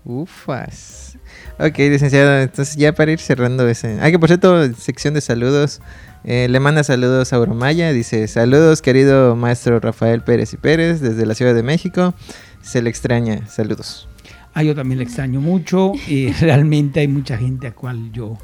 Ufas. 0.07 1.17
Ok, 1.59 1.77
licenciado, 1.79 2.39
entonces 2.39 2.77
ya 2.77 2.93
para 2.93 3.11
ir 3.11 3.19
cerrando 3.19 3.67
ese... 3.67 3.99
Ah, 4.01 4.09
que 4.09 4.17
por 4.17 4.29
cierto, 4.29 4.73
sección 4.73 5.13
de 5.13 5.21
saludos. 5.21 5.81
Eh, 6.23 6.47
le 6.49 6.59
manda 6.61 6.83
saludos 6.83 7.33
a 7.33 7.39
Uromaya. 7.39 7.91
Dice: 7.91 8.27
Saludos, 8.27 8.81
querido 8.81 9.35
maestro 9.35 9.79
Rafael 9.79 10.21
Pérez 10.21 10.53
y 10.53 10.57
Pérez, 10.57 11.01
desde 11.01 11.25
la 11.25 11.35
Ciudad 11.35 11.53
de 11.53 11.63
México. 11.63 12.13
Se 12.61 12.81
le 12.81 12.89
extraña. 12.89 13.45
Saludos. 13.47 14.07
Ah, 14.53 14.63
yo 14.63 14.75
también 14.75 14.99
le 14.99 15.03
extraño 15.03 15.41
mucho. 15.41 15.91
Y 16.07 16.31
realmente 16.39 17.01
hay 17.01 17.07
mucha 17.07 17.37
gente 17.37 17.67
a 17.67 17.75
cual 17.75 18.11
yo, 18.11 18.37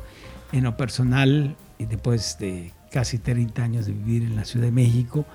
en 0.52 0.66
lo 0.66 0.76
personal, 0.76 1.56
y 1.78 1.86
después 1.86 2.38
de 2.40 2.72
casi 2.92 3.20
30 3.20 3.64
años 3.64 3.86
de 3.86 3.94
vivir 3.94 4.24
en 4.24 4.36
la 4.36 4.46
Ciudad 4.46 4.66
de 4.66 4.72
México, 4.72 5.26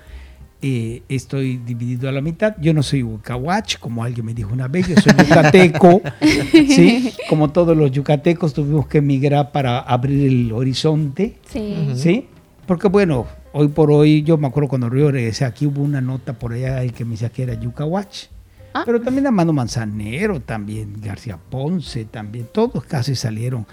eh, 0.61 1.03
estoy 1.07 1.57
dividido 1.57 2.09
a 2.09 2.11
la 2.11 2.21
mitad. 2.21 2.55
Yo 2.59 2.73
no 2.73 2.83
soy 2.83 3.03
Ucahuach, 3.03 3.77
como 3.79 4.03
alguien 4.03 4.25
me 4.25 4.33
dijo 4.33 4.51
una 4.51 4.67
vez, 4.67 4.87
yo 4.87 4.95
soy 4.95 5.13
yucateco. 5.17 6.01
¿sí? 6.51 7.13
Como 7.29 7.51
todos 7.51 7.77
los 7.77 7.91
yucatecos 7.91 8.53
tuvimos 8.53 8.87
que 8.87 8.97
emigrar 8.97 9.51
para 9.51 9.79
abrir 9.79 10.27
el 10.27 10.51
horizonte. 10.51 11.37
Sí. 11.49 11.89
¿sí? 11.95 12.27
Porque 12.65 12.89
bueno, 12.89 13.25
hoy 13.53 13.69
por 13.69 13.89
hoy, 13.89 14.23
yo 14.23 14.37
me 14.37 14.47
acuerdo 14.47 14.69
cuando 14.69 14.93
yo 14.93 15.11
regresé 15.11 15.45
aquí, 15.45 15.65
hubo 15.65 15.81
una 15.81 16.01
nota 16.01 16.33
por 16.33 16.53
allá 16.53 16.85
que 16.89 17.05
me 17.05 17.11
decía 17.11 17.29
que 17.29 17.43
era 17.43 17.53
Yucahuach. 17.53 18.25
Ah. 18.73 18.83
Pero 18.85 19.01
también 19.01 19.27
Amando 19.27 19.53
Manzanero, 19.53 20.41
también 20.41 21.01
García 21.01 21.37
Ponce, 21.37 22.05
también, 22.05 22.47
todos 22.51 22.83
casi 22.83 23.15
salieron. 23.15 23.65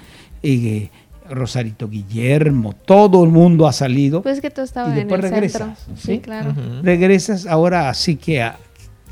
Eh, 0.43 0.89
Rosarito 1.31 1.89
Guillermo, 1.89 2.73
todo 2.73 3.25
el 3.25 3.31
mundo 3.31 3.67
ha 3.67 3.73
salido. 3.73 4.23
Pues 4.23 4.41
que 4.41 4.51
tú 4.51 4.63
estabas 4.63 4.93
y 4.93 4.97
después 4.97 5.21
regresas, 5.21 5.87
¿sí? 5.97 6.19
claro. 6.21 6.55
Regresas 6.83 7.47
ahora 7.47 7.89
así 7.89 8.17
que 8.17 8.51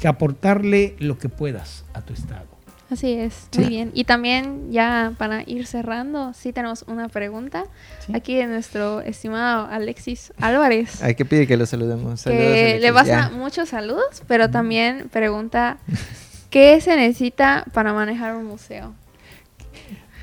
que 0.01 0.09
aportarle 0.09 0.97
lo 0.99 1.19
que 1.19 1.29
puedas 1.29 1.85
a 1.95 2.03
tu 2.03 2.13
estado. 2.13 2.55
Así 2.91 3.13
es, 3.15 3.49
muy 3.57 3.65
bien. 3.67 3.91
Y 3.95 4.05
también 4.05 4.71
ya 4.71 5.15
para 5.19 5.43
ir 5.47 5.67
cerrando, 5.67 6.33
sí 6.35 6.53
tenemos 6.53 6.85
una 6.87 7.09
pregunta 7.09 7.65
aquí 8.13 8.37
de 8.37 8.47
nuestro 8.47 9.01
estimado 9.01 9.67
Alexis 9.67 10.33
Álvarez. 10.39 11.03
Hay 11.03 11.15
que 11.15 11.25
pedir 11.25 11.49
que 11.49 11.57
lo 11.57 11.67
saludemos. 11.67 12.23
que 12.23 12.79
le 12.81 12.93
pasa 12.93 13.31
muchos 13.31 13.71
saludos, 13.71 14.23
pero 14.29 14.51
también 14.51 15.09
pregunta, 15.11 15.79
¿qué 16.51 16.81
se 16.81 16.95
necesita 16.97 17.65
para 17.73 17.93
manejar 17.93 18.37
un 18.37 18.45
museo? 18.45 18.93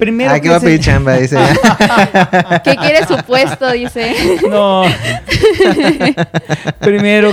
Primero 0.01 0.31
ah, 0.31 0.39
que 0.39 0.49
va 0.49 0.55
a 0.55 0.59
pedir 0.59 0.79
chamba, 0.79 1.15
dice. 1.17 1.37
¿Qué 2.63 2.75
quiere 2.75 3.05
su 3.05 3.15
puesto? 3.17 3.71
Dice. 3.71 4.15
No. 4.49 4.85
primero, 6.79 7.31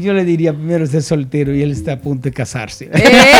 yo 0.00 0.14
le 0.14 0.24
diría 0.24 0.54
primero 0.54 0.86
ser 0.86 1.02
soltero 1.02 1.54
y 1.54 1.60
él 1.60 1.72
está 1.72 1.92
a 1.92 1.98
punto 1.98 2.22
de 2.22 2.32
casarse. 2.32 2.88
¿Eh? 2.90 3.32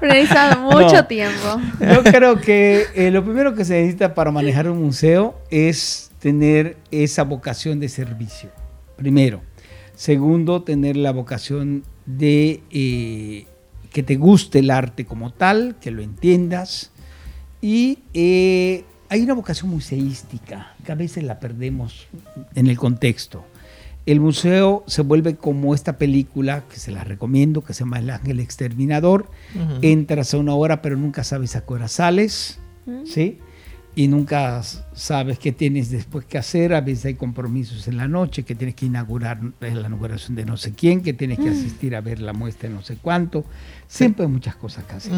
mucho 0.60 1.04
tiempo. 1.04 1.60
Yo 1.78 2.02
creo 2.02 2.40
que 2.40 2.86
eh, 2.94 3.10
lo 3.10 3.22
primero 3.22 3.54
que 3.54 3.66
se 3.66 3.74
necesita 3.74 4.14
para 4.14 4.30
manejar 4.30 4.70
un 4.70 4.82
museo 4.82 5.38
es 5.50 6.10
tener 6.18 6.78
esa 6.90 7.24
vocación 7.24 7.78
de 7.78 7.90
servicio. 7.90 8.48
Primero. 8.96 9.42
Segundo, 9.96 10.62
tener 10.62 10.96
la 10.96 11.12
vocación 11.12 11.84
de 12.06 12.62
eh, 12.70 13.44
que 13.90 14.02
te 14.02 14.16
guste 14.16 14.60
el 14.60 14.70
arte 14.70 15.04
como 15.04 15.32
tal, 15.32 15.76
que 15.80 15.90
lo 15.90 16.02
entiendas. 16.02 16.90
Y 17.60 17.98
eh, 18.14 18.84
hay 19.08 19.22
una 19.22 19.34
vocación 19.34 19.70
museística, 19.70 20.74
que 20.84 20.92
a 20.92 20.94
veces 20.94 21.24
la 21.24 21.40
perdemos 21.40 22.06
en 22.54 22.68
el 22.68 22.78
contexto. 22.78 23.44
El 24.06 24.20
museo 24.20 24.82
se 24.86 25.02
vuelve 25.02 25.36
como 25.36 25.74
esta 25.74 25.98
película, 25.98 26.64
que 26.70 26.78
se 26.78 26.90
la 26.90 27.04
recomiendo, 27.04 27.62
que 27.62 27.74
se 27.74 27.80
llama 27.80 27.98
El 27.98 28.10
Ángel 28.10 28.40
Exterminador. 28.40 29.30
Entras 29.82 30.32
a 30.32 30.38
una 30.38 30.54
hora, 30.54 30.80
pero 30.80 30.96
nunca 30.96 31.22
sabes 31.22 31.54
a 31.54 31.64
qué 31.64 31.74
hora 31.74 31.88
sales, 31.88 32.58
¿sí? 33.04 33.38
Y 34.00 34.08
nunca 34.08 34.62
sabes 34.94 35.38
qué 35.38 35.52
tienes 35.52 35.90
después 35.90 36.24
que 36.24 36.38
hacer. 36.38 36.72
A 36.72 36.80
veces 36.80 37.04
hay 37.04 37.14
compromisos 37.16 37.86
en 37.86 37.98
la 37.98 38.08
noche, 38.08 38.44
que 38.44 38.54
tienes 38.54 38.74
que 38.74 38.86
inaugurar 38.86 39.38
la 39.60 39.68
inauguración 39.68 40.34
de 40.36 40.46
no 40.46 40.56
sé 40.56 40.72
quién, 40.72 41.02
que 41.02 41.12
tienes 41.12 41.38
que 41.38 41.50
mm. 41.50 41.52
asistir 41.52 41.94
a 41.94 42.00
ver 42.00 42.18
la 42.18 42.32
muestra 42.32 42.70
de 42.70 42.74
no 42.74 42.80
sé 42.80 42.96
cuánto. 42.96 43.44
Siempre 43.88 44.24
hay 44.24 44.32
muchas 44.32 44.56
cosas 44.56 44.84
que 44.84 44.94
hacer. 44.94 45.12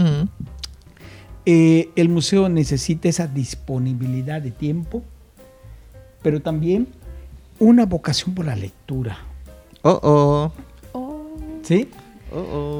Eh, 1.46 1.90
el 1.94 2.08
museo 2.08 2.48
necesita 2.48 3.08
esa 3.08 3.28
disponibilidad 3.28 4.42
de 4.42 4.50
tiempo, 4.50 5.04
pero 6.20 6.42
también 6.42 6.88
una 7.60 7.86
vocación 7.86 8.34
por 8.34 8.46
la 8.46 8.56
lectura. 8.56 9.16
Oh, 9.82 10.00
oh. 10.02 10.52
oh. 10.90 11.36
¿Sí? 11.62 11.88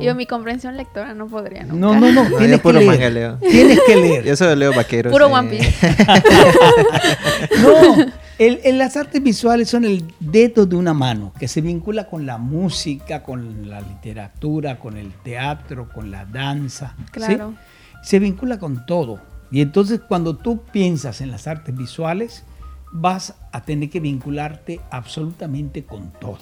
Yo 0.01 0.15
mi 0.15 0.27
comprensión 0.27 0.77
lectora 0.77 1.15
no 1.15 1.27
podría 1.27 1.65
nunca. 1.65 1.75
No, 1.75 1.95
no, 1.95 2.13
no. 2.13 2.37
tienes, 2.39 2.61
que 2.61 2.73
leer. 3.11 3.39
tienes 3.39 3.81
que 3.87 3.97
leer. 3.97 4.25
Yo 4.25 4.37
solo 4.37 4.55
leo 4.55 4.73
vaqueros. 4.73 5.13
Puro 5.13 5.27
One 5.27 5.51
Piece. 5.51 5.75
no, 7.63 8.07
el, 8.39 8.79
las 8.79 8.97
artes 8.97 9.23
visuales 9.23 9.69
son 9.69 9.85
el 9.85 10.05
dedo 10.21 10.67
de 10.67 10.77
una 10.77 10.95
mano 10.95 11.33
que 11.39 11.49
se 11.49 11.61
vincula 11.61 12.09
con 12.09 12.27
la 12.27 12.39
música, 12.39 13.23
con 13.23 13.69
la 13.69 13.81
literatura, 13.81 14.79
con 14.79 14.97
el 14.97 15.13
teatro, 15.13 15.89
con 15.89 16.11
la 16.11 16.25
danza. 16.25 16.97
Claro. 17.11 17.55
Se 18.03 18.19
vincula 18.19 18.59
con 18.59 18.87
todo. 18.87 19.21
Y 19.51 19.61
entonces 19.61 20.01
cuando 20.01 20.37
tú 20.37 20.63
piensas 20.73 21.21
en 21.21 21.31
las 21.31 21.47
artes 21.47 21.77
visuales, 21.77 22.45
vas 22.91 23.35
a 23.53 23.63
tener 23.63 23.91
que 23.91 24.01
vincularte 24.01 24.81
absolutamente 24.91 25.85
con 25.85 26.13
todo. 26.13 26.41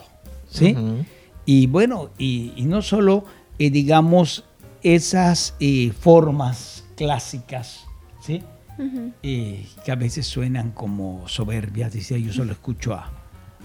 ¿Sí? 0.48 0.76
Y 1.52 1.66
bueno, 1.66 2.10
y, 2.16 2.52
no 2.64 2.80
solo, 2.80 3.24
eh, 3.58 3.70
digamos, 3.70 4.44
esas 4.84 5.56
eh, 5.58 5.90
formas 5.90 6.84
clásicas, 6.96 7.86
¿sí? 8.20 8.44
Eh, 9.24 9.66
que 9.84 9.90
a 9.90 9.96
veces 9.96 10.28
suenan 10.28 10.70
como 10.70 11.26
soberbias, 11.26 11.92
dice 11.92 12.22
yo 12.22 12.32
solo 12.32 12.52
escucho 12.52 12.94
a, 12.94 13.10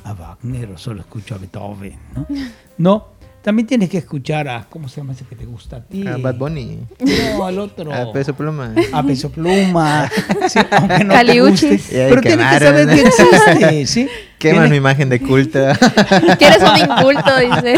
a 0.03 0.13
Wagner 0.15 0.71
o 0.71 0.79
solo 0.79 1.01
escucho 1.01 1.36
a 1.36 1.38
Beethoven, 1.38 1.99
¿no? 2.15 2.25
No, 2.79 3.09
también 3.45 3.67
tienes 3.67 3.91
que 3.91 3.99
escuchar 3.99 4.47
a, 4.47 4.65
¿cómo 4.67 4.89
se 4.89 5.01
llama 5.01 5.13
ese 5.13 5.23
que 5.23 5.35
te 5.35 5.45
gusta 5.45 5.75
a 5.75 5.83
ti? 5.83 6.07
A 6.07 6.17
Bad 6.17 6.35
Bunny. 6.35 6.79
No, 6.99 7.45
al 7.45 7.59
otro. 7.59 7.93
A 7.93 8.11
Peso 8.11 8.33
Pluma. 8.33 8.73
A 8.91 9.03
Peso 9.03 9.29
Pluma. 9.29 10.09
sí, 10.49 10.59
aunque 10.71 11.03
no 11.03 11.13
te 11.13 11.41
guste. 11.41 11.79
Pero 11.91 12.21
tienes 12.21 12.47
que 12.47 12.59
saber 12.59 12.87
que 12.87 13.01
existe, 13.01 13.85
¿sí? 13.85 14.09
Queman 14.39 14.71
mi 14.71 14.77
imagen 14.77 15.09
de 15.09 15.21
culto. 15.21 15.59
que 16.39 16.45
eres 16.47 16.63
un 16.63 16.75
inculto, 16.75 17.37
dice. 17.37 17.77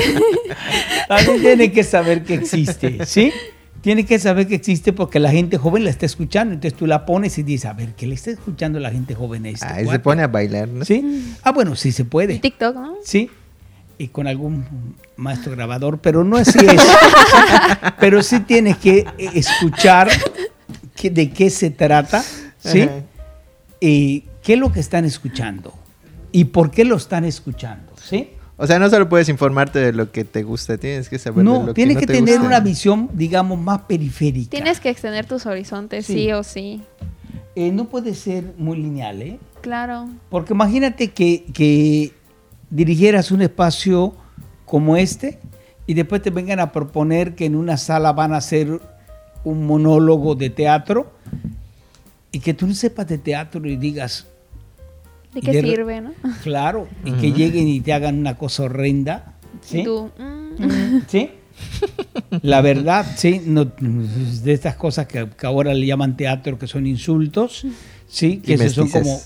También 1.09 1.41
tiene 1.41 1.71
que 1.73 1.83
saber 1.83 2.23
que 2.23 2.35
existe, 2.35 3.05
¿sí? 3.05 3.33
Tiene 3.81 4.05
que 4.05 4.19
saber 4.19 4.47
que 4.47 4.55
existe 4.55 4.93
porque 4.93 5.19
la 5.19 5.31
gente 5.31 5.57
joven 5.57 5.83
la 5.83 5.89
está 5.89 6.05
escuchando. 6.05 6.53
Entonces 6.53 6.79
tú 6.79 6.87
la 6.87 7.05
pones 7.05 7.37
y 7.39 7.43
dices, 7.43 7.65
a 7.65 7.73
ver, 7.73 7.93
¿qué 7.93 8.07
le 8.07 8.15
está 8.15 8.31
escuchando 8.31 8.79
la 8.79 8.91
gente 8.91 9.15
joven 9.15 9.45
a 9.45 9.49
este 9.49 9.65
Ah, 9.67 9.81
y 9.81 9.87
se 9.87 9.99
pone 9.99 10.23
a 10.23 10.27
bailar, 10.27 10.69
¿no? 10.69 10.85
Sí. 10.85 11.35
Ah, 11.43 11.51
bueno, 11.51 11.75
sí 11.75 11.91
se 11.91 12.05
puede. 12.05 12.39
TikTok, 12.39 12.73
¿no? 12.73 12.95
Sí 13.03 13.29
y 13.97 14.09
con 14.09 14.27
algún 14.27 14.65
maestro 15.15 15.51
grabador, 15.53 15.99
pero 15.99 16.23
no 16.23 16.37
así 16.37 16.59
es. 16.59 16.81
pero 17.99 18.21
sí 18.21 18.39
tienes 18.41 18.77
que 18.77 19.05
escuchar 19.33 20.09
de 21.01 21.29
qué 21.31 21.49
se 21.49 21.69
trata, 21.69 22.23
¿sí? 22.59 22.89
Y 23.79 24.21
qué 24.43 24.53
es 24.53 24.59
lo 24.59 24.71
que 24.71 24.79
están 24.79 25.05
escuchando 25.05 25.73
y 26.31 26.45
por 26.45 26.71
qué 26.71 26.85
lo 26.85 26.95
están 26.95 27.25
escuchando, 27.25 27.93
¿sí? 28.01 28.29
O 28.59 28.65
sea, 28.65 28.79
no 28.79 28.89
solo 28.89 29.07
puedes 29.07 29.29
informarte 29.29 29.79
de 29.79 29.93
lo 29.93 30.11
que 30.11 30.23
te 30.23 30.41
gusta, 30.41 30.77
tienes 30.77 31.09
que 31.09 31.19
saber 31.19 31.45
no, 31.45 31.59
de 31.59 31.65
lo 31.67 31.73
tienes 31.75 31.97
que 31.97 32.07
no 32.07 32.13
que 32.13 32.19
tener 32.19 32.41
una 32.41 32.59
visión, 32.59 33.09
digamos, 33.13 33.59
más 33.59 33.81
periférica. 33.81 34.49
Tienes 34.49 34.79
que 34.79 34.89
extender 34.89 35.25
tus 35.25 35.45
horizontes, 35.45 36.07
sí, 36.07 36.31
o 36.31 36.43
sí. 36.43 36.81
Eh, 37.55 37.71
no 37.71 37.85
puede 37.85 38.15
ser 38.15 38.53
muy 38.57 38.77
lineal, 38.77 39.21
¿eh? 39.21 39.39
Claro. 39.61 40.09
Porque 40.29 40.53
imagínate 40.53 41.09
que, 41.09 41.45
que 41.53 42.13
dirigieras 42.69 43.31
un 43.31 43.41
espacio 43.41 44.13
como 44.65 44.97
este 44.97 45.39
y 45.85 45.93
después 45.93 46.21
te 46.21 46.29
vengan 46.29 46.59
a 46.59 46.71
proponer 46.71 47.35
que 47.35 47.45
en 47.45 47.55
una 47.55 47.77
sala 47.77 48.13
van 48.13 48.33
a 48.33 48.37
hacer 48.37 48.79
un 49.43 49.65
monólogo 49.65 50.35
de 50.35 50.49
teatro 50.49 51.11
y 52.31 52.39
que 52.39 52.53
tú 52.53 52.67
no 52.67 52.73
sepas 52.73 53.07
de 53.07 53.17
teatro 53.17 53.65
y 53.67 53.77
digas... 53.77 54.27
¿De 55.33 55.41
qué 55.41 55.61
sirve, 55.61 56.01
no? 56.01 56.13
Claro, 56.43 56.87
y 57.05 57.11
que 57.13 57.31
lleguen 57.31 57.67
y 57.67 57.79
te 57.79 57.93
hagan 57.93 58.17
una 58.17 58.37
cosa 58.37 58.63
horrenda. 58.63 59.35
¿sí? 59.61 59.83
Tú, 59.83 60.09
mm. 60.17 61.01
¿Sí? 61.07 61.29
La 62.41 62.61
verdad, 62.61 63.05
sí, 63.15 63.41
no, 63.45 63.65
de 63.65 64.53
estas 64.53 64.75
cosas 64.75 65.07
que, 65.07 65.27
ahora 65.43 65.73
le 65.73 65.85
llaman 65.85 66.17
teatro, 66.17 66.57
que 66.59 66.67
son 66.67 66.85
insultos, 66.85 67.65
sí, 68.07 68.37
que 68.37 68.57
son 68.69 68.89
como 68.89 69.19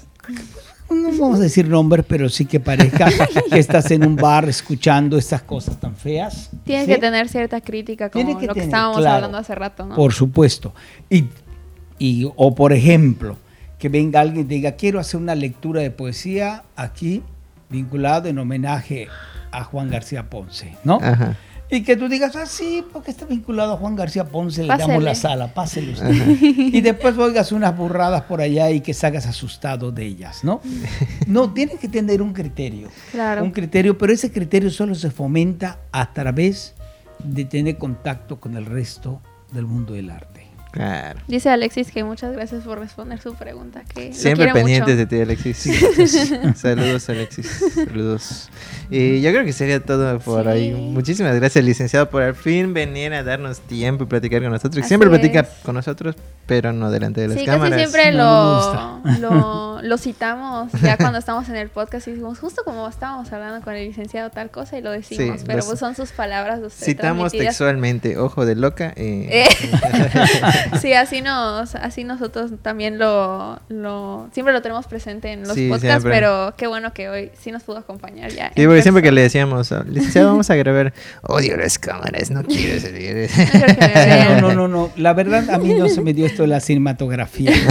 no 0.95 1.09
vamos 1.09 1.39
a 1.39 1.43
decir 1.43 1.67
nombres, 1.67 2.05
pero 2.07 2.29
sí 2.29 2.45
que 2.45 2.59
parezca 2.59 3.09
que 3.49 3.59
estás 3.59 3.89
en 3.91 4.05
un 4.05 4.15
bar 4.15 4.47
escuchando 4.49 5.17
estas 5.17 5.41
cosas 5.41 5.79
tan 5.79 5.95
feas. 5.95 6.49
Tienes 6.63 6.87
que 6.87 6.97
tener 6.97 7.29
cierta 7.29 7.61
crítica, 7.61 8.09
como 8.09 8.39
lo 8.39 8.53
que 8.53 8.61
estábamos 8.61 9.05
hablando 9.05 9.37
hace 9.37 9.55
rato, 9.55 9.85
¿no? 9.85 9.95
Por 9.95 10.13
supuesto. 10.13 10.73
Y, 11.09 11.25
y, 11.99 12.29
o 12.35 12.55
por 12.55 12.73
ejemplo, 12.73 13.37
que 13.79 13.89
venga 13.89 14.21
alguien 14.21 14.45
y 14.45 14.49
diga, 14.49 14.73
quiero 14.73 14.99
hacer 14.99 15.19
una 15.19 15.35
lectura 15.35 15.81
de 15.81 15.91
poesía 15.91 16.63
aquí, 16.75 17.23
vinculado 17.69 18.27
en 18.29 18.37
homenaje 18.37 19.07
a 19.51 19.63
Juan 19.63 19.89
García 19.89 20.29
Ponce, 20.29 20.75
¿no? 20.83 20.99
Ajá. 21.01 21.35
Y 21.72 21.84
que 21.84 21.95
tú 21.95 22.09
digas, 22.09 22.36
ah, 22.36 22.45
sí, 22.45 22.86
porque 22.91 23.11
está 23.11 23.26
vinculado 23.26 23.74
a 23.74 23.78
Juan 23.78 23.95
García 23.95 24.26
Ponce, 24.26 24.63
le 24.63 24.67
damos 24.67 25.01
la 25.01 25.15
sala, 25.15 25.53
pásele 25.53 25.93
usted. 25.93 26.11
Y 26.11 26.82
después 26.82 27.17
oigas 27.17 27.53
unas 27.53 27.76
burradas 27.76 28.24
por 28.24 28.41
allá 28.41 28.69
y 28.72 28.82
que 28.82 28.93
salgas 28.93 29.26
asustado 29.26 29.91
de 29.91 30.05
ellas, 30.05 30.43
¿no? 30.43 30.61
No, 31.28 31.53
tienes 31.53 31.80
que 31.80 31.88
tener 31.88 32.22
un 32.22 32.34
criterio. 32.34 32.89
Claro. 33.11 33.43
Un 33.43 33.51
criterio, 33.51 33.97
pero 33.97 34.11
ese 34.11 34.32
criterio 34.32 34.69
solo 34.69 34.95
se 34.95 35.11
fomenta 35.11 35.80
a 35.91 36.11
través 36.11 36.74
de 37.24 37.45
tener 37.45 37.78
contacto 37.78 38.39
con 38.39 38.57
el 38.57 38.65
resto 38.65 39.22
del 39.53 39.65
mundo 39.65 39.93
del 39.93 40.09
arte. 40.09 40.30
Dice 41.28 41.49
Alexis 41.49 41.91
que 41.91 42.03
muchas 42.03 42.34
gracias 42.34 42.63
por 42.63 42.80
responder 42.80 43.19
su 43.19 43.36
pregunta. 43.36 43.84
Que 43.93 44.13
Siempre 44.13 44.51
pendientes 44.53 44.97
de 44.97 45.05
ti, 45.05 45.19
Alexis. 45.19 45.69
Saludos, 46.55 47.09
Alexis. 47.09 47.47
Saludos. 47.76 48.49
Y 48.89 49.22
yo 49.22 49.32
creo 49.32 49.43
que 49.43 49.53
sería 49.53 49.84
todo 49.84 50.19
por 50.19 50.47
ahí. 50.47 50.72
Muchísimas 50.72 51.36
gracias, 51.36 51.63
licenciado, 51.65 52.09
por 52.09 52.24
al 52.24 52.36
fin 52.36 52.74
venir 52.74 53.13
a 53.13 53.24
darnos 53.24 53.59
tiempo 53.61 54.05
y 54.05 54.07
platicar 54.07 54.41
con 54.41 54.51
nosotros. 54.51 54.86
Siempre 54.86 55.09
platica 55.09 55.47
con 55.63 55.76
nosotros, 55.76 56.15
pero 56.45 56.72
no 56.72 56.89
delante 56.89 57.22
de 57.22 57.28
las 57.30 57.43
cámaras. 57.43 57.72
Casi 57.72 57.91
siempre 57.91 58.11
lo, 58.13 59.01
lo, 59.19 59.70
citamos 59.97 60.71
ya 60.82 60.97
cuando 60.97 61.19
estamos 61.19 61.47
en 61.49 61.55
el 61.55 61.69
podcast 61.69 62.07
y 62.07 62.11
decimos, 62.11 62.39
justo 62.39 62.63
como 62.63 62.88
estábamos 62.88 63.32
hablando 63.32 63.63
con 63.63 63.75
el 63.75 63.88
licenciado 63.88 64.29
tal 64.29 64.49
cosa 64.49 64.77
y 64.77 64.82
lo 64.82 64.91
decimos, 64.91 65.41
pero 65.45 65.63
pues 65.65 65.79
son 65.79 65.95
sus 65.95 66.11
palabras. 66.11 66.59
Citamos 66.73 67.32
textualmente, 67.32 68.17
ojo 68.17 68.45
de 68.45 68.55
loca. 68.55 68.93
Eh. 68.95 69.47
sí, 70.82 70.93
así 70.93 71.21
nos, 71.21 71.75
así 71.75 72.03
nosotros 72.03 72.51
también 72.61 72.97
lo, 72.97 73.59
lo, 73.69 74.29
siempre 74.34 74.53
lo 74.53 74.61
tenemos 74.61 74.88
presente 74.88 75.32
en 75.32 75.47
los 75.47 75.57
podcasts, 75.57 76.03
pero 76.03 76.53
qué 76.57 76.67
bueno 76.67 76.93
que 76.93 77.09
hoy 77.09 77.32
sí 77.39 77.51
nos 77.51 77.63
pudo 77.63 77.77
acompañar 77.77 78.32
ya. 78.32 78.51
Sí, 78.55 78.65
porque 78.65 78.82
siempre 78.82 79.03
que 79.03 79.11
le 79.11 79.21
decíamos, 79.21 79.71
licenciado, 79.88 80.29
vamos 80.29 80.49
a 80.49 80.55
grabar, 80.55 80.93
odio 81.21 81.57
las 81.57 81.77
cámaras, 81.79 82.32
no 82.32 82.43
quiero 82.43 82.79
salir. 82.79 83.29
No, 84.41 84.41
no, 84.41 84.53
no, 84.53 84.67
no, 84.67 84.91
la 84.95 85.13
verdad 85.13 85.49
a 85.49 85.57
mí 85.57 85.73
no 85.73 85.88
se 85.89 86.01
me 86.01 86.13
dio 86.13 86.25
esto 86.25 86.43
de 86.43 86.47
la 86.47 86.59
cinematografía. 86.59 87.51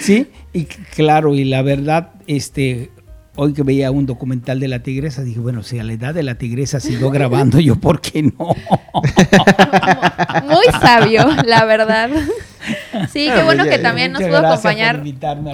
¿Sí? 0.00 0.05
Y 0.52 0.64
claro, 0.94 1.34
y 1.34 1.44
la 1.44 1.62
verdad, 1.62 2.10
este, 2.26 2.90
hoy 3.36 3.52
que 3.52 3.62
veía 3.62 3.90
un 3.90 4.06
documental 4.06 4.58
de 4.60 4.68
la 4.68 4.82
tigresa, 4.82 5.22
dije, 5.22 5.40
bueno, 5.40 5.62
si 5.62 5.78
a 5.78 5.84
la 5.84 5.92
edad 5.92 6.14
de 6.14 6.22
la 6.22 6.36
tigresa 6.36 6.80
sigo 6.80 7.10
grabando, 7.10 7.60
yo, 7.60 7.76
¿por 7.76 8.00
qué 8.00 8.22
no? 8.22 8.32
Muy 10.44 10.66
sabio, 10.80 11.26
la 11.44 11.64
verdad. 11.64 12.10
Sí, 13.12 13.30
qué 13.34 13.42
bueno 13.42 13.64
que 13.64 13.78
también 13.78 14.12
nos 14.12 14.22
pudo 14.22 14.38
acompañar 14.38 15.02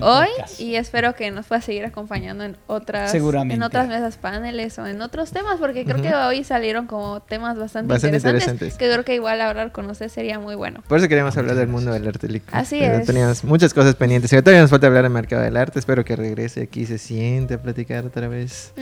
hoy 0.03 0.29
y 0.59 0.77
espero 0.77 1.15
que 1.15 1.31
nos 1.31 1.47
pueda 1.47 1.61
seguir 1.61 1.85
acompañando 1.85 2.45
en 2.45 2.57
otras 2.67 3.15
en 3.15 3.63
otras 3.63 3.89
mesas 3.89 4.17
paneles 4.17 4.79
o 4.79 4.87
en 4.87 5.01
otros 5.03 5.31
temas 5.31 5.59
porque 5.59 5.85
creo 5.85 6.03
que 6.03 6.15
hoy 6.15 6.45
salieron 6.45 6.87
como 6.87 7.21
temas 7.21 7.59
bastante, 7.59 7.95
interesantes, 7.95 8.75
que 8.75 8.91
creo 8.91 9.05
que 9.05 9.15
igual 9.15 9.41
hablar 9.41 9.73
con 9.73 9.89
usted 9.91 10.09
sería 10.09 10.39
muy 10.39 10.55
bueno. 10.55 10.83
Por 10.89 10.99
eso 10.99 11.09
queríamos 11.09 11.37
hablar 11.37 11.57
del 11.57 11.69
mundo 11.69 11.93
del 11.93 12.07
arte 12.07 12.29
líquido. 12.29 12.57
Así 12.57 12.83
es. 12.83 13.07
Teníamos 13.07 13.45
muchas 13.45 13.75
cosas 13.75 13.95
pendientes. 13.95 14.31
todavía 14.31 14.63
nos 14.63 14.71
falta 14.71 14.87
hablar 14.87 15.05
del 15.05 15.13
mercado 15.13 15.43
del 15.43 15.57
arte. 15.57 15.79
Espero 15.79 16.05
que 16.05 16.17
regrese 16.17 16.63
aquí 16.63 16.87
se 16.87 16.99
siente 16.99 17.55
a 17.55 17.63
platicar 17.63 18.05
otra 18.05 18.29
vez. 18.29 18.73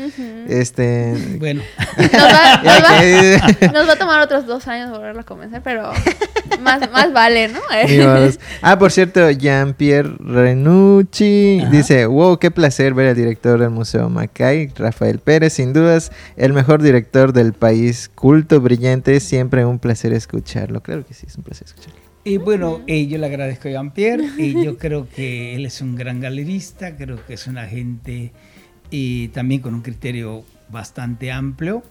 Este, 0.49 1.15
bueno. 1.39 1.63
Nos 1.97 2.13
va, 2.13 2.63
nos 3.73 3.89
va, 3.89 3.93
a 3.93 3.97
tomar 3.97 4.21
otros 4.21 4.47
dos 4.47 4.67
años 4.69 4.91
volverlo 4.91 5.21
a 5.21 5.25
comenzar, 5.25 5.63
pero 5.63 5.93
más, 6.61 6.91
más 6.91 7.13
vale, 7.13 7.49
¿no? 7.49 7.61
Ah, 8.63 8.79
por 8.79 8.93
cierto, 8.93 9.31
Jean-Pierre 9.31 10.17
Renucci 10.19 11.63
dice, 11.71 12.07
wow, 12.07 12.39
qué 12.39 12.51
placer 12.51 12.95
ver 12.95 13.09
al 13.09 13.17
director 13.17 13.59
del 13.61 13.71
Museo 13.71 14.09
Macay, 14.09 14.69
Rafael 14.77 15.19
Pérez, 15.19 15.55
sin 15.55 15.73
dudas, 15.73 16.13
el 16.37 16.53
mejor 16.53 16.83
director 16.83 17.33
del 17.33 17.53
país, 17.53 18.11
culto, 18.15 18.61
brillante, 18.61 19.21
siempre 19.21 19.65
un 19.65 19.79
placer 19.79 20.13
escucharlo. 20.13 20.83
Claro 20.83 21.07
que 21.07 21.15
sí, 21.15 21.27
es 21.27 21.37
un 21.37 21.43
placer 21.43 21.67
escucharlo. 21.67 22.01
Y 22.23 22.37
bueno, 22.37 22.81
eh, 22.87 23.07
yo 23.07 23.17
le 23.19 23.27
agradezco 23.27 23.69
a 23.69 23.73
Jean-Pierre 23.73 24.25
y 24.37 24.63
yo 24.63 24.77
creo 24.79 25.09
que 25.09 25.55
él 25.55 25.65
es 25.65 25.81
un 25.81 25.97
gran 25.97 26.21
galerista, 26.21 26.97
creo 26.97 27.25
que 27.27 27.35
es 27.35 27.47
una 27.47 27.67
gente 27.67 28.33
y 28.91 29.29
también 29.29 29.61
con 29.63 29.75
un 29.75 29.83
criterio 29.83 30.45
bastante 30.69 31.33
amplio. 31.33 31.83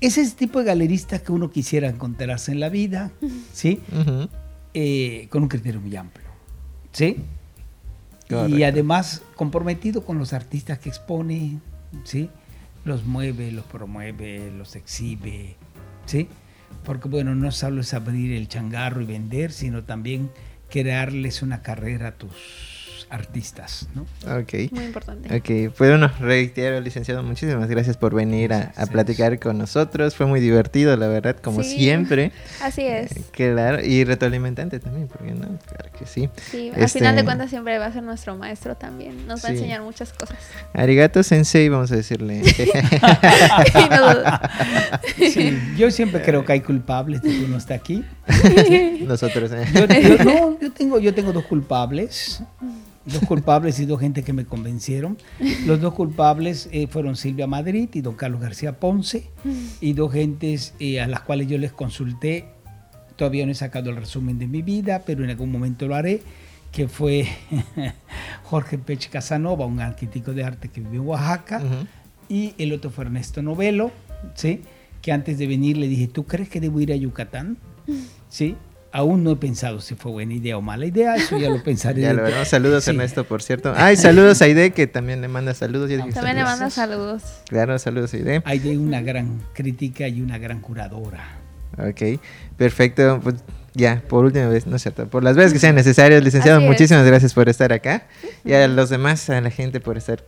Es 0.00 0.18
ese 0.18 0.34
tipo 0.34 0.58
de 0.58 0.66
galerista 0.66 1.18
que 1.18 1.32
uno 1.32 1.50
quisiera 1.50 1.88
encontrarse 1.88 2.52
en 2.52 2.60
la 2.60 2.68
vida, 2.68 3.10
¿sí? 3.52 3.80
Eh, 4.74 5.28
con 5.30 5.42
un 5.42 5.48
criterio 5.48 5.80
muy 5.80 5.94
amplio. 5.96 6.26
¿Sí? 6.92 7.24
Y 8.48 8.62
además 8.64 9.22
comprometido 9.36 10.04
con 10.04 10.18
los 10.18 10.32
artistas 10.32 10.78
que 10.78 10.88
expone, 10.88 11.58
¿sí? 12.04 12.30
Los 12.84 13.04
mueve, 13.04 13.52
los 13.52 13.64
promueve, 13.64 14.50
los 14.50 14.74
exhibe, 14.74 15.56
¿sí? 16.06 16.28
Porque 16.84 17.08
bueno, 17.08 17.34
no 17.34 17.52
solo 17.52 17.82
es 17.82 17.94
abrir 17.94 18.32
el 18.32 18.48
changarro 18.48 19.00
y 19.00 19.04
vender, 19.04 19.52
sino 19.52 19.84
también 19.84 20.30
crearles 20.70 21.42
una 21.42 21.62
carrera 21.62 22.08
a 22.08 22.12
tus 22.12 22.73
artistas, 23.14 23.88
¿no? 23.94 24.02
Ok. 24.38 24.70
Muy 24.72 24.84
importante. 24.84 25.34
Ok, 25.34 25.72
pues 25.76 25.90
bueno, 25.90 26.10
reitero, 26.20 26.80
licenciado, 26.80 27.22
muchísimas 27.22 27.68
gracias 27.68 27.96
por 27.96 28.14
venir 28.14 28.52
a, 28.52 28.72
platicar 28.90 29.38
con 29.38 29.58
nosotros. 29.58 30.14
Fue 30.14 30.26
muy 30.26 30.40
divertido, 30.40 30.96
la 30.96 31.08
verdad, 31.08 31.36
como 31.36 31.62
siempre. 31.62 32.32
Así 32.60 32.82
es. 32.82 33.12
Eh, 33.12 33.24
claro, 33.30 33.84
y 33.84 34.04
retroalimentante 34.04 34.80
también, 34.80 35.08
porque 35.08 35.32
no, 35.32 35.58
claro 35.66 35.90
que 35.98 36.06
sí. 36.06 36.28
Sí, 36.50 36.70
al 36.74 36.82
este, 36.82 36.98
final 36.98 37.16
de 37.16 37.24
cuentas 37.24 37.50
siempre 37.50 37.78
va 37.78 37.86
a 37.86 37.92
ser 37.92 38.02
nuestro 38.02 38.36
maestro 38.36 38.76
también. 38.76 39.26
Nos 39.26 39.44
va 39.44 39.48
a 39.50 39.52
enseñar 39.52 39.82
muchas 39.82 40.12
cosas. 40.12 40.36
Arigato 40.72 41.22
sensei, 41.22 41.68
vamos 41.68 41.92
a 41.92 41.96
decirle. 41.96 42.42
sí, 45.16 45.58
yo 45.76 45.90
siempre 45.90 46.22
creo 46.22 46.44
que 46.44 46.52
hay 46.52 46.60
culpables 46.60 47.22
de 47.22 47.30
que 47.30 47.44
uno 47.44 47.56
está 47.56 47.74
aquí. 47.74 48.04
Nosotros. 49.06 49.50
Eh. 49.52 50.18
no, 50.24 50.58
yo 50.60 50.72
tengo, 50.72 50.98
yo 50.98 51.14
tengo 51.14 51.32
dos 51.32 51.44
culpables 51.44 52.42
dos 53.06 53.22
culpables 53.26 53.78
y 53.80 53.86
dos 53.86 54.00
gente 54.00 54.22
que 54.22 54.32
me 54.32 54.44
convencieron. 54.44 55.18
Los 55.66 55.80
dos 55.80 55.94
culpables 55.94 56.68
eh, 56.72 56.86
fueron 56.86 57.16
Silvia 57.16 57.46
Madrid 57.46 57.88
y 57.92 58.00
don 58.00 58.14
Carlos 58.14 58.40
García 58.40 58.78
Ponce, 58.78 59.30
y 59.80 59.92
dos 59.92 60.12
gentes 60.12 60.74
eh, 60.80 61.00
a 61.00 61.06
las 61.06 61.20
cuales 61.20 61.48
yo 61.48 61.58
les 61.58 61.72
consulté. 61.72 62.46
Todavía 63.16 63.46
no 63.46 63.52
he 63.52 63.54
sacado 63.54 63.90
el 63.90 63.96
resumen 63.96 64.38
de 64.38 64.46
mi 64.46 64.62
vida, 64.62 65.02
pero 65.06 65.24
en 65.24 65.30
algún 65.30 65.52
momento 65.52 65.86
lo 65.86 65.94
haré, 65.94 66.22
que 66.72 66.88
fue 66.88 67.28
Jorge 68.44 68.78
Pech 68.78 69.08
Casanova, 69.08 69.66
un 69.66 69.80
arquitecto 69.80 70.32
de 70.32 70.44
arte 70.44 70.68
que 70.68 70.80
vive 70.80 70.96
en 70.96 71.06
Oaxaca, 71.06 71.62
y 72.28 72.54
el 72.58 72.72
otro 72.72 72.90
fue 72.90 73.04
Ernesto 73.04 73.42
Novelo, 73.42 73.92
¿sí? 74.34 74.62
que 75.04 75.12
antes 75.12 75.36
de 75.38 75.46
venir 75.46 75.76
le 75.76 75.86
dije, 75.86 76.08
¿tú 76.08 76.24
crees 76.24 76.48
que 76.48 76.60
debo 76.60 76.80
ir 76.80 76.90
a 76.90 76.96
Yucatán? 76.96 77.58
¿Sí? 78.30 78.56
Aún 78.96 79.24
no 79.24 79.32
he 79.32 79.36
pensado 79.36 79.80
si 79.80 79.96
fue 79.96 80.12
buena 80.12 80.34
idea 80.34 80.56
o 80.56 80.62
mala 80.62 80.86
idea, 80.86 81.16
eso 81.16 81.36
ya 81.36 81.50
lo 81.50 81.60
pensaré. 81.64 82.02
ya 82.02 82.12
lo 82.12 82.22
veremos. 82.22 82.46
Saludos, 82.46 82.86
Ernesto, 82.86 83.24
por 83.24 83.42
cierto. 83.42 83.74
Ay, 83.76 83.96
saludos 83.96 84.40
a 84.40 84.44
Aide, 84.44 84.70
que 84.70 84.86
también 84.86 85.20
le 85.20 85.26
manda 85.26 85.52
saludos. 85.52 85.90
también 85.90 86.36
le 86.36 86.44
manda 86.44 86.70
saludos. 86.70 87.22
Claro, 87.48 87.76
saludos 87.80 88.14
a 88.14 88.18
Aide. 88.18 88.42
Aide, 88.44 88.78
una 88.78 89.02
gran 89.02 89.42
crítica 89.52 90.06
y 90.06 90.20
una 90.22 90.38
gran 90.38 90.60
curadora. 90.60 91.24
Ok, 91.76 92.20
perfecto. 92.56 93.18
Pues 93.20 93.34
ya, 93.72 94.00
por 94.08 94.24
última 94.24 94.46
vez, 94.46 94.68
no 94.68 94.76
es 94.76 94.82
cierto, 94.82 95.08
por 95.08 95.24
las 95.24 95.34
veces 95.34 95.52
que 95.52 95.58
sean 95.58 95.74
necesarias, 95.74 96.22
licenciado, 96.22 96.60
muchísimas 96.60 97.04
gracias 97.04 97.34
por 97.34 97.48
estar 97.48 97.72
acá. 97.72 98.06
Y 98.44 98.52
a 98.52 98.68
los 98.68 98.90
demás, 98.90 99.28
a 99.28 99.40
la 99.40 99.50
gente 99.50 99.80
por 99.80 99.98
estar 99.98 100.22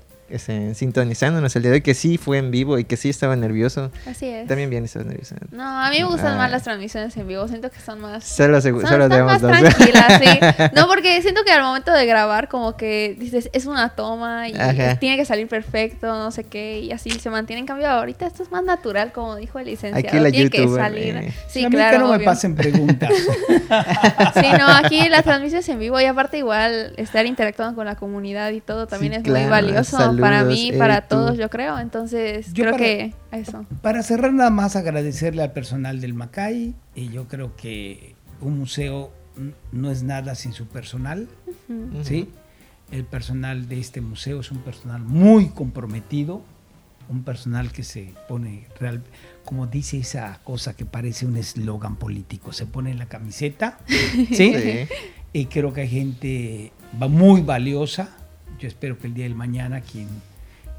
sintonizándonos 0.75 1.55
el 1.57 1.63
día 1.63 1.71
de 1.71 1.77
hoy, 1.77 1.81
que 1.83 1.95
sí 1.95 2.19
fue 2.19 2.39
en 2.39 2.51
vivo 2.51 2.79
y 2.79 2.85
que 2.85 2.97
sí 2.97 3.09
estaba 3.09 3.37
nervioso. 3.37 3.91
Así 4.07 4.27
es. 4.27 4.47
También 4.47 4.71
bien 4.71 4.85
estaba 4.85 5.05
nervioso. 5.05 5.35
No, 5.53 5.63
a 5.65 5.91
mí 5.91 5.99
me 5.99 6.05
gustan 6.05 6.35
Ah. 6.35 6.39
más 6.39 6.51
las 6.51 6.63
transmisiones 6.65 7.17
en 7.17 7.29
vivo. 7.29 7.47
Siento 7.49 7.71
que 7.71 7.81
son 7.81 8.01
más. 8.01 8.25
Solo, 8.25 8.61
son- 8.61 8.73
solo 8.87 9.05
están 9.05 9.11
tenemos 9.11 9.33
más 9.33 9.43
dos. 9.43 9.51
tranquilas, 9.75 10.21
sí. 10.21 10.65
No, 10.75 10.87
porque 10.89 11.23
siento 11.23 11.43
que 11.45 11.53
al 11.53 11.63
momento 11.63 11.93
de 11.93 12.07
grabar, 12.07 12.49
como 12.49 12.77
que 12.77 13.17
dices, 13.19 13.49
es 13.53 13.67
una 13.67 13.91
toma 13.91 14.49
y 14.49 14.55
Ajá. 14.55 14.97
tiene 14.99 15.17
que 15.17 15.25
salir 15.25 15.49
perfecto, 15.49 16.07
no 16.09 16.31
sé 16.31 16.45
qué, 16.45 16.81
y 16.81 16.93
así 16.93 17.11
se 17.11 17.31
mantiene. 17.31 17.61
En 17.61 17.67
cambio, 17.67 17.89
ahorita 17.89 18.27
esto 18.27 18.43
es 18.43 18.51
más 18.51 18.63
natural, 18.65 19.13
como 19.13 19.37
dijo 19.37 19.59
el 19.59 19.67
licenciado. 19.67 20.09
Aquí 20.09 20.19
la 20.19 20.31
tiene 20.31 20.51
que 20.51 20.59
youtuber, 20.63 20.83
salir. 20.83 21.17
eh. 21.17 21.33
Sí, 21.49 21.65
a 21.65 21.69
mí 21.69 21.77
claro. 21.77 21.99
que 21.99 22.03
no 22.05 22.09
me 22.19 22.21
pasen 22.21 22.55
preguntas. 22.55 23.11
Sí, 24.35 24.47
no, 24.59 24.67
aquí 24.85 25.09
las 25.09 25.25
transmisiones 25.25 25.69
en 25.69 25.79
vivo 25.79 26.01
y 26.01 26.05
aparte 26.05 26.39
igual 26.39 26.93
estar 26.97 27.27
interactuando 27.27 27.75
con 27.75 27.87
la 27.87 27.97
comunidad 27.97 28.51
y 28.51 28.61
todo 28.61 28.87
también 28.87 29.13
Sí, 29.15 29.19
es 29.19 29.23
claro, 29.25 29.41
muy 29.41 29.51
valioso 29.51 29.97
saludos, 30.17 30.31
para 30.31 30.45
mí, 30.45 30.71
eh, 30.73 30.79
para 30.79 31.01
tú. 31.03 31.17
todos, 31.17 31.39
yo 31.39 31.49
creo. 31.51 31.79
Entonces, 31.79 32.53
Yo 32.53 32.65
creo 32.65 32.73
para- 32.73 32.85
que 32.85 33.15
eso. 33.33 33.65
Para 33.83 34.03
cerrar 34.03 34.33
nada 34.33 34.51
más 34.51 34.77
agradecerle 34.77 35.43
al 35.43 35.53
personal 35.53 36.01
del 36.01 36.15
Macay 36.15 36.75
y 36.95 37.09
yo 37.11 37.29
creo 37.29 37.57
que 37.57 38.15
un 38.41 38.59
museo 38.59 39.13
no 39.73 39.91
es 39.91 40.03
nada 40.03 40.35
sin 40.35 40.53
su 40.53 40.67
personal. 40.67 41.29
¿sí? 42.03 42.29
El 42.91 43.05
personal 43.05 43.69
de 43.69 43.81
este 43.81 44.01
museo 44.01 44.41
es 44.41 44.51
un 44.51 44.59
personal 44.59 45.03
muy 45.03 45.49
comprometido, 45.49 46.43
un 47.09 47.23
personal 47.23 47.71
que 47.73 47.83
se 47.85 48.15
pone 48.29 48.67
real, 48.81 49.03
como 49.45 49.67
dice 49.67 49.99
esa 49.99 50.41
cosa 50.45 50.75
que 50.75 50.85
parece 50.85 51.27
un 51.27 51.37
eslogan 51.37 51.97
político, 51.97 52.53
se 52.53 52.67
pone 52.67 52.91
en 52.91 52.99
la 52.99 53.07
camiseta, 53.07 53.79
¿sí? 53.87 54.55
Sí. 54.55 54.89
Y 55.33 55.47
creo 55.47 55.73
que 55.73 55.83
hay 55.83 55.89
gente 55.89 56.73
muy 56.93 57.43
valiosa. 57.43 58.09
Yo 58.59 58.69
espero 58.69 58.99
que 58.99 59.07
el 59.07 59.15
día 59.15 59.25
del 59.25 59.35
mañana 59.35 59.81
quien 59.81 60.09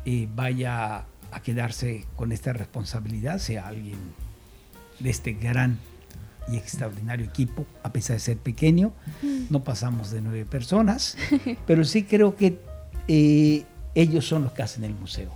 eh, 0.06 0.28
vaya 0.36 1.06
a 1.32 1.40
quedarse 1.42 2.06
con 2.16 2.32
esta 2.32 2.54
responsabilidad 2.54 3.40
sea 3.40 3.68
alguien 3.68 3.98
de 5.00 5.10
este 5.10 5.34
gran 5.34 5.78
y 6.52 6.56
extraordinario 6.56 7.26
equipo, 7.26 7.66
a 7.84 7.92
pesar 7.92 8.16
de 8.16 8.20
ser 8.22 8.38
pequeño. 8.38 8.94
No 9.50 9.64
pasamos 9.64 10.12
de 10.12 10.22
nueve 10.22 10.46
personas, 10.46 11.18
pero 11.68 11.84
sí 11.84 12.04
creo 12.04 12.36
que 12.36 12.60
eh, 13.08 13.66
ellos 13.96 14.26
son 14.26 14.44
los 14.44 14.54
que 14.54 14.64
hacen 14.64 14.84
el 14.86 14.94
museo. 14.94 15.32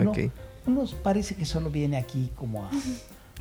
Uno, 0.00 0.12
Ok. 0.12 0.18
uno 0.66 0.84
parece 1.02 1.34
que 1.34 1.44
solo 1.44 1.70
viene 1.70 1.96
aquí 1.96 2.30
como 2.36 2.64
a, 2.64 2.70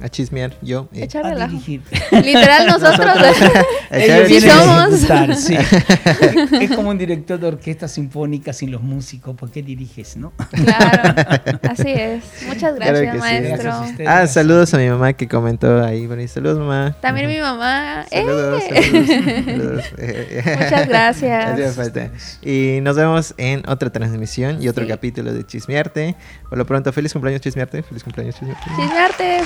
A 0.03 0.09
chismear, 0.09 0.55
yo. 0.61 0.87
eh. 0.93 1.03
Echar 1.03 1.25
a 1.25 1.47
dirigir. 1.47 1.81
Literal, 2.11 2.67
nosotros. 2.67 3.15
Sí 4.27 4.39
somos. 4.39 4.99
sí. 5.37 5.55
es 6.61 6.71
como 6.71 6.89
un 6.89 6.97
director 6.97 7.37
de 7.39 7.47
orquesta 7.47 7.87
sinfónica 7.89 8.53
sin 8.53 8.71
los 8.71 8.81
músicos, 8.81 9.35
¿por 9.35 9.51
qué 9.51 9.61
diriges, 9.61 10.15
no? 10.15 10.31
claro, 10.51 11.13
así 11.69 11.89
es. 11.89 12.23
Muchas 12.47 12.73
Claro 12.75 12.99
gracias, 13.01 13.17
maestro. 13.17 13.49
Gracias 13.57 13.73
a 13.75 13.81
usted. 13.81 14.05
Ah, 14.07 14.27
saludos 14.27 14.73
a 14.73 14.77
mi 14.77 14.87
mamá 14.89 15.11
que 15.13 15.27
comentó 15.27 15.83
ahí. 15.83 16.07
ahí. 16.09 16.27
Saludos, 16.29 16.59
mamá. 16.59 16.95
También 17.01 17.27
mi 17.27 17.39
mamá. 17.39 18.05
¡eh! 18.11 18.21
Saludos, 18.23 18.63
saludos, 18.63 19.07
saludos. 19.45 19.83
Muchas 20.61 20.87
gracias. 20.87 21.75
Falta. 21.75 22.11
Y 22.41 22.79
nos 22.81 22.95
vemos 22.95 23.33
en 23.37 23.63
otra 23.67 23.89
transmisión 23.91 24.61
y 24.61 24.69
otro 24.69 24.85
Sí. 24.85 24.89
capítulo 24.89 25.33
de 25.33 25.45
Chismearte. 25.45 26.15
Por 26.49 26.57
lo 26.57 26.65
pronto, 26.65 26.91
feliz 26.93 27.11
cumpleaños, 27.13 27.41
Chismearte. 27.41 27.83
Feliz 27.83 28.03
cumpleaños, 28.03 28.35
Chismearte. 28.35 28.69
Chismearte, 28.75 29.41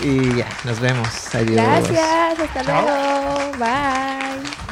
Y 0.00 0.36
ya, 0.36 0.48
nos 0.64 0.80
vemos. 0.80 1.34
Adiós. 1.34 1.56
Gracias, 1.56 2.38
hasta 2.40 2.64
Chao. 2.64 2.82
luego. 2.82 3.52
Bye. 3.58 4.68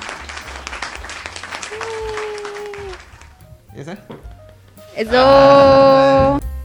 ¿Ya 3.75 3.81
está? 3.81 3.99
Eso. 4.97 6.56